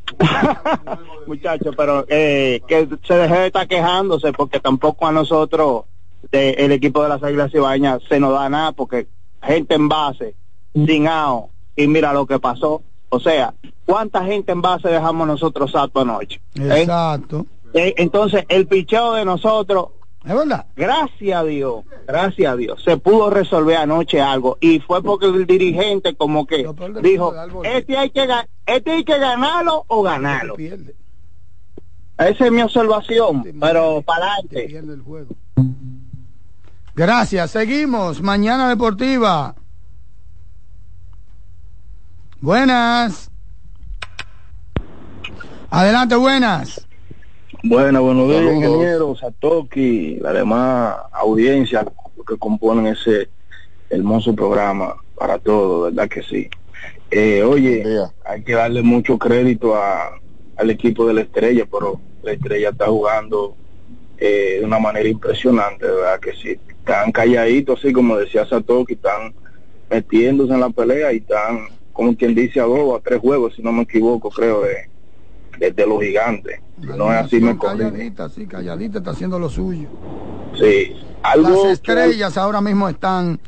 [1.26, 5.86] Muchachos, pero eh, que se deje de estar quejándose porque tampoco a nosotros,
[6.30, 9.08] de, el equipo de las Águilas Cibañas, se nos da nada porque
[9.42, 10.36] gente en base,
[10.72, 12.80] sin AO, y mira lo que pasó.
[13.08, 13.54] O sea,
[13.84, 16.40] ¿cuánta gente en base dejamos nosotros sato anoche?
[16.54, 16.82] ¿Eh?
[16.82, 17.44] Exacto.
[17.72, 19.88] Eh, entonces, el picheo de nosotros,
[20.26, 20.66] es verdad.
[20.76, 25.46] Gracias a Dios, gracias a Dios, se pudo resolver anoche algo y fue porque el
[25.46, 26.66] dirigente como que
[27.02, 27.34] dijo,
[27.64, 28.28] este hay que
[28.66, 30.56] este hay que ganarlo o ganarlo.
[32.16, 34.82] Esa es mi observación, pero para adelante.
[36.94, 38.22] Gracias, seguimos.
[38.22, 39.56] Mañana Deportiva.
[42.40, 43.30] Buenas.
[45.70, 46.86] Adelante, buenas.
[47.66, 51.82] Bueno, buenos días, ingeniero, Satoki, la demás audiencia
[52.28, 53.30] que componen ese
[53.88, 56.50] hermoso programa para todos, ¿verdad que sí?
[57.10, 57.82] Eh, oye,
[58.26, 60.10] hay que darle mucho crédito a,
[60.56, 63.56] al equipo de la estrella, pero la estrella está jugando
[64.18, 66.58] eh, de una manera impresionante, ¿verdad que sí?
[66.68, 69.34] Están calladitos, así como decía Satoki, están
[69.88, 73.54] metiéndose en la pelea y están, como quien dice, a dos o a tres juegos,
[73.54, 74.92] si no me equivoco, creo, de,
[75.58, 76.60] de, de los gigantes.
[76.78, 77.56] No es así, me.
[77.58, 79.88] Calladita, sí, calladita está haciendo lo suyo.
[80.58, 80.94] Sí.
[81.22, 83.38] Algo Las estrellas ahora mismo están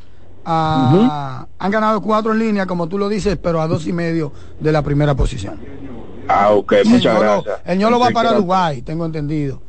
[0.45, 4.31] a- han ganado cuatro en línea, como tú lo dices, pero a dos y medio
[4.59, 5.55] de la primera posición.
[6.27, 7.59] Ah, ok, El muchas Ñolo- gracias.
[7.65, 9.61] El Ñolo va para Uruguay, tengo entendido.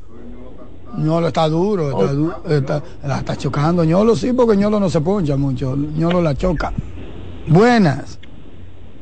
[0.97, 3.85] Ñolo está duro, está, du- está- la está chocando.
[3.85, 5.77] Ñolo sí, porque Ñolo no se poncha mucho.
[5.77, 6.73] Ñolo la choca.
[7.47, 8.19] Buenas.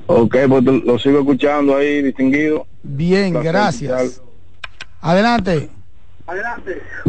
[0.08, 2.66] Ok, pues lo lo sigo escuchando ahí, distinguido.
[2.88, 4.22] Bien, Placer gracias.
[5.00, 5.70] Adelante.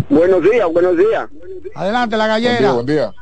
[0.10, 1.28] Buenos días, buenos días.
[1.76, 2.82] Adelante, la gallera.
[2.84, 3.14] día.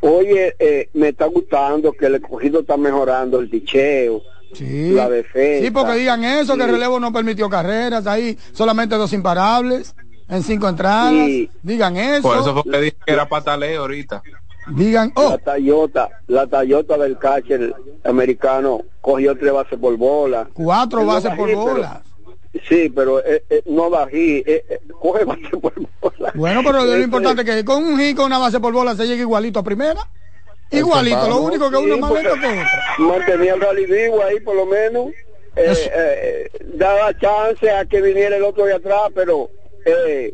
[0.00, 4.22] Oye, eh, me está gustando que el escogido está mejorando el dicheo,
[4.52, 4.92] Sí.
[4.92, 5.64] la defensa.
[5.64, 9.94] Sí, porque digan eso, que el relevo no permitió carreras, ahí solamente dos imparables
[10.28, 11.12] en cinco entradas.
[11.12, 11.50] Sí.
[11.62, 12.22] Digan eso.
[12.22, 14.22] Por eso fue que dije que era pataleo ahorita.
[14.68, 17.74] Digan, oh, La Toyota, la Toyota del catcher
[18.04, 20.48] americano cogió tres bases por bola.
[20.52, 22.02] cuatro no bases por bola.
[22.68, 26.32] Sí, pero eh, eh, no da hit, eh, eh, coge bases por bola.
[26.34, 29.06] Bueno, pero lo importante es que con un hit, con una base por bola, se
[29.06, 30.00] llegue igualito a primera.
[30.70, 33.06] Igualito, lo único que uno más lento que otro.
[33.06, 35.10] Mantenía el rally vivo ahí por lo menos.
[35.54, 39.48] Eh, eh, daba chance a que viniera el otro de atrás, pero
[39.86, 40.32] eh,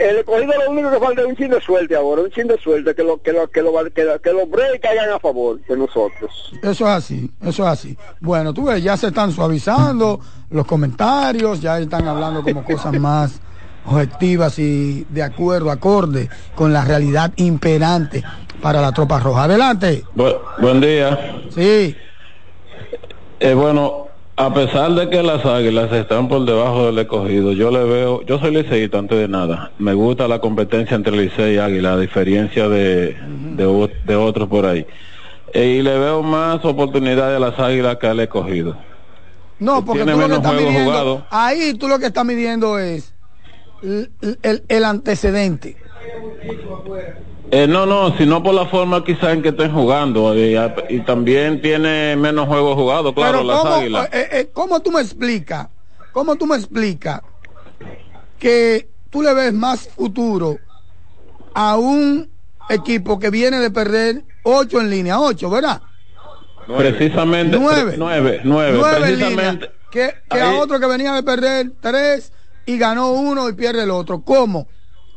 [0.00, 2.58] el escogido lo único que falta es un chin de suerte ahora, un chin de
[2.58, 5.60] suerte, que, lo, que, lo, que, lo, que, lo- que los breaks caigan a favor
[5.66, 6.52] de nosotros.
[6.62, 7.96] Eso es así, eso es así.
[8.20, 10.18] Bueno, tú ves, ya se están suavizando
[10.50, 13.40] los comentarios, ya están hablando como cosas más
[13.86, 18.22] objetivas y de acuerdo, acorde con la realidad imperante
[18.60, 19.44] para la tropa roja.
[19.44, 20.04] Adelante.
[20.14, 21.40] Bu- buen día.
[21.54, 21.96] Sí.
[23.38, 24.08] Eh, bueno,
[24.40, 28.38] a pesar de que las águilas están por debajo del escogido, yo le veo, yo
[28.38, 29.70] soy liceísta antes de nada.
[29.78, 33.16] Me gusta la competencia entre Licey y Águila, a diferencia de,
[33.56, 34.86] de, otros por ahí.
[35.52, 38.78] Eh, y le veo más oportunidades a las águilas que al escogido.
[39.58, 43.12] No, porque tú lo que estás midiendo, ahí tú lo que estás midiendo es
[43.82, 44.10] el,
[44.42, 45.76] el- el antecedente.
[47.52, 50.36] Eh, no, no, sino por la forma quizá en que estén jugando.
[50.36, 50.56] Y,
[50.88, 54.08] y también tiene menos juegos jugados, claro, Pero las ¿cómo, águilas.
[54.12, 55.68] eh, eh, ¿cómo tú me explicas?
[56.12, 57.20] ¿Cómo tú me explicas
[58.38, 60.58] que tú le ves más futuro
[61.54, 62.30] a un
[62.68, 65.82] equipo que viene de perder ocho en línea, ocho, ¿verdad?
[66.76, 67.58] Precisamente.
[67.58, 67.94] Nueve.
[67.96, 68.78] Nueve, nueve.
[68.78, 69.28] Nueve en línea.
[69.28, 69.70] precisamente.
[69.90, 72.32] Que, que a otro que venía de perder tres
[72.64, 74.22] y ganó uno y pierde el otro.
[74.22, 74.68] ¿Cómo?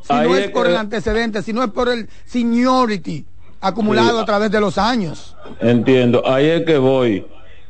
[0.06, 3.24] Si Ahí no es es por que- el antecedente, si no es por el seniority
[3.60, 4.22] acumulado Sí.
[4.22, 5.34] a través de los años.
[5.60, 7.26] Entiendo, ahí es que voy.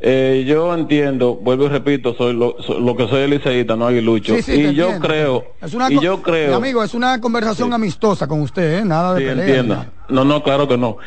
[0.07, 3.87] Eh, yo entiendo, vuelvo y repito, soy lo, so- lo que soy el liceísta, no
[3.87, 4.35] aguilucho.
[4.37, 5.01] Sí, sí, y yo entiendo.
[5.09, 8.85] creo, Es una y yo creo, amigo, es una conversación amistosa con usted, ¿eh?
[8.85, 9.45] Nada de sí, pelea.
[9.47, 9.87] entiendo.
[10.11, 10.99] No, no, claro que no.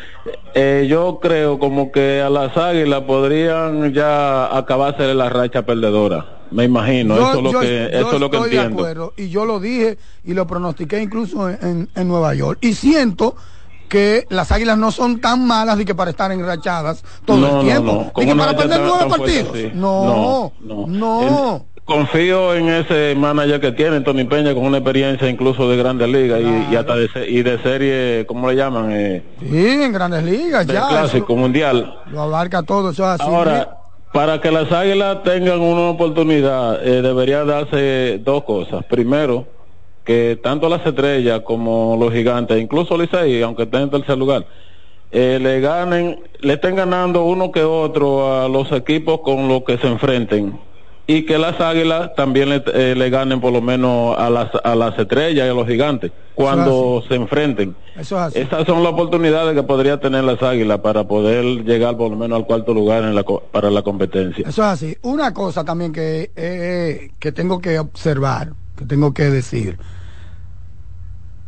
[0.56, 6.26] Eh, yo creo como que a las águilas podrían ya acabarse la racha perdedora.
[6.50, 8.56] Me imagino, Yo- eso es lo yo- que, yo eso es lo que estoy de
[8.56, 8.80] entiendo.
[8.82, 12.58] acuerdo y yo lo dije y lo pronostiqué incluso en, en- en Nueva York.
[12.62, 13.36] Y siento
[13.88, 17.54] que las águilas no son tan malas de que para estar enrachadas todo No, el
[17.54, 17.92] no, tiempo.
[17.94, 18.04] no.
[18.04, 19.50] De Con que para perder nueve fuerte partidos.
[19.54, 19.72] así.
[19.74, 21.66] No, no.
[21.86, 26.42] Confío en ese manager que tiene, Tony Peña, con una experiencia incluso de grandes ligas
[26.42, 28.92] y, y hasta de, y de serie, ¿cómo le llaman?
[28.92, 30.86] Eh, Sí, en grandes ligas ya.
[30.90, 31.98] clásico mundial.
[32.12, 33.24] lo abarca todo, eso es así.
[33.32, 33.78] Ahora,
[34.12, 38.84] para que las águilas tengan una oportunidad, eh, debería darse dos cosas.
[38.90, 39.46] Primero,
[40.08, 44.48] que tanto las estrellas como los gigantes, incluso Licey, aunque esté en tercer lugar,
[45.12, 49.78] eh, le ganen, le estén ganando uno que otro a los equipos con los que
[49.78, 50.58] se enfrenten.
[51.08, 54.76] Y que las águilas también le, eh, le ganen por lo menos a las, a
[54.76, 57.76] las estrellas y a los gigantes cuando se enfrenten.
[57.98, 58.36] Eso es.
[58.36, 62.38] Esas son las oportunidades que podría tener las águilas para poder llegar por lo menos
[62.38, 64.48] al cuarto lugar en la, para la competencia.
[64.48, 64.98] Eso es así.
[65.02, 69.78] Una cosa también que, eh, que tengo que observar, que tengo que decir,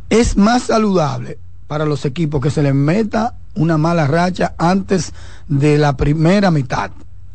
[0.09, 1.37] es más saludable
[1.67, 5.13] para los equipos que se les meta una mala racha antes
[5.47, 6.91] de la primera mitad.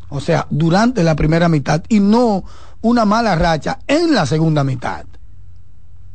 [0.09, 2.43] O sea, durante la primera mitad y no
[2.81, 5.05] una mala racha en la segunda mitad.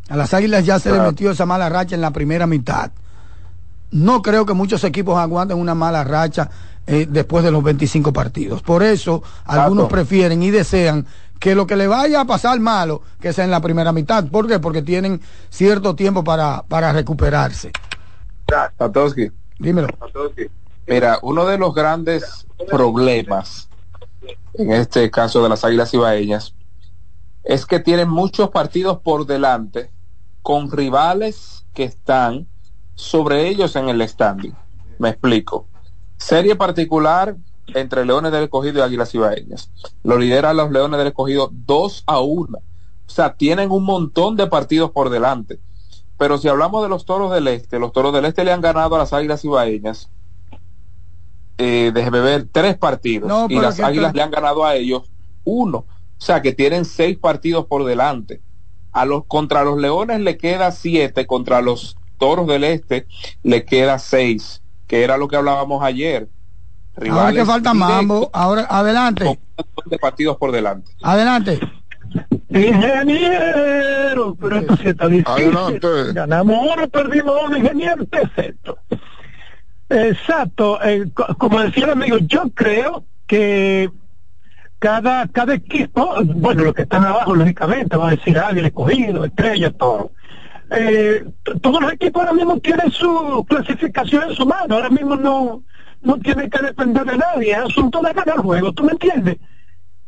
[0.08, 1.10] A las águilas ya se les Claro.
[1.12, 2.90] metió esa mala racha en la primera mitad.
[3.92, 6.50] No creo que muchos equipos aguanten una mala racha
[6.86, 8.62] eh, después de los 25 partidos.
[8.62, 11.06] Por eso, algunos prefieren y desean
[11.40, 14.24] que lo que le vaya a pasar malo, que sea en la primera mitad.
[14.26, 14.60] ¿Por qué?
[14.60, 17.72] Porque tienen cierto tiempo para, para recuperarse.
[18.76, 19.32] Patowski.
[19.58, 19.88] Dímelo.
[20.86, 23.68] Mira, uno de los grandes problemas
[24.54, 26.54] en este caso de las Águilas Ibaeñas
[27.44, 29.90] es que tienen muchos partidos por delante
[30.42, 32.46] con rivales que están
[32.94, 34.54] sobre ellos en el standing.
[34.98, 35.66] Me explico.
[36.18, 37.36] Serie particular
[37.74, 39.70] entre Leones del Escogido y Águilas Ibaeñas.
[40.02, 42.58] Lo lideran los Leones del Escogido 2 a 1.
[42.58, 45.58] O sea, tienen un montón de partidos por delante.
[46.18, 48.94] Pero si hablamos de los Toros del Este, los Toros del Este le han ganado
[48.94, 50.10] a las Águilas Ibaeñas
[51.62, 53.28] eh, déjeme ver, tres partidos.
[53.28, 55.02] No, y las Águilas le han ganado a ellos
[55.44, 55.78] uno.
[55.78, 55.86] O
[56.16, 58.40] sea, que tienen seis partidos por delante.
[58.92, 63.06] A los, contra los Leones le queda siete, contra los Toros del Este
[63.42, 66.30] le queda seis, que era lo que hablábamos ayer.
[67.10, 70.90] Ahora que falta mambo, ahora adelante, con de partidos por delante.
[71.02, 71.58] adelante.
[72.50, 75.50] Ingeniero, pero esto sí está difícil.
[76.12, 78.78] Ganamos uno, perdimos uno, ingeniero, ¿qué es esto?
[79.88, 83.90] Exacto, eh, co- como decía el amigo, yo creo que
[84.78, 89.70] cada, cada equipo, bueno, los que están abajo, lógicamente, va a decir Águila, escogido, estrella,
[89.72, 90.12] todo.
[90.70, 91.24] Eh,
[91.60, 95.62] todos los equipos ahora mismo tienen su clasificación en su mano, ahora mismo no,
[96.02, 99.36] no tienen que depender de nadie, es asunto de ganar juegos, ¿tú me entiendes?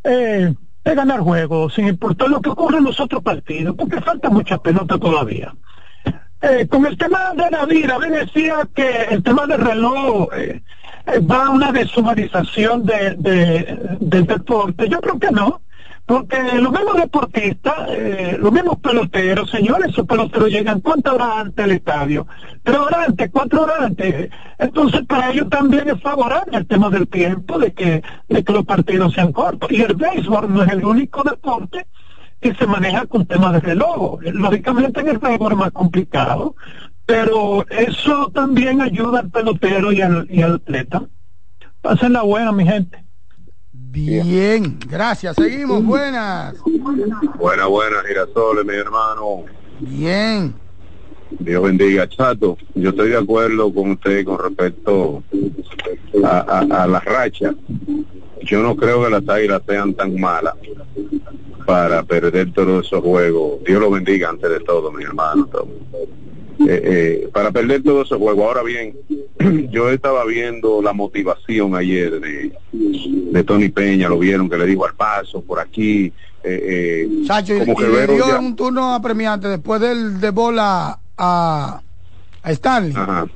[0.05, 0.55] Eh,
[0.85, 4.59] de ganar juegos, sin importar lo que ocurra en los otros partidos, porque falta mucha
[4.59, 5.55] pelota todavía.
[6.41, 10.61] Eh, con el tema de Navidad, me decía que el tema del reloj eh,
[11.07, 14.89] eh, va a una deshumanización de, de- del deporte.
[14.89, 15.61] Yo creo que no,
[16.13, 21.65] porque los mismos deportistas, eh, los mismos peloteros, señores, esos peloteros llegan cuántas horas antes
[21.65, 22.27] al estadio,
[22.63, 24.31] tres horas antes, cuatro horas antes.
[24.59, 28.67] Entonces para ellos también es favorable el tema del tiempo, de que, de que los
[28.67, 29.73] partidos sean cortos.
[29.73, 31.87] Y el béisbol no es el único deporte
[32.43, 34.21] que se maneja con temas de reloj.
[34.21, 36.57] Lógicamente en el béisbol es más complicado,
[37.07, 41.05] pero eso también ayuda al pelotero y al, y al atleta.
[41.81, 43.03] Pasen la buena, mi gente.
[43.93, 45.37] Bien, gracias.
[45.37, 46.55] Seguimos, buenas.
[47.39, 49.45] Buenas, buenas, girasoles, mi hermano.
[49.81, 50.55] Bien.
[51.39, 52.57] Dios bendiga, Chato.
[52.75, 55.23] Yo estoy de acuerdo con usted con respecto
[56.25, 56.39] a,
[56.71, 57.55] a- a la racha.
[58.43, 60.55] Yo no creo que las águilas sean tan malas
[61.67, 63.63] para perder todos esos juegos.
[63.67, 65.47] Dios lo bendiga antes de todo, mi hermano.
[65.47, 65.69] todo.
[66.69, 66.83] Eh,
[67.25, 68.45] eh, para perder todos esos juegos.
[68.47, 68.95] Ahora bien,
[69.71, 74.85] yo estaba viendo la motivación ayer de, de Tony Peña, lo vieron que le dijo
[74.87, 76.13] al paso por aquí.
[76.45, 80.21] Eh, eh, Chacho, y, como que y le dio ya- un turno apremiante después del
[80.21, 81.81] de bola a,
[82.43, 82.93] a Stanley.
[82.97, 83.27] Ajá.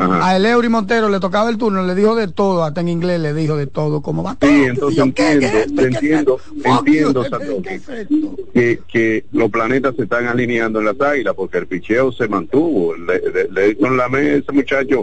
[0.00, 0.28] Ajá.
[0.28, 3.34] A Eleuri Montero le tocaba el turno, le dijo de todo, hasta en inglés le
[3.34, 4.36] dijo de todo, ¿cómo va?
[4.40, 5.46] Sí, entonces entiendo,
[5.76, 7.80] entiendo, entiendo, Satoshi,
[8.54, 12.96] que, que los planetas se están alineando en las águilas porque el picheo se mantuvo.
[12.96, 13.20] Le,
[13.50, 15.02] le, en la mesa, ese muchacho,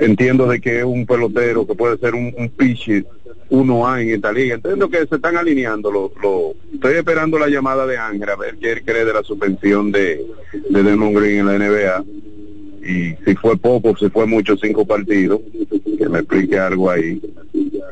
[0.00, 3.04] entiendo de que es un pelotero que puede ser un, un pitcher
[3.50, 4.54] 1A en esta liga.
[4.54, 5.90] Entiendo que se están alineando.
[5.90, 9.22] Lo, lo, estoy esperando la llamada de Ángel a ver qué él cree de la
[9.22, 10.24] suspensión de,
[10.70, 12.04] de Demon Green en la NBA
[12.84, 15.40] y si fue poco, si fue mucho, cinco partidos,
[15.98, 17.20] que me explique algo ahí.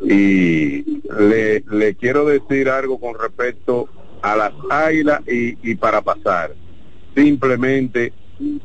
[0.03, 0.83] Y
[1.19, 3.89] le, le quiero decir algo con respecto
[4.23, 6.53] a las águilas y, y para pasar.
[7.15, 8.13] Simplemente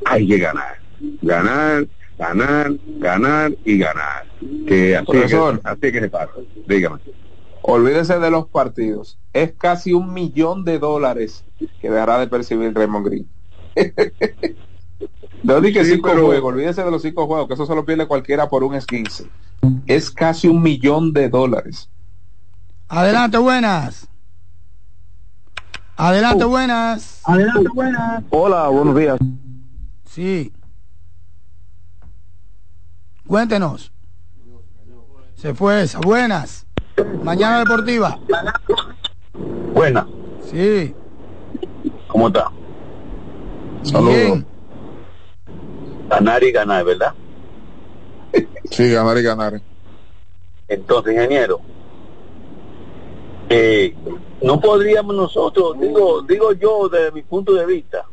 [0.06, 0.78] hay que ganar.
[1.22, 1.88] Ganar,
[2.18, 4.26] ganar, ganar y ganar.
[4.68, 5.62] Que así, es que, Profesor.
[5.64, 6.32] así es que se pasa.
[6.68, 7.00] Dígame.
[7.62, 9.20] Olvídese de los partidos.
[9.34, 11.46] Es casi un millón de dólares
[11.82, 13.28] que dejará de percibir Raymond Green.
[15.44, 17.76] No di que Sí, cinco pero- juegos, olvídese de los cinco juegos, que eso se
[17.76, 19.30] lo pierde cualquiera por un esquince.
[19.86, 21.90] Es casi un millón de dólares.
[22.88, 24.08] Adelante, buenas.
[25.96, 27.22] Adelante, buenas.
[27.26, 28.24] Adelante, buenas.
[28.30, 29.18] Hola, buenos días.
[30.06, 30.52] Sí.
[33.28, 33.92] Cuéntenos.
[35.36, 36.00] Se fue esa.
[36.00, 36.66] Buenas.
[37.24, 38.20] Mañana deportiva.
[39.74, 40.08] Buena.
[40.50, 40.96] Sí.
[42.08, 42.50] ¿Cómo está?
[43.84, 44.46] Bien.
[46.10, 47.14] Ganar y ganar, ¿verdad?
[48.72, 49.62] Sí, ganar y ganar.
[50.68, 51.62] Entonces, ingeniero,
[53.50, 53.96] eh,
[54.42, 58.06] no podríamos nosotros, digo, digo yo desde mi punto de vista,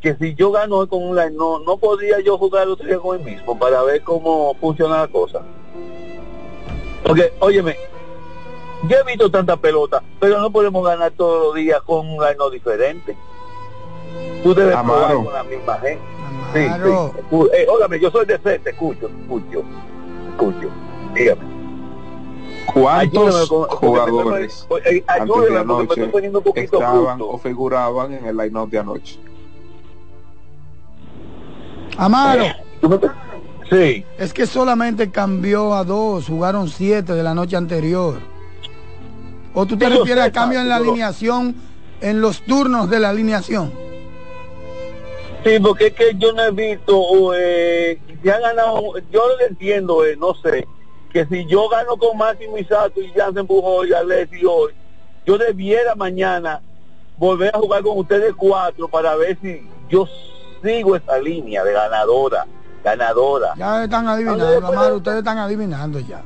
[0.00, 2.98] que si yo gano hoy con un line, no, no podría yo jugar otro día
[2.98, 5.42] con él mismo para ver cómo funciona la cosa.
[7.04, 7.76] Porque, óyeme,
[8.88, 12.36] yo he visto tanta pelota, pero no podemos ganar todos los días con un line
[12.52, 13.16] diferente.
[14.42, 15.06] Tú debes Amaro.
[15.06, 16.15] probar con la misma gente.
[16.52, 17.38] Sí, sí.
[17.52, 19.64] Eh, óigame, yo soy de fe, te escucho, escucho,
[20.30, 20.68] escucho.
[21.14, 21.56] Dígame.
[22.72, 26.10] ¿Cuántos jugadores eh, antes de anoche
[26.54, 27.28] estaban justo.
[27.28, 29.18] o figuraban en el line-up de anoche?
[31.96, 32.44] Amaro.
[33.70, 34.04] Sí.
[34.18, 38.18] Es que solamente cambió a dos, jugaron siete de la noche anterior.
[39.54, 41.56] ¿O tú te refieres a cambio en la alineación,
[42.00, 43.72] en los turnos de la alineación?
[45.46, 50.04] Sí, porque es que yo no he visto, eh, si han ganado, yo lo entiendo,
[50.04, 50.66] eh, no sé,
[51.12, 54.72] que si yo gano con Máximo Isato y Jansen Pujol y Alessi hoy,
[55.24, 56.60] yo debiera mañana
[57.16, 60.08] volver a jugar con ustedes cuatro para ver si yo
[60.64, 62.44] sigo esa línea de ganadora,
[62.82, 63.54] ganadora.
[63.56, 66.22] Ya están adivinando, Amaro, ustedes están adivinando ya.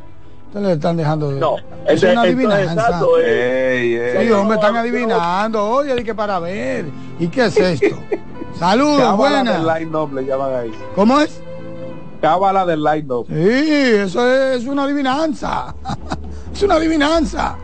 [0.47, 1.41] Ustedes le están dejando de...
[1.41, 1.57] No,
[1.87, 2.73] es una adivinanza.
[2.73, 3.81] exacto, eh.
[3.81, 4.27] Ey, ey.
[4.27, 5.63] Sí, hombre, están adivinando.
[5.73, 6.87] Oye, di que para ver.
[7.19, 7.99] ¿Y qué es esto?
[8.59, 9.81] Saludos, Cábala del buenas.
[9.81, 10.73] line-up le llaman ahí.
[10.95, 11.41] ¿Cómo es?
[12.21, 13.27] Cábala del line-up.
[13.29, 15.75] Sí, eso es una adivinanza.
[16.53, 17.57] es una adivinanza.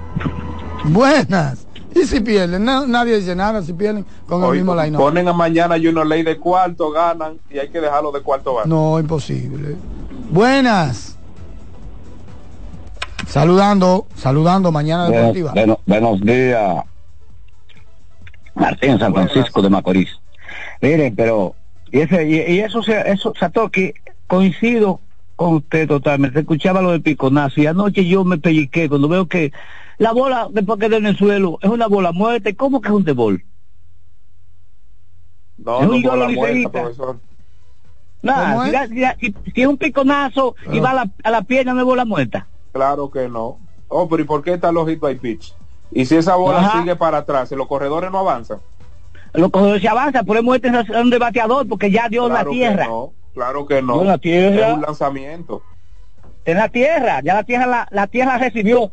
[0.85, 1.67] Buenas.
[1.95, 2.65] ¿Y si pierden?
[2.65, 6.23] No, nadie dice nada si pierden con el mismo line ponen a mañana Junior Ley
[6.23, 8.69] de cuarto, ganan y hay que dejarlo de cuarto ganar.
[8.69, 9.77] No, imposible.
[10.31, 11.17] Buenas.
[13.27, 15.53] Saludando, saludando mañana deportiva.
[15.53, 16.85] bueno- buenos días,
[18.55, 20.09] Martín San Francisco de Macorís.
[20.81, 21.55] Miren, pero
[21.91, 23.93] y ese y, y eso se- eso Satoki
[24.27, 25.01] coincido
[25.37, 26.41] con usted totalmente.
[26.41, 29.53] Escuchaba lo del piconazo y anoche yo me pellizqué cuando veo que
[29.99, 32.51] la bola después quedó en el suelo es una bola muerta.
[32.57, 33.45] ¿Cómo que es un debol?
[35.57, 37.19] No, Es no un por la yolo muerta, profesor.
[38.23, 38.73] Nada, ¿Cómo si, es?
[38.73, 40.83] la- si la- si- si es un piconazo y Ah.
[40.83, 42.47] va a la, a la pierna no es bola muerta.
[42.73, 43.59] Claro que no.
[43.89, 45.55] Oh, pero ¿y por qué está los hit by pitch?
[45.93, 46.81] Y si esa bola Ajá.
[46.81, 48.59] sigue para atrás, ¿los corredores no avanzan?
[49.35, 52.51] Los corredores se avanzan, por muerte es un bateador porque ya dio Claro la que
[52.57, 52.87] tierra.
[52.87, 54.05] no, claro que no.
[54.05, 54.69] La tierra.
[54.69, 55.63] Es un lanzamiento.
[56.45, 58.91] En la tierra, ya la tierra la, la tierra recibió.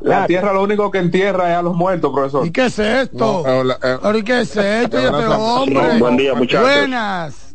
[0.00, 2.46] La La- tierra lo único que entierra es a los muertos, profesor.
[2.46, 3.42] ¿Y qué es esto?
[3.44, 4.98] No, eh, la- eh, ¿Pero y qué es esto?
[4.98, 5.98] este hombre.
[5.98, 6.62] Buen día, muchachos.
[6.62, 7.54] Buenas.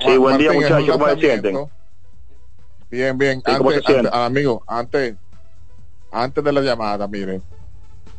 [0.00, 1.56] Sí, buen día, muchachos, ¿cómo se sienten?
[2.90, 3.42] Bien, bien.
[4.12, 5.14] Amigo, antes,
[6.12, 7.42] antes de la llamada, miren,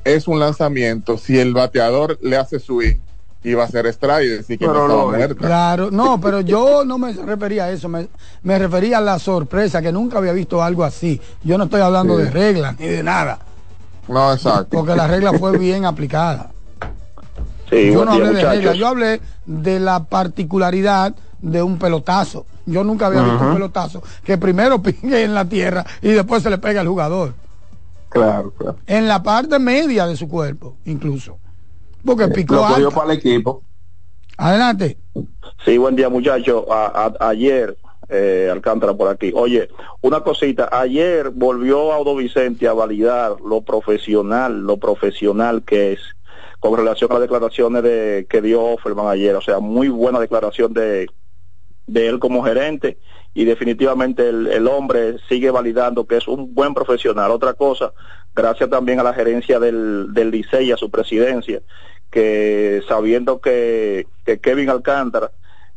[0.04, 1.18] es un lanzamiento.
[1.18, 2.96] Si el bateador le hace swing,
[3.44, 5.36] iba a ser strike y decir que Pero no estaba muerta.
[5.48, 8.08] Claro, no, pero yo no me refería a eso, me,
[8.44, 11.22] me refería a la sorpresa, que nunca había visto algo así.
[11.44, 12.24] Yo no estoy hablando Sí.
[12.24, 13.40] de reglas ni de nada,
[14.08, 14.68] No, exacto.
[14.72, 16.52] porque la regla fue bien aplicada.
[17.70, 22.46] Sí, yo no día, hablé de reglas, yo hablé de la particularidad de un pelotazo.
[22.66, 26.50] Yo nunca había visto un pelotazo que primero pique en la tierra y después se
[26.50, 27.34] le pega al jugador.
[28.10, 28.78] Claro, claro.
[28.88, 31.38] En la parte media de su cuerpo, incluso.
[32.06, 33.64] Porque picó Lo cogió para el equipo.
[34.38, 34.98] Adelante.
[35.66, 36.66] Sí, buen día muchachos.
[37.20, 37.78] Ayer,
[38.08, 39.32] eh, Alcántara por aquí.
[39.36, 39.70] Oye,
[40.02, 40.70] una cosita.
[40.72, 46.00] Ayer volvió Audo Vicente a validar lo profesional, lo profesional que es
[46.60, 49.36] con relación a las declaraciones de que dio Offerman ayer.
[49.36, 51.08] O sea, muy buena declaración de,
[51.88, 53.00] de él como gerente
[53.38, 57.30] y definitivamente el, el hombre sigue validando que es un buen profesional.
[57.30, 57.94] Otra cosa,
[58.36, 61.62] gracias también a la gerencia del, del Licey y a su presidencia,
[62.10, 65.30] que sabiendo que, que Kevin Alcántara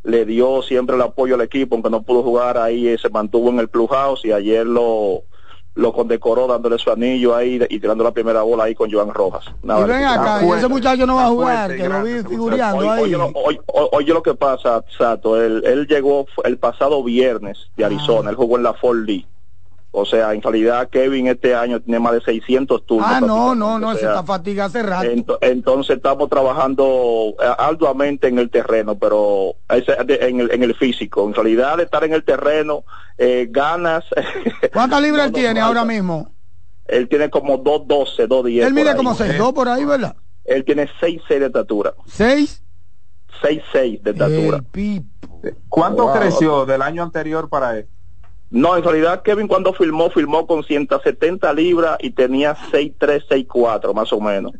[0.04, 3.58] le dio siempre el apoyo al equipo, aunque no pudo jugar ahí, se mantuvo en
[3.58, 5.24] el clubhouse y ayer lo
[5.74, 9.44] lo condecoró dándole su anillo ahí y tirando la primera bola ahí con Joan Rojas.
[9.62, 12.12] Nada, y ven acá, y ese muchacho no va a jugar, fuerte, que lo vi
[12.88, 12.98] ahí.
[13.14, 13.60] oye, oye,
[13.92, 17.72] oye lo que pasa, Sato, él, él llegó el pasado viernes Ah.
[17.76, 19.26] de Arizona, él jugó en la Ford Lee.
[19.92, 23.08] O sea, en realidad Kevin este año tiene más de 600 turnos.
[23.10, 25.08] Ah, no, no, no, o sea, está fatigado hace rato.
[25.08, 31.26] Ento- entonces estamos trabajando eh, arduamente en el terreno, pero en el, en el físico.
[31.26, 32.84] En realidad, de estar en el terreno,
[33.18, 34.04] eh, ganas.
[34.72, 36.32] ¿Cuántas libras él tiene ahora mismo?
[36.86, 38.66] Él tiene como 212, 210.
[38.66, 38.96] Él mide por ahí.
[38.96, 40.14] como 6'2 por ahí, ¿verdad?
[40.44, 41.94] Él tiene 6'6 de estatura.
[42.06, 42.62] ¿Seis?
[43.42, 44.62] 6'6 de estatura.
[45.68, 46.12] ¿Cuánto Wow.
[46.14, 47.90] creció del año anterior para este?
[48.50, 54.12] No, en realidad Kevin cuando filmó, filmó con 170 libras y tenía 6'3, 6'4 más
[54.12, 54.52] o menos.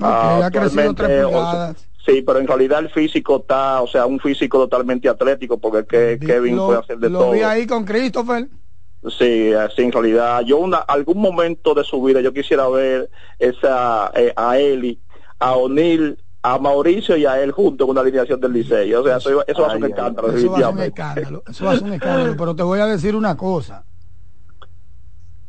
[0.00, 1.88] Ah, ha crecido actualmente, tres pulgadas.
[2.06, 6.24] sí, pero en realidad el físico está, o sea, un físico totalmente atlético porque que
[6.24, 7.32] Kevin lo, puede hacer de lo todo.
[7.32, 8.48] vi ahí con Christopher.
[9.18, 13.10] Sí, así en realidad, yo una, algún momento de su vida yo quisiera ver
[13.40, 15.00] esa eh, a Eli,
[15.40, 18.92] a O'Neill, a Mauricio y a él juntos con una alineación del Licey.
[18.94, 20.80] O sea, eso, iba- eso va a ser un escándalo, Eso va a ser un
[20.82, 21.42] escándalo.
[21.48, 22.34] Eso va a ser un escándalo.
[22.36, 23.84] Pero te voy a decir una cosa.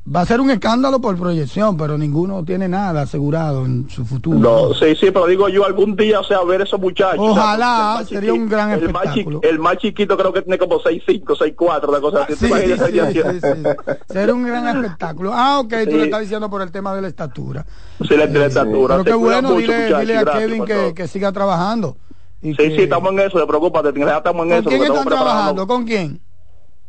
[0.05, 4.37] Va a ser un escándalo por proyección, pero ninguno tiene nada asegurado en su futuro.
[4.37, 7.19] No, sí, sí, pero digo yo algún día, o sea, ver esos muchachos.
[7.19, 9.39] Ojalá, o sea, sería un gran el espectáculo.
[9.43, 12.35] el más chiquito creo que tiene como 6'5, 6'4, una cosa así.
[14.09, 15.31] Será un gran espectáculo.
[15.33, 15.97] Ah, ok, tú Sí.
[15.97, 17.65] le estás diciendo por el tema de la estatura.
[18.05, 18.97] Sí, la, la estatura.
[18.97, 21.95] Pero qué bueno, mucho, dile, dile a gracias Kevin que, que siga trabajando.
[22.41, 24.69] Y Sí, que- sí, estamos en eso, de preocupate, ya estamos en ¿Con eso.
[24.69, 25.65] quién porque están trabajando?
[25.67, 26.19] ¿Con quién?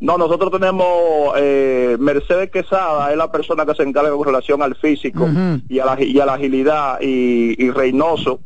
[0.00, 4.74] No, nosotros tenemos eh, Mercedes Quesada, es la persona que se encarga con relación al
[4.74, 5.28] físico
[5.68, 8.40] y, a la, y a la agilidad, y, y Reynoso,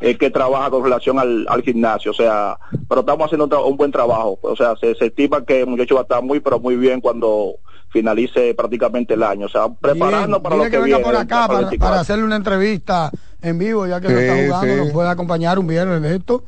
[0.00, 2.10] eh, que trabaja con relación al, al gimnasio.
[2.10, 2.58] O sea,
[2.88, 4.38] pero estamos haciendo un, buen trabajo.
[4.42, 7.00] O sea, se, se estima que el muchacho va a estar muy, pero muy bien
[7.00, 7.56] cuando
[7.90, 9.46] finalice prácticamente el año.
[9.46, 11.04] O sea, preparando Bien, para dile lo que, que, venga viene.
[11.04, 11.78] por acá para el para, 24.
[11.90, 13.10] para hacerle una entrevista
[13.42, 14.80] en vivo, ya que no Sí, está jugando, sí.
[14.80, 16.44] nos puede acompañar un viernes de esto.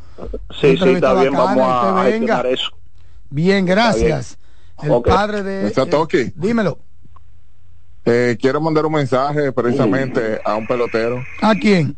[0.59, 2.71] Sí, sí, está bien, vamos a, a gestionar eso.
[3.33, 4.37] Bien, gracias.
[4.83, 5.67] El padre de...
[5.67, 6.33] Está eh, Toki.
[6.35, 6.79] dímelo.
[8.05, 11.97] Eh, quiero mandar un mensaje precisamente a un pelotero, ¿A quién?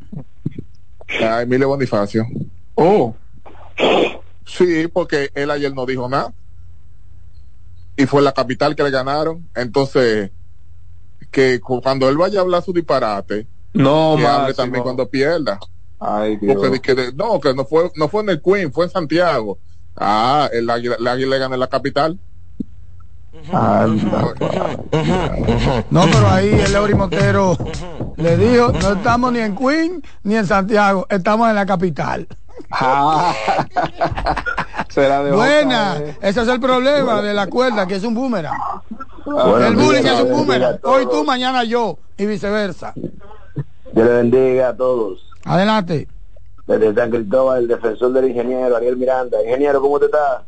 [1.23, 2.27] a Emilio Bonifacio.
[2.75, 3.15] Oh.
[4.45, 6.33] Sí, porque él ayer no dijo nada.
[7.97, 9.49] Y fue la capital que le ganaron.
[9.55, 10.31] Entonces,
[11.31, 15.59] que cu- cuando él vaya a hablar su disparate, No, que hable también cuando pierda.
[15.99, 16.55] Ay, Dios.
[16.55, 18.91] Porque di que de- no, que no fue, no fue en el Queen, fue en
[18.91, 19.59] Santiago.
[19.97, 22.19] Ah, el águila, el águila le gana en la capital.
[25.91, 27.57] No, pero ahí el Eury Montero
[28.17, 32.27] le dijo, no estamos ni en Queen ni en Santiago, estamos en la capital.
[32.71, 33.35] Ah.
[34.89, 36.17] Será de Buena, eh.
[36.23, 38.57] ese es el problema de la cuerda, que es un boomerang.
[39.27, 40.79] El bullying es un boomerang.
[40.85, 42.93] Hoy tú, mañana yo, y viceversa.
[42.95, 45.27] Dios le bendiga a todos.
[45.45, 46.09] Adelante.
[46.67, 49.43] Desde San Cristóbal, el defensor del ingeniero Ariel Miranda.
[49.43, 50.45] Ingeniero, ¿cómo te está?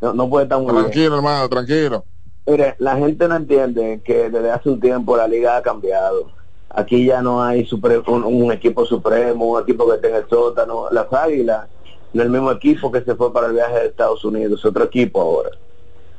[0.00, 0.82] No, no puede estar muy bien.
[0.84, 2.04] Tranquilo, hermano, tranquilo.
[2.46, 6.30] Mire, la gente no entiende que desde hace un tiempo la liga ha cambiado.
[6.70, 10.28] Aquí ya no hay supre- un, un equipo supremo, un equipo que esté en el
[10.28, 10.88] sótano.
[10.90, 11.68] Las Águilas,
[12.12, 14.84] no el mismo equipo que se fue para el viaje de Estados Unidos, es otro
[14.84, 15.50] equipo ahora.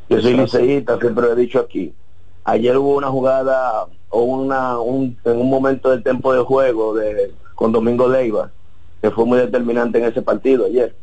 [0.10, 1.94] Yo soy liceísta, siempre lo he dicho aquí.
[2.46, 7.34] Ayer hubo una jugada o una un, en un momento del tiempo de juego de
[7.56, 8.52] con Domingo Leiva
[9.02, 10.96] que fue muy determinante en ese partido ayer,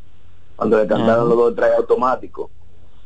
[0.56, 2.50] cuando le cantaron los dos trajes automáticos.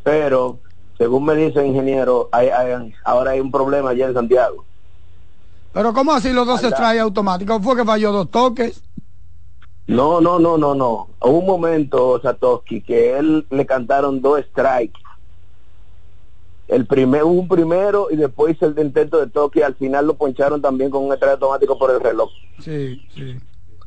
[0.02, 0.58] Pero,
[0.96, 4.64] según me dice el ingeniero, hay, hay- ahora hay un problema allá en Santiago.
[5.72, 7.62] Pero ¿cómo así los dos strikes automáticos?
[7.62, 8.82] ¿Fue que falló dos toques?
[9.86, 11.08] No, no, no, no, no.
[11.20, 15.00] Hubo un momento, Satoshi, que él le cantaron dos strikes.
[16.66, 19.64] El primer, un primero y después el intento de toque.
[19.64, 22.30] Al final lo poncharon también con un strike automático por el reloj.
[22.58, 23.36] Sí, sí.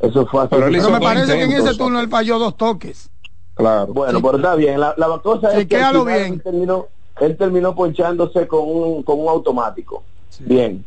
[0.01, 0.49] Eso fue así.
[0.51, 3.09] Pero, me parece que en ese turno él falló dos toques.
[3.53, 3.93] Claro.
[3.93, 4.79] Bueno, pero está bien.
[4.79, 6.33] La, la cosa es que al Chequéalo final bien.
[6.33, 6.87] Él terminó,
[7.19, 10.03] él terminó ponchándose con un, con un automático.
[10.39, 10.83] Bien.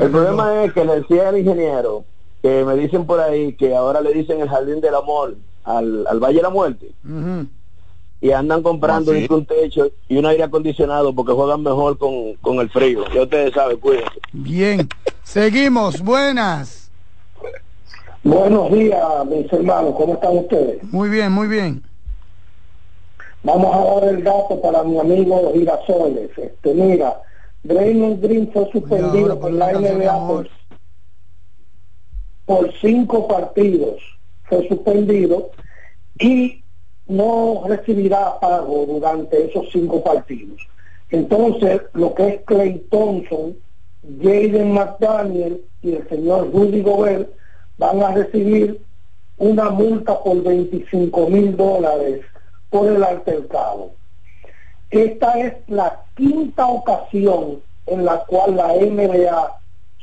[0.00, 2.04] El problema es que le decía al ingeniero
[2.40, 6.20] que me dicen por ahí que ahora le dicen el jardín del amor al, al
[6.20, 6.92] Valle de la Muerte
[8.20, 9.26] y andan comprando ¿Ah, sí?
[9.28, 13.04] un techo y un aire acondicionado porque juegan mejor con, con el frío.
[13.14, 14.18] Ya ustedes saben, cuídense.
[14.32, 14.88] Bien.
[15.22, 16.00] Seguimos.
[16.00, 16.83] Buenas.
[18.24, 20.82] Buenos días, mis hermanos, ¿cómo están ustedes?
[20.84, 21.82] Muy bien, muy bien.
[23.42, 26.30] Vamos a dar el dato para mi amigo Girasoles.
[26.34, 27.20] Este, mira,
[27.64, 30.48] Draymond Green fue suspendido por la NBA por,
[32.46, 34.00] por cinco partidos.
[34.44, 35.50] Fue suspendido
[36.18, 36.64] y
[37.06, 40.66] no recibirá pago durante esos cinco partidos.
[41.10, 43.54] Entonces, lo que es Clay Thompson,
[44.22, 47.28] Jaden McDaniel y el señor Rudy Gobert
[47.78, 48.80] van a recibir
[49.38, 52.20] una multa por 25 mil dólares
[52.70, 53.90] por el altercado.
[54.90, 59.58] Esta es la quinta ocasión en la cual la NBA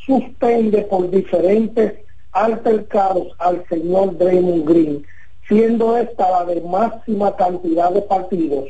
[0.06, 1.93] suspende por diferentes
[2.31, 5.06] altercados al señor Draymond Green,
[5.48, 8.69] siendo esta la de máxima cantidad de partidos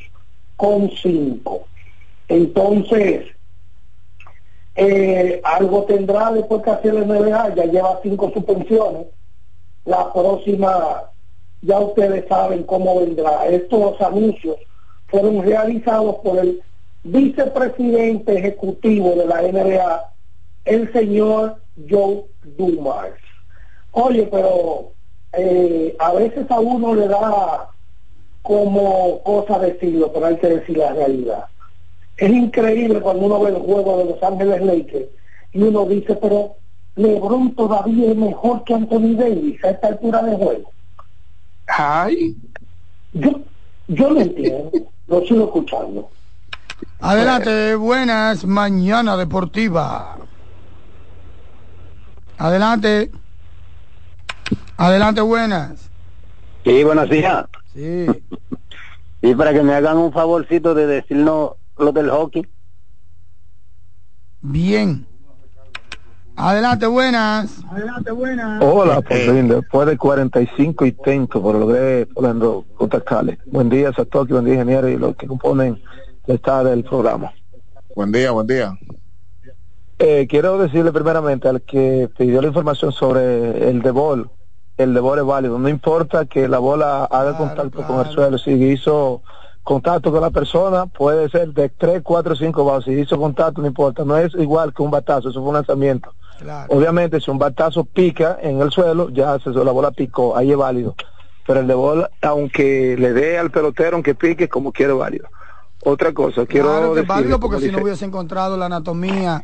[0.58, 1.68] con cinco.
[2.28, 3.26] Entonces,
[4.76, 9.08] eh, algo tendrá después que hacer la NBA, ya lleva cinco suspensiones.
[9.86, 11.04] La próxima,
[11.62, 13.48] ya ustedes saben cómo vendrá.
[13.48, 14.58] Estos anuncios
[15.08, 16.62] fueron realizados por el
[17.04, 20.06] vicepresidente ejecutivo de la NBA,
[20.66, 23.20] el señor Joe Dumars.
[23.92, 24.94] Oye, pero
[25.34, 27.70] eh, a veces a uno le da
[28.42, 31.46] como cosa decirlo, pero hay que decir la realidad.
[32.22, 35.08] Es increíble cuando uno ve el juego de Los Ángeles Lakers
[35.54, 36.56] y uno dice, pero
[36.96, 40.72] LeBron todavía es mejor que Anthony Davis a esta altura de juego.
[41.66, 42.36] Ay.
[43.14, 43.42] Yo,
[43.88, 44.72] yo lo entiendo,
[45.08, 46.12] lo sigo escuchando.
[47.00, 50.18] Adelante, buenas, mañana deportiva.
[52.38, 53.10] Adelante.
[54.78, 55.90] Adelante, buenas.
[56.64, 57.46] Sí, buenos días.
[57.74, 58.06] Sí.
[59.24, 62.48] Y para que me hagan un favorcito de decirnos lo del hockey.
[64.42, 65.06] Bien.
[66.36, 67.64] Adelante, buenas.
[67.70, 68.64] Adelante, buenas.
[68.64, 73.38] Hola, por fin, después de 45 intentos, por logré Orlando contactarle.
[73.46, 75.80] Buen día, Satoki, buen día, ingeniero, y los que componen
[76.26, 77.32] estado del programa.
[77.96, 78.78] Buen día, buen día.
[80.00, 84.32] Eh, quiero decirle primeramente al que pidió la información sobre el de bol,
[84.78, 88.38] el de bol es válido, no importa que la bola haga contacto con el suelo,
[88.40, 89.22] si hizo
[89.64, 93.68] contacto con la persona, puede ser de 3, 4, 5 bases, si hizo contacto no
[93.68, 96.14] importa, no es igual que un batazo, eso fue un lanzamiento.
[96.70, 100.58] Obviamente si un batazo pica en el suelo, ya se, la bola picó, ahí es
[100.58, 100.96] válido.
[101.46, 105.28] Pero el de bola, aunque le dé al pelotero, aunque pique, como quiere válido.
[105.84, 109.44] Otra cosa, quiero Claro que decirle, válido porque si no hubiese encontrado la anatomía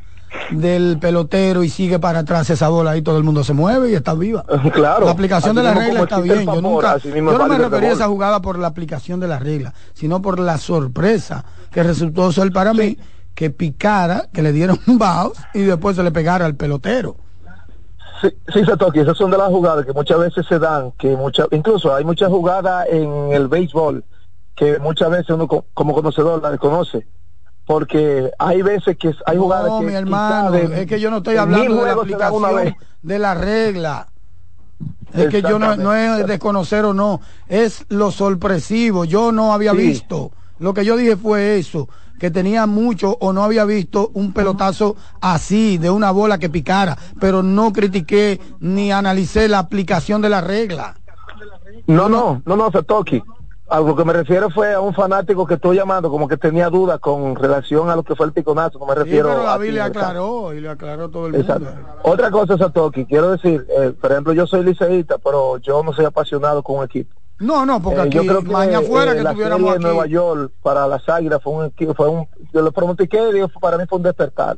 [0.52, 3.96] del pelotero y sigue para atrás esa bola ahí todo el mundo se mueve y
[3.96, 4.44] está viva.
[4.74, 5.06] Claro.
[5.06, 6.46] La aplicación de la regla está bien.
[6.46, 9.74] Yo, nunca, yo no me refería a esa jugada por la aplicación de la regla,
[9.94, 12.98] sino por la sorpresa que resultó ser para mí
[13.34, 15.00] que picara, que le dieron un
[15.54, 17.18] y después se le pegara al pelotero.
[18.22, 21.48] Sí, sí, Satoki, esas son de las jugadas que muchas veces se dan, que muchas,
[21.52, 24.04] incluso hay muchas jugadas en el béisbol
[24.56, 27.06] que muchas veces uno co- como conocedor la desconoce,
[27.68, 31.18] porque hay veces que hay jugadas No, que mi hermano, de- es que yo no
[31.18, 34.08] estoy hablando de la se aplicación de la regla.
[35.14, 39.04] Es que yo no, no es desconocer o no, es lo sorpresivo.
[39.04, 39.78] Yo no había Sí.
[39.80, 41.90] visto, lo que yo dije fue eso,
[42.20, 46.98] que tenía mucho o no había visto un pelotazo así, de una bola que picara,
[47.20, 50.96] pero no critiqué ni analicé la aplicación de la regla.
[51.88, 53.22] No, no, no, no, Satoki.
[53.70, 56.70] A lo que me refiero fue a un fanático que estoy llamando como que tenía
[56.70, 59.60] dudas con relación a lo que fue el piconazo, no me Sí, refiero pero a
[59.60, 61.54] ti, le aclaró y le aclaró todo el mundo.
[61.54, 61.78] Exacto.
[62.04, 66.06] Otra cosa, Satoki, quiero decir, eh, por ejemplo, yo soy liceísta, pero yo no soy
[66.06, 67.14] apasionado con un equipo.
[67.40, 69.84] No, no, porque Eh, aquí, yo creo que mañana fuera eh, que la tuviéramos aquí.
[69.84, 73.34] de Nueva York para las Águilas fue un equipo, fue un, yo lo pronostiqué y
[73.34, 74.58] digo, para mí fue un despertar.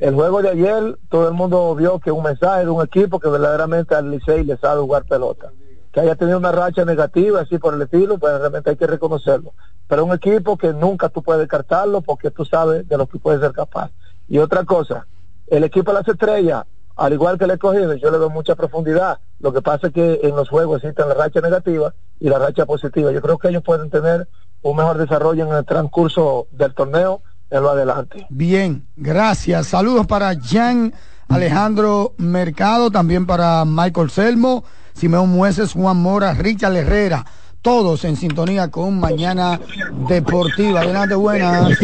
[0.00, 3.28] El juego de ayer, todo el mundo vio que un mensaje de un equipo que
[3.30, 5.52] verdaderamente al Licey le sabe jugar pelota.
[5.92, 9.54] Que haya tenido una racha negativa, así por el estilo, pues realmente hay que reconocerlo.
[9.88, 13.40] Pero un equipo que nunca tú puedes descartarlo porque tú sabes de lo que puede
[13.40, 13.90] ser capaz.
[14.28, 15.06] Y otra cosa,
[15.48, 16.64] el equipo de las estrellas,
[16.96, 19.18] al igual que el escogido, yo le doy mucha profundidad.
[19.40, 22.66] Lo que pasa es que en los juegos existen la racha negativa y la racha
[22.66, 23.10] positiva.
[23.10, 24.28] Yo creo que ellos pueden tener
[24.62, 28.26] un mejor desarrollo en el transcurso del torneo en lo adelante.
[28.30, 29.68] Bien, gracias.
[29.68, 30.94] Saludos para Jan
[31.28, 34.64] Alejandro Mercado, también para Michael Selmo,
[34.94, 37.24] Simeón Mueces, Juan Mora, Richard Herrera,
[37.62, 39.60] todos en sintonía con Mañana
[40.08, 40.80] Deportiva.
[40.80, 41.78] Adelante, buenas.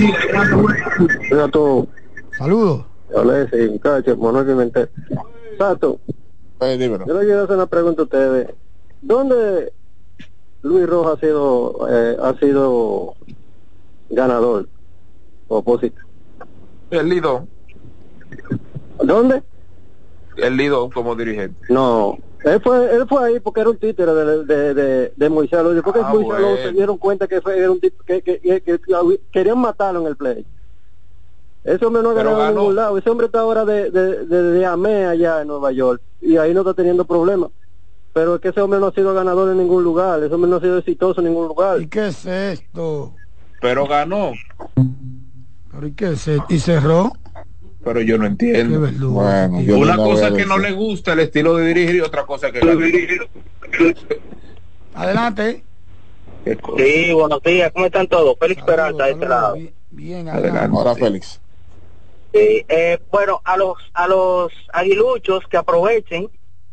[1.30, 1.86] Sato,
[2.38, 2.84] Saludos.
[3.14, 4.90] hola ese muchacho, Manuel Pimentel.
[5.58, 5.98] Sato,
[6.60, 7.06] Eh, dímelo.
[7.06, 8.48] Yo le quiero hacer una pregunta a ustedes.
[9.02, 9.72] ¿Dónde
[10.62, 13.14] Luis Rojas ha sido eh, ha sido
[14.10, 14.68] ganador
[15.48, 16.04] opositor?
[16.90, 17.46] El Lido,
[19.02, 19.42] ¿Dónde?
[20.38, 21.56] el Lido como dirigente.
[21.68, 22.16] No.
[22.46, 25.74] Él fue, él fue ahí porque era un títere de, de, de, de Moisés Alonso.
[25.74, 26.56] Después que Ah, Moisés bueno.
[26.56, 28.80] se dieron cuenta que fue, era un tipo que, que, que- que
[29.32, 30.46] querían matarlo en el play.
[31.64, 32.96] Ese hombre no ha ganado en ningún lado.
[32.98, 36.54] Ese hombre está ahora de, de, de, de AME allá en Nueva York y ahí
[36.54, 37.50] no está teniendo problemas.
[38.12, 40.22] Pero es que ese hombre no ha sido ganador en ningún lugar.
[40.22, 41.80] Ese hombre no ha sido exitoso en ningún lugar.
[41.80, 43.12] ¿Y qué es esto?
[43.60, 44.34] Pero ganó.
[45.72, 46.46] ¿Pero y qué es esto?
[46.48, 47.10] ¿Y cerró?
[47.86, 48.80] Pero yo no entiendo.
[49.10, 52.26] Bueno, yo Una no cosa que no le gusta el estilo de dirigir y otra
[52.26, 53.30] cosa que le
[54.92, 55.62] Adelante.
[56.76, 58.36] Sí, buenos días, ¿cómo están todos?
[58.40, 59.56] Félix Peralta, de este lado.
[59.92, 61.40] Bien, Ahora Félix.
[62.32, 66.28] Sí, eh, bueno, a los a los aguiluchos que aprovechen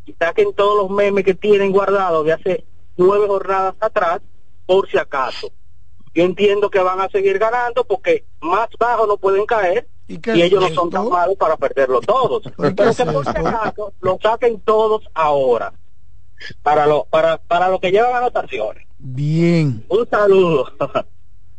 [0.07, 2.65] y saquen todos los memes que tienen guardados de hace
[2.98, 4.19] nueve jornadas atrás,
[4.65, 5.52] por si acaso.
[6.15, 10.61] Yo entiendo que van a seguir ganando porque más bajo no pueden caer y, ellos
[10.61, 12.44] no son tan malos para perderlo todos.
[12.57, 15.73] Pero que por acaso lo saquen todos ahora
[16.61, 18.85] para lo para para lo que llevan anotaciones.
[18.99, 19.85] Bien.
[19.90, 20.65] Un saludo.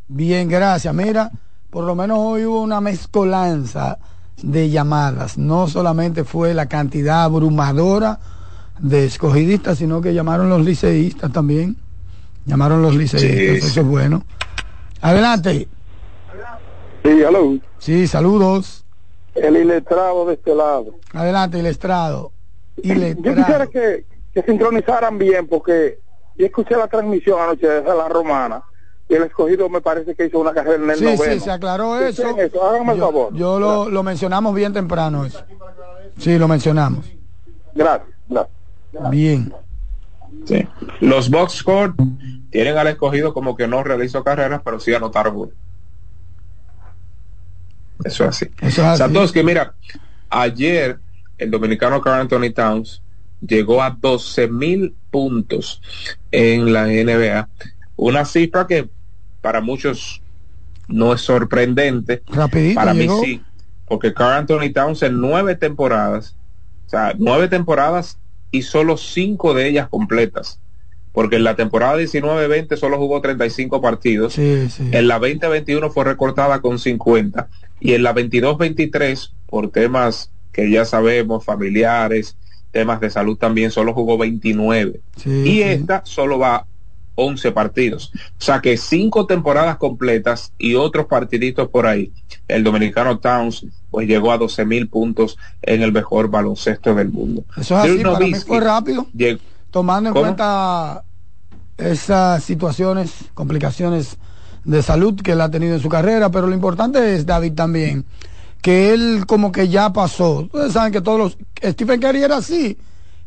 [0.09, 0.95] Bien, gracias.
[0.95, 1.31] Mira,
[1.71, 3.99] por lo menos hoy hubo una mezcolanza
[4.43, 5.39] de llamadas.
[5.39, 8.19] No solamente fue la cantidad abrumadora
[8.79, 11.77] de escogidistas, sino que llamaron los liceístas también.
[12.47, 14.25] Llamaron los liceístas, Sí, eso es bueno.
[15.01, 15.69] Adelante.
[17.05, 17.59] Sí, aló.
[17.79, 18.85] Sí, saludos.
[19.35, 20.87] El iletrado de este lado.
[21.13, 22.33] Adelante, el estrado.
[22.77, 22.95] Yo
[23.35, 25.99] quisiera que, que sincronizaran bien porque
[26.37, 28.63] yo escuché la transmisión anoche desde la romana
[29.09, 31.33] y el escogido me parece que hizo una carrera en el Sí, noveno.
[31.35, 32.23] sí, se aclaró eso.
[32.63, 33.35] háganme el yo, favor.
[33.35, 35.45] yo lo, lo mencionamos bien temprano eso.
[36.19, 37.05] Sí, lo mencionamos.
[37.75, 39.11] Gracias, gracias.
[39.11, 39.53] Bien.
[40.47, 40.67] Sí.
[41.01, 41.93] Los box score
[42.51, 45.53] tienen al escogido como que no realizó carreras, pero sí anotaron uno.
[48.03, 48.47] Eso es así.
[48.61, 48.99] Eso es así.
[48.99, 49.75] Satoshi, mira,
[50.31, 50.99] ayer
[51.39, 53.03] el dominicano Carl Anthony Towns
[53.41, 55.81] llegó a 12 mil puntos
[56.31, 57.49] en la NBA.
[57.97, 58.89] Una cifra que
[59.41, 60.23] para muchos
[60.89, 62.23] no es sorprendente.
[62.29, 63.21] Rapidito Para llegó.
[63.21, 63.43] mí sí,
[63.87, 66.37] porque Carl Anthony Towns en nueve temporadas,
[66.87, 68.19] o sea, nueve temporadas
[68.51, 70.61] y solo cinco de ellas completas.
[71.13, 74.33] Porque en la temporada 19-20 solo jugó 35 partidos.
[74.33, 74.89] Sí, sí.
[74.91, 77.49] En la 2021 fue recortada con 50.
[77.85, 82.37] Y en la 22-23, por temas que ya sabemos, familiares,
[82.71, 85.01] temas de salud también, solo jugó 29.
[85.17, 85.63] Sí, y sí.
[85.63, 86.67] esta solo va
[87.17, 88.11] 11 partidos.
[88.15, 92.11] O sea que cinco temporadas completas y otros partiditos por ahí.
[92.49, 97.45] El dominicano Towns pues llegó a 12 mil puntos en el mejor baloncesto del mundo.
[97.57, 99.07] Eso es así, para mí fue rápido.
[99.15, 99.41] llegó-
[99.71, 100.25] tomando en ¿Cómo?
[100.25, 101.05] cuenta
[101.77, 104.17] esas situaciones, complicaciones
[104.65, 108.05] de salud que él ha tenido en su carrera, pero lo importante es, David, también,
[108.63, 110.41] que él como que ya pasó.
[110.41, 111.39] Ustedes saben que todos los...
[111.63, 112.77] Stephen Curry era así.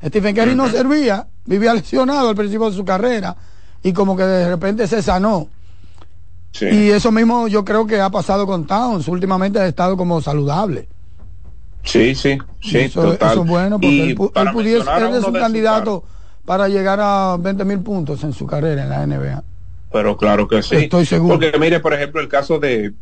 [0.03, 3.35] Stephen Curry no servía, vivía lesionado al principio de su carrera
[3.83, 5.47] y como que de repente se sanó.
[6.59, 9.07] Y eso mismo yo creo que ha pasado con Towns.
[9.07, 10.87] Últimamente ha estado como saludable.
[11.83, 13.31] Sí, sí, sí, eso, total.
[13.31, 16.03] eso es bueno porque él, él pudiese, él es un candidato
[16.45, 19.43] para llegar a 20 mil puntos en su carrera en la NBA.
[19.91, 20.75] Pero claro que sí.
[20.75, 21.35] Estoy seguro.
[21.39, 22.93] Porque mire, por ejemplo, el caso de,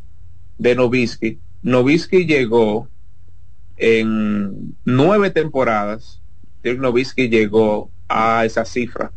[0.58, 1.40] de Novisky.
[1.64, 2.88] Novisky llegó
[3.78, 6.22] en nueve temporadas.
[6.64, 9.12] Dirk Novisky llegó a esa cifra.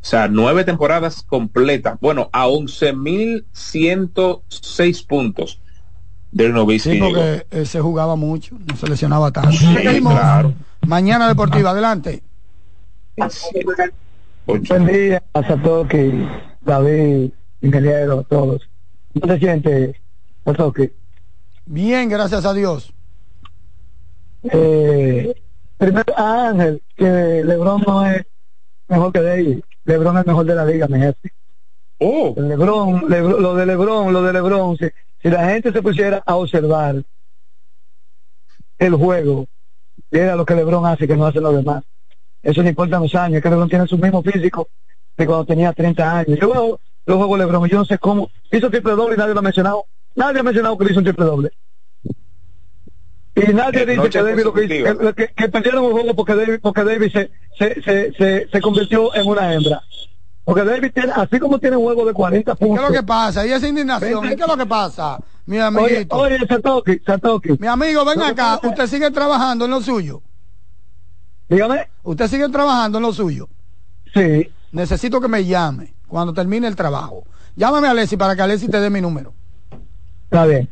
[0.00, 1.98] O sea, nueve temporadas completas.
[2.00, 5.60] Bueno, a 11.106 puntos.
[6.30, 7.14] Dirk Novisky Sí, llegó.
[7.14, 9.52] porque él se jugaba mucho, no se lesionaba tanto.
[9.52, 9.66] Sí,
[10.00, 10.54] claro.
[10.86, 12.22] Mañana Deportiva, adelante.
[14.46, 16.26] Buen día a Satoki,
[16.64, 17.30] David,
[17.60, 18.68] ingeniero, todos.
[19.20, 20.00] ¿Cómo se siente,
[20.44, 20.90] Satoki?
[21.66, 22.92] Bien, gracias a Dios.
[24.44, 25.34] Eh,
[25.76, 28.24] primero a Ángel, que Lebron no es
[28.88, 29.60] mejor que David.
[29.84, 31.32] Lebron es mejor de la liga, mi jefe.
[31.98, 32.34] Oh.
[32.36, 34.86] Lebron, Lebron- lo de Lebron, lo de Lebron, si,
[35.22, 37.02] si la gente se pusiera a observar
[38.78, 39.46] el juego,
[40.10, 41.84] era lo que Lebron hace que no hacen los demás.
[42.42, 44.68] Eso no importa los años, es que Lebron tiene su mismo físico
[45.16, 46.38] de cuando tenía 30 años.
[46.40, 48.30] Yo veo los juegos de Lebron y yo no sé cómo.
[48.50, 49.84] Hizo triple doble y nadie lo ha mencionado.
[50.14, 51.50] Nadie ha mencionado que le hizo un triple doble.
[53.34, 56.34] Y nadie Eh, dice que David lo que, hizo- que, que- perdieron un juego porque
[56.34, 59.82] David, porque David se, se, se, se, se convirtió en una hembra.
[60.44, 62.84] Porque David tiene, así como tiene un juego de 40 ¿Y ¿Qué puntos.
[62.84, 63.46] es lo que pasa?
[63.46, 65.18] Y esa indignación, ¿y qué es lo que pasa?
[65.46, 66.16] Mi Oye, amiguito.
[66.16, 67.50] oye, Satoki, Satoki.
[67.58, 70.20] Mi amigo, ven acá, usted sigue trabajando en lo suyo.
[71.48, 71.88] Dígame.
[72.02, 73.48] ¿Usted sigue trabajando en lo suyo?
[74.12, 74.50] Sí.
[74.72, 77.24] Necesito que me llame cuando termine el trabajo.
[77.56, 79.34] Llámame a Alessi para que Alessi te dé mi número.
[80.24, 80.68] Está bien.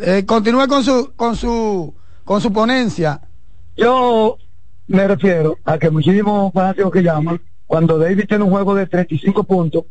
[0.00, 1.94] Eh, continúe con su, con su,
[2.24, 3.20] con su ponencia.
[3.76, 4.36] Yo
[4.88, 9.44] me refiero a que muchísimos fanáticos que llaman, cuando David tiene un juego de 35
[9.44, 9.84] puntos,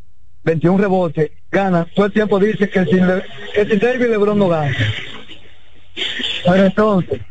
[0.43, 3.23] 21 rebotes, gana, todo el tiempo dice que sin, Le-
[3.53, 4.75] que sin David LeBron no gana.
[6.45, 7.21] Pero entonces,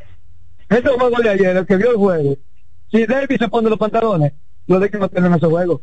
[0.68, 2.36] este juego de ayer, el que vio el juego,
[2.90, 4.32] si David se pone los pantalones,
[4.66, 5.80] los de que no tienen ese juego.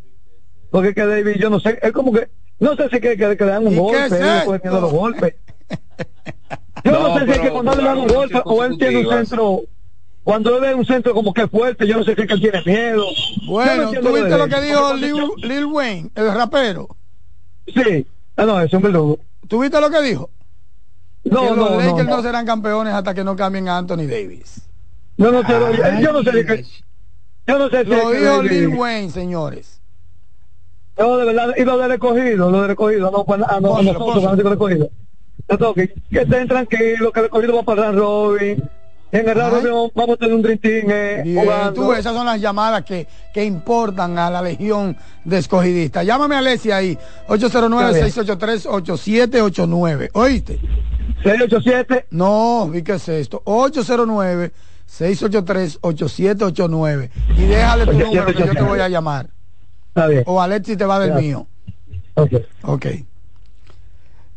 [0.72, 2.30] Porque es que David, yo no sé, es como que,
[2.60, 4.80] no sé si que, que, que le dan un ¿Y qué golpe, es él a
[4.80, 5.36] los golpes.
[6.84, 9.06] Yo no, No, sé si es que cuando le dan un golpe o él tiene
[9.06, 9.62] un centro,
[10.24, 12.42] cuando él ve un centro como que fuerte, yo no sé si es que él
[12.42, 13.06] tiene miedo.
[13.44, 16.88] No Bueno, entiendo ¿tú viste lo que dijo Lil, Lil Wayne, el rapero?
[17.68, 18.06] Sí,
[18.36, 19.20] ah, no, es un verdugo.
[19.48, 20.30] ¿Tú viste lo que dijo?
[21.24, 22.24] No, que no, los no, Lakers no, no.
[22.24, 24.68] serán campeones hasta que no cambien a Anthony Davis.
[25.16, 26.84] No, no, pero yo no sé es
[27.48, 29.82] yo no sé si Lo dijo Lil Wayne, señores.
[30.98, 34.38] No, de verdad, y lo del recogido, lo del recogido, no, pues, ah, no, nosotros,
[34.38, 34.90] del recogido.
[35.48, 38.64] Entonces, que, estén tranquilos, que el recogido va para el Robin.
[39.12, 39.36] En el.
[39.36, 41.24] Robin vamos a tener un Team eh,
[41.74, 46.06] tú, esas son las llamadas que, que importan a la legión de escogidistas.
[46.06, 46.98] Llámame a Alessi ahí,
[47.28, 50.12] 809-683-8789.
[50.14, 50.60] ¿Oíste?
[51.24, 52.06] 687.
[52.12, 53.42] No, vi que es esto.
[55.00, 57.10] 809-683-8789.
[57.38, 59.30] Y déjale tu número que yo te voy a llamar.
[59.90, 60.24] Está bien.
[60.26, 61.28] O Alexi te va del Gracias.
[61.28, 61.48] mío.
[62.16, 62.32] Ok.
[62.64, 62.86] Ok.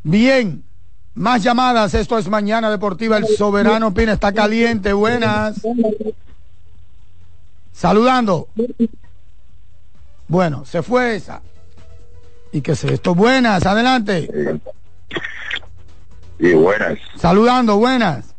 [0.02, 0.62] Bien.
[1.14, 1.94] Más llamadas.
[1.94, 3.16] Esto es Mañana Deportiva.
[3.16, 4.92] El Soberano Pina está caliente.
[4.92, 5.60] Buenas.
[7.72, 8.48] Saludando.
[10.28, 11.40] Bueno, se fue esa.
[12.52, 13.14] ¿Y qué es esto?
[13.14, 13.64] Buenas.
[13.66, 14.28] Adelante.
[16.38, 17.78] Y buenas, Saludando.
[17.78, 18.34] Buenas.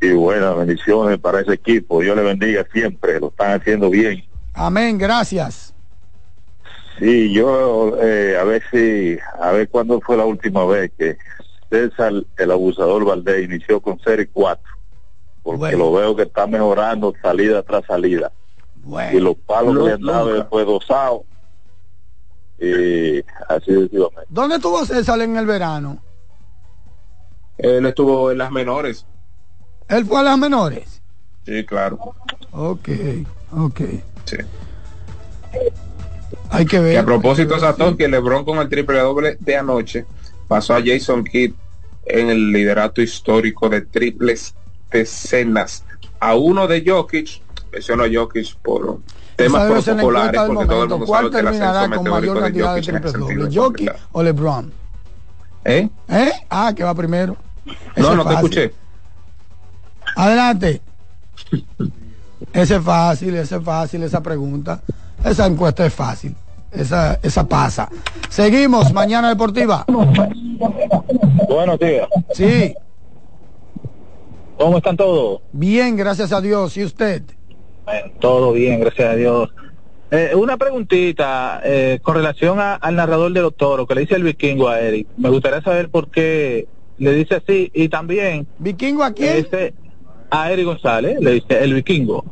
[0.00, 2.00] Y buenas bendiciones para ese equipo.
[2.00, 4.24] Dios le bendiga siempre, lo están haciendo bien.
[4.54, 4.98] Amén.
[4.98, 5.74] Gracias.
[6.98, 11.16] Sí, yo eh, a ver si, a ver cuándo fue la última vez que
[11.70, 14.62] César, el abusador Valdés, inició con serie 4.
[15.42, 15.78] Porque Bueno.
[15.78, 18.32] lo veo que está mejorando salida tras salida.
[19.12, 21.24] Y los palos que le han dado fue dosado.
[22.58, 23.18] Y
[23.48, 24.26] así sucesivamente.
[24.28, 26.02] ¿Dónde estuvo César en el verano?
[27.58, 29.06] Él estuvo en las menores.
[29.88, 31.00] Él fue a las menores.
[31.46, 32.14] Sí, claro.
[32.52, 32.88] Ok,
[33.52, 33.80] ok.
[34.24, 34.36] Sí.
[36.50, 36.92] Hay que ver.
[36.92, 40.04] Que a propósito, Satoshi, el LeBron con el triple doble de anoche
[40.46, 41.52] pasó a Jason Kidd
[42.04, 44.54] en el liderato histórico de triples
[44.90, 45.84] decenas.
[46.20, 47.40] A uno de Jokic,
[47.72, 48.98] menciono a Jokic por
[49.36, 52.74] temas del porque todo el mundo ¿Cuál sabe que el ascenso con mayor de cantidad
[52.74, 53.96] de Jokic de ¿Jokic Jordan.
[54.12, 54.72] o LeBron?
[55.64, 55.88] ¿Eh?
[56.08, 56.32] ¿Eh?
[56.50, 57.36] Ah, que va primero.
[57.96, 58.36] No, no te fácil.
[58.36, 58.74] escuché.
[60.16, 60.80] Adelante.
[62.52, 64.80] Ese es fácil, ese es fácil, esa pregunta.
[65.24, 66.34] Esa encuesta es fácil.
[66.70, 67.88] Esa, esa pasa.
[68.28, 69.84] Seguimos, mañana deportiva.
[71.48, 72.08] Buenos días.
[72.32, 72.74] Sí.
[74.58, 75.40] ¿Cómo están todos?
[75.52, 76.76] Bien, gracias a Dios.
[76.76, 77.22] ¿Y usted?
[77.84, 79.50] Bueno, todo bien, gracias a Dios.
[80.10, 84.14] Eh, una preguntita eh, con relación a- al narrador de los toros que le dice
[84.16, 85.06] el vikingo a Eric.
[85.16, 86.66] Me gustaría saber por qué
[86.98, 88.46] le dice así y también...
[88.58, 89.46] ¿Vikingo a quién?
[90.30, 92.24] A Eric González, le dice el vikingo.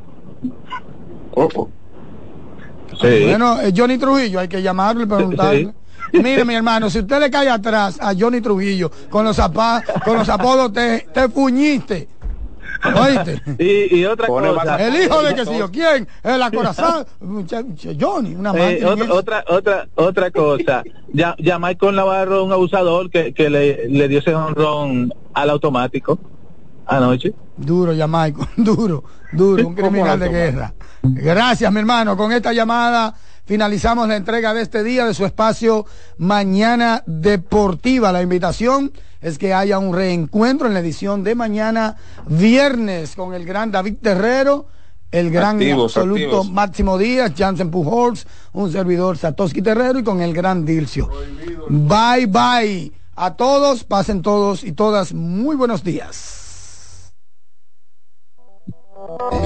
[3.00, 3.24] Sí.
[3.24, 5.74] Bueno, eh, Johnny Trujillo, hay que llamarlo y preguntarle.
[6.12, 10.18] Mire, mi hermano, si usted le cae atrás a Johnny Trujillo con los zapa- con
[10.18, 12.08] los apodos, te, te fuñiste.
[12.84, 13.42] ¿Oíste?
[13.58, 14.76] Y, y otra cosa.
[14.86, 16.06] El hijo de que sí yo, ¿quién?
[16.22, 17.06] El acorazado.
[17.98, 20.82] Johnny, una Eh, otra, otra otra otra cosa
[21.12, 26.18] ya ya Michael Navarro un abusador que, que le, le dio ese honrón al automático
[26.86, 29.02] anoche Duro, Jamaico, duro,
[29.32, 30.74] duro, un criminal de guerra.
[31.02, 32.16] Gracias, mi hermano.
[32.16, 33.14] Con esta llamada
[33.46, 35.86] finalizamos la entrega de este día de su espacio
[36.18, 38.12] Mañana Deportiva.
[38.12, 38.92] La invitación
[39.22, 41.96] es que haya un reencuentro en la edición de mañana
[42.26, 44.66] viernes con el gran David Terrero,
[45.10, 46.50] el gran Activos, absoluto activos.
[46.50, 51.08] Máximo Díaz, Jansen Pujols, un servidor Satoshi Terrero y con el gran Dilcio.
[51.70, 52.92] Bye, bye.
[53.14, 56.45] A todos, pasen todos y todas muy buenos días.
[59.18, 59.45] Yeah.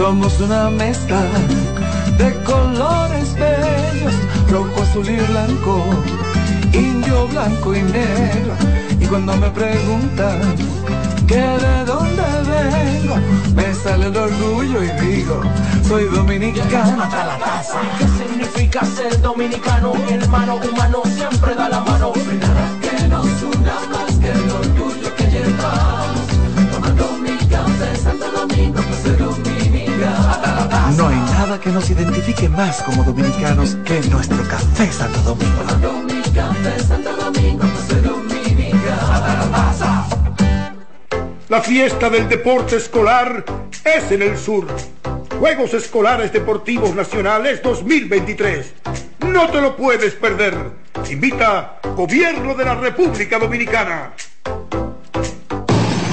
[0.00, 1.20] Somos una mezcla
[2.16, 4.14] de colores bellos,
[4.50, 5.84] rojo, azul y blanco,
[6.72, 8.54] indio, blanco y negro.
[8.98, 10.40] Y cuando me preguntan
[11.28, 13.16] que de dónde vengo,
[13.54, 15.42] me sale el orgullo y digo,
[15.86, 17.80] soy dominicano hasta la taza.
[17.98, 19.92] ¿Qué significa ser dominicano?
[20.08, 22.14] Hermano humano siempre da la mano.
[22.40, 26.26] Nada que nos una más que el orgullo que llevamos.
[26.72, 29.19] Tomando mi café Santo Domingo, pues
[31.58, 35.64] que nos identifique más como dominicanos que nuestro café Santo Domingo.
[41.48, 43.44] La fiesta del deporte escolar
[43.84, 44.66] es en el sur.
[45.40, 48.74] Juegos Escolares Deportivos Nacionales 2023.
[49.26, 50.54] No te lo puedes perder.
[51.10, 54.12] Invita Gobierno de la República Dominicana.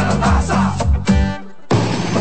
[0.00, 0.39] Bye.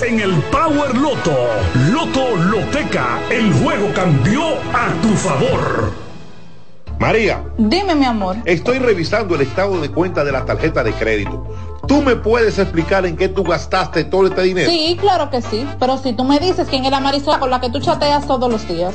[0.00, 1.36] en el Power Loto.
[1.92, 5.92] Loto Loteca, el juego cambió a tu favor.
[6.98, 8.36] María, Dime, mi amor.
[8.46, 11.46] estoy revisando el estado de cuenta de la tarjeta de crédito.
[11.86, 14.70] ¿Tú me puedes explicar en qué tú gastaste todo este dinero?
[14.70, 15.66] Sí, claro que sí.
[15.78, 18.50] Pero si tú me dices quién es la Marisol con la que tú chateas todos
[18.50, 18.94] los días.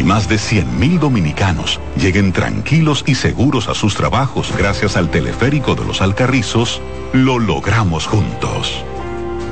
[0.00, 5.74] y más de 100.000 dominicanos lleguen tranquilos y seguros a sus trabajos gracias al teleférico
[5.74, 6.80] de los Alcarrizos,
[7.12, 8.82] lo logramos juntos.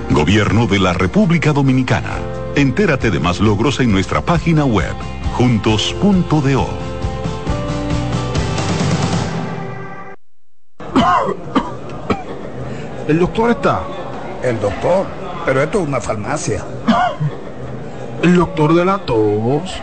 [0.08, 2.16] Gobierno de la República Dominicana.
[2.56, 4.94] Entérate de más logros en nuestra página web,
[5.34, 6.66] juntos.do.
[13.06, 13.82] El doctor está.
[14.42, 15.04] El doctor,
[15.44, 16.64] pero esto es una farmacia.
[18.22, 19.82] El doctor de la tos.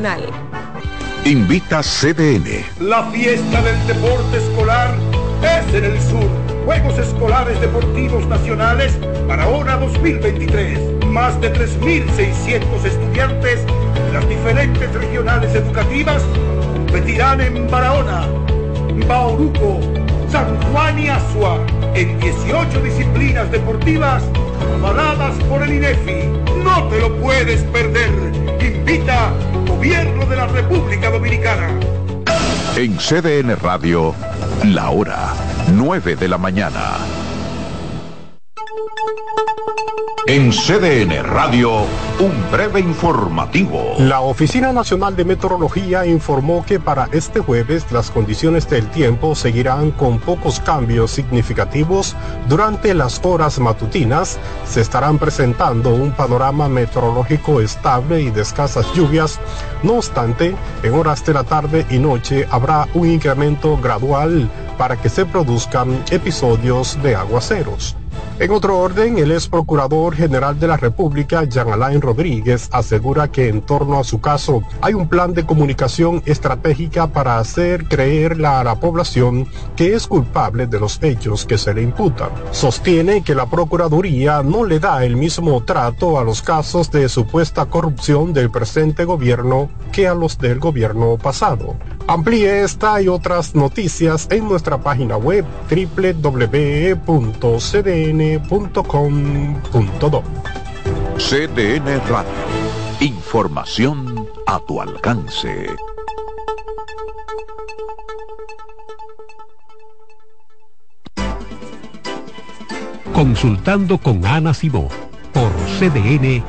[1.25, 2.65] Invita CDN.
[2.79, 4.95] La fiesta del deporte escolar
[5.43, 6.27] es en el sur.
[6.65, 8.97] Juegos Escolares Deportivos Nacionales
[9.27, 11.05] Barahona 2023.
[11.05, 16.23] Más de 3.600 estudiantes de las diferentes regionales educativas
[16.73, 18.25] competirán en Barahona,
[19.07, 19.81] Bauruco,
[20.31, 21.63] San Juan y Asua
[21.93, 24.23] en 18 disciplinas deportivas
[24.79, 26.25] avaladas por el INEFI.
[26.63, 28.09] No te lo puedes perder.
[28.59, 29.31] Invita
[29.81, 31.67] Gobierno de la República Dominicana.
[32.75, 34.13] En CDN Radio,
[34.63, 35.33] la hora
[35.73, 37.20] 9 de la mañana.
[40.31, 41.81] En CDN Radio,
[42.21, 43.95] un breve informativo.
[43.97, 49.91] La Oficina Nacional de Meteorología informó que para este jueves las condiciones del tiempo seguirán
[49.91, 52.15] con pocos cambios significativos.
[52.47, 59.37] Durante las horas matutinas se estarán presentando un panorama meteorológico estable y de escasas lluvias.
[59.83, 65.09] No obstante, en horas de la tarde y noche habrá un incremento gradual para que
[65.09, 67.97] se produzcan episodios de aguaceros.
[68.41, 73.49] En otro orden, el ex procurador general de la República, Jean Alain Rodríguez, asegura que
[73.49, 78.63] en torno a su caso hay un plan de comunicación estratégica para hacer creer a
[78.63, 82.29] la población que es culpable de los hechos que se le imputan.
[82.49, 87.67] Sostiene que la Procuraduría no le da el mismo trato a los casos de supuesta
[87.67, 91.75] corrupción del presente gobierno que a los del gobierno pasado.
[92.07, 95.45] Amplíe esta y otras noticias en nuestra página web
[98.11, 98.81] www.cdn.com.do.
[101.17, 102.31] CDN Radio.
[102.99, 105.67] Información a tu alcance.
[113.13, 114.89] Consultando con Ana Simó
[115.33, 116.43] por CDN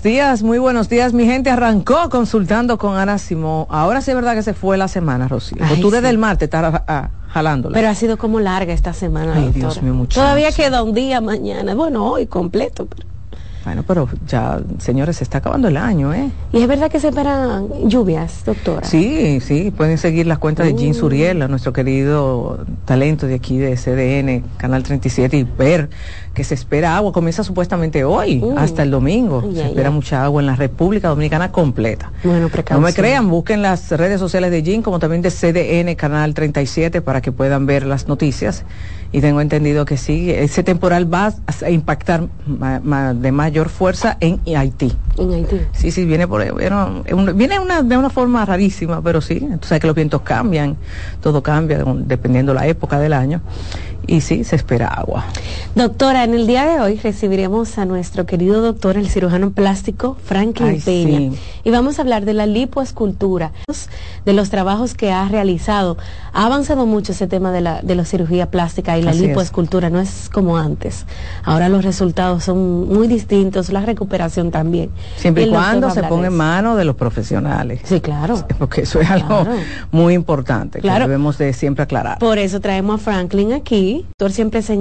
[0.00, 1.12] buenos días, muy buenos días.
[1.12, 3.66] Mi gente arrancó consultando con Ana Simón.
[3.68, 5.58] Ahora sí es verdad que se fue la semana, Rocío.
[5.62, 6.10] Ay, tú desde sí.
[6.10, 7.74] el martes estás ah, jalándola.
[7.74, 9.34] Pero ha sido como larga esta semana.
[9.34, 9.60] Ay, doctora.
[9.60, 10.22] Dios mío, muchacho.
[10.22, 11.74] Todavía queda un día mañana.
[11.74, 12.86] Bueno, hoy completo.
[12.86, 13.06] pero-
[13.62, 16.30] Bueno, pero ya, señores, se está acabando el año, ¿eh?
[16.50, 18.86] Y es verdad que se esperan lluvias, doctora.
[18.86, 23.58] Sí, sí, pueden seguir las cuentas de Jean Suriel, a nuestro querido talento de aquí
[23.58, 25.90] de CDN, Canal 37, y ver
[26.34, 27.12] que se espera agua.
[27.12, 28.56] Comienza supuestamente hoy, Mm.
[28.58, 29.50] hasta el domingo.
[29.52, 32.12] Se espera mucha agua en la República Dominicana completa.
[32.22, 32.82] Bueno, No precaución.
[32.84, 37.20] me crean, busquen las redes sociales de Jean como también de CDN Canal 37 para
[37.20, 38.64] que puedan ver las noticias.
[39.12, 41.34] Y tengo entendido que sí, ese temporal va
[41.64, 44.92] a impactar ma- ma- de mayor fuerza en Haití.
[45.18, 45.56] En Haití.
[45.72, 47.02] Sí, sí, viene por bueno,
[47.34, 50.76] viene una, de una forma rarísima, pero sí, tú sabes que los vientos cambian,
[51.20, 53.40] todo cambia dependiendo la época del año.
[54.10, 55.24] Y sí, se espera agua.
[55.76, 60.68] Doctora, en el día de hoy recibiremos a nuestro querido doctor, el cirujano plástico Franklin
[60.70, 61.18] Ay, Peña.
[61.18, 61.38] sí.
[61.62, 63.52] Y vamos a hablar de la lipoescultura,
[64.24, 65.96] de los trabajos que ha realizado.
[66.32, 69.28] Ha avanzado mucho ese tema de la, de la cirugía plástica y la Así es.
[69.28, 71.06] lipoescultura, no es como antes.
[71.44, 74.90] Ahora los resultados son muy distintos, la recuperación también.
[75.18, 77.80] Siempre y, cuando se ponga en manos de los profesionales.
[77.84, 78.44] Sí, claro.
[78.58, 79.52] Porque eso es algo Claro.
[79.92, 81.04] muy importante Claro.
[81.04, 82.18] que debemos de siempre aclarar.
[82.18, 83.99] Por eso traemos a Franklin aquí.
[84.08, 84.68] Doctor siempre señala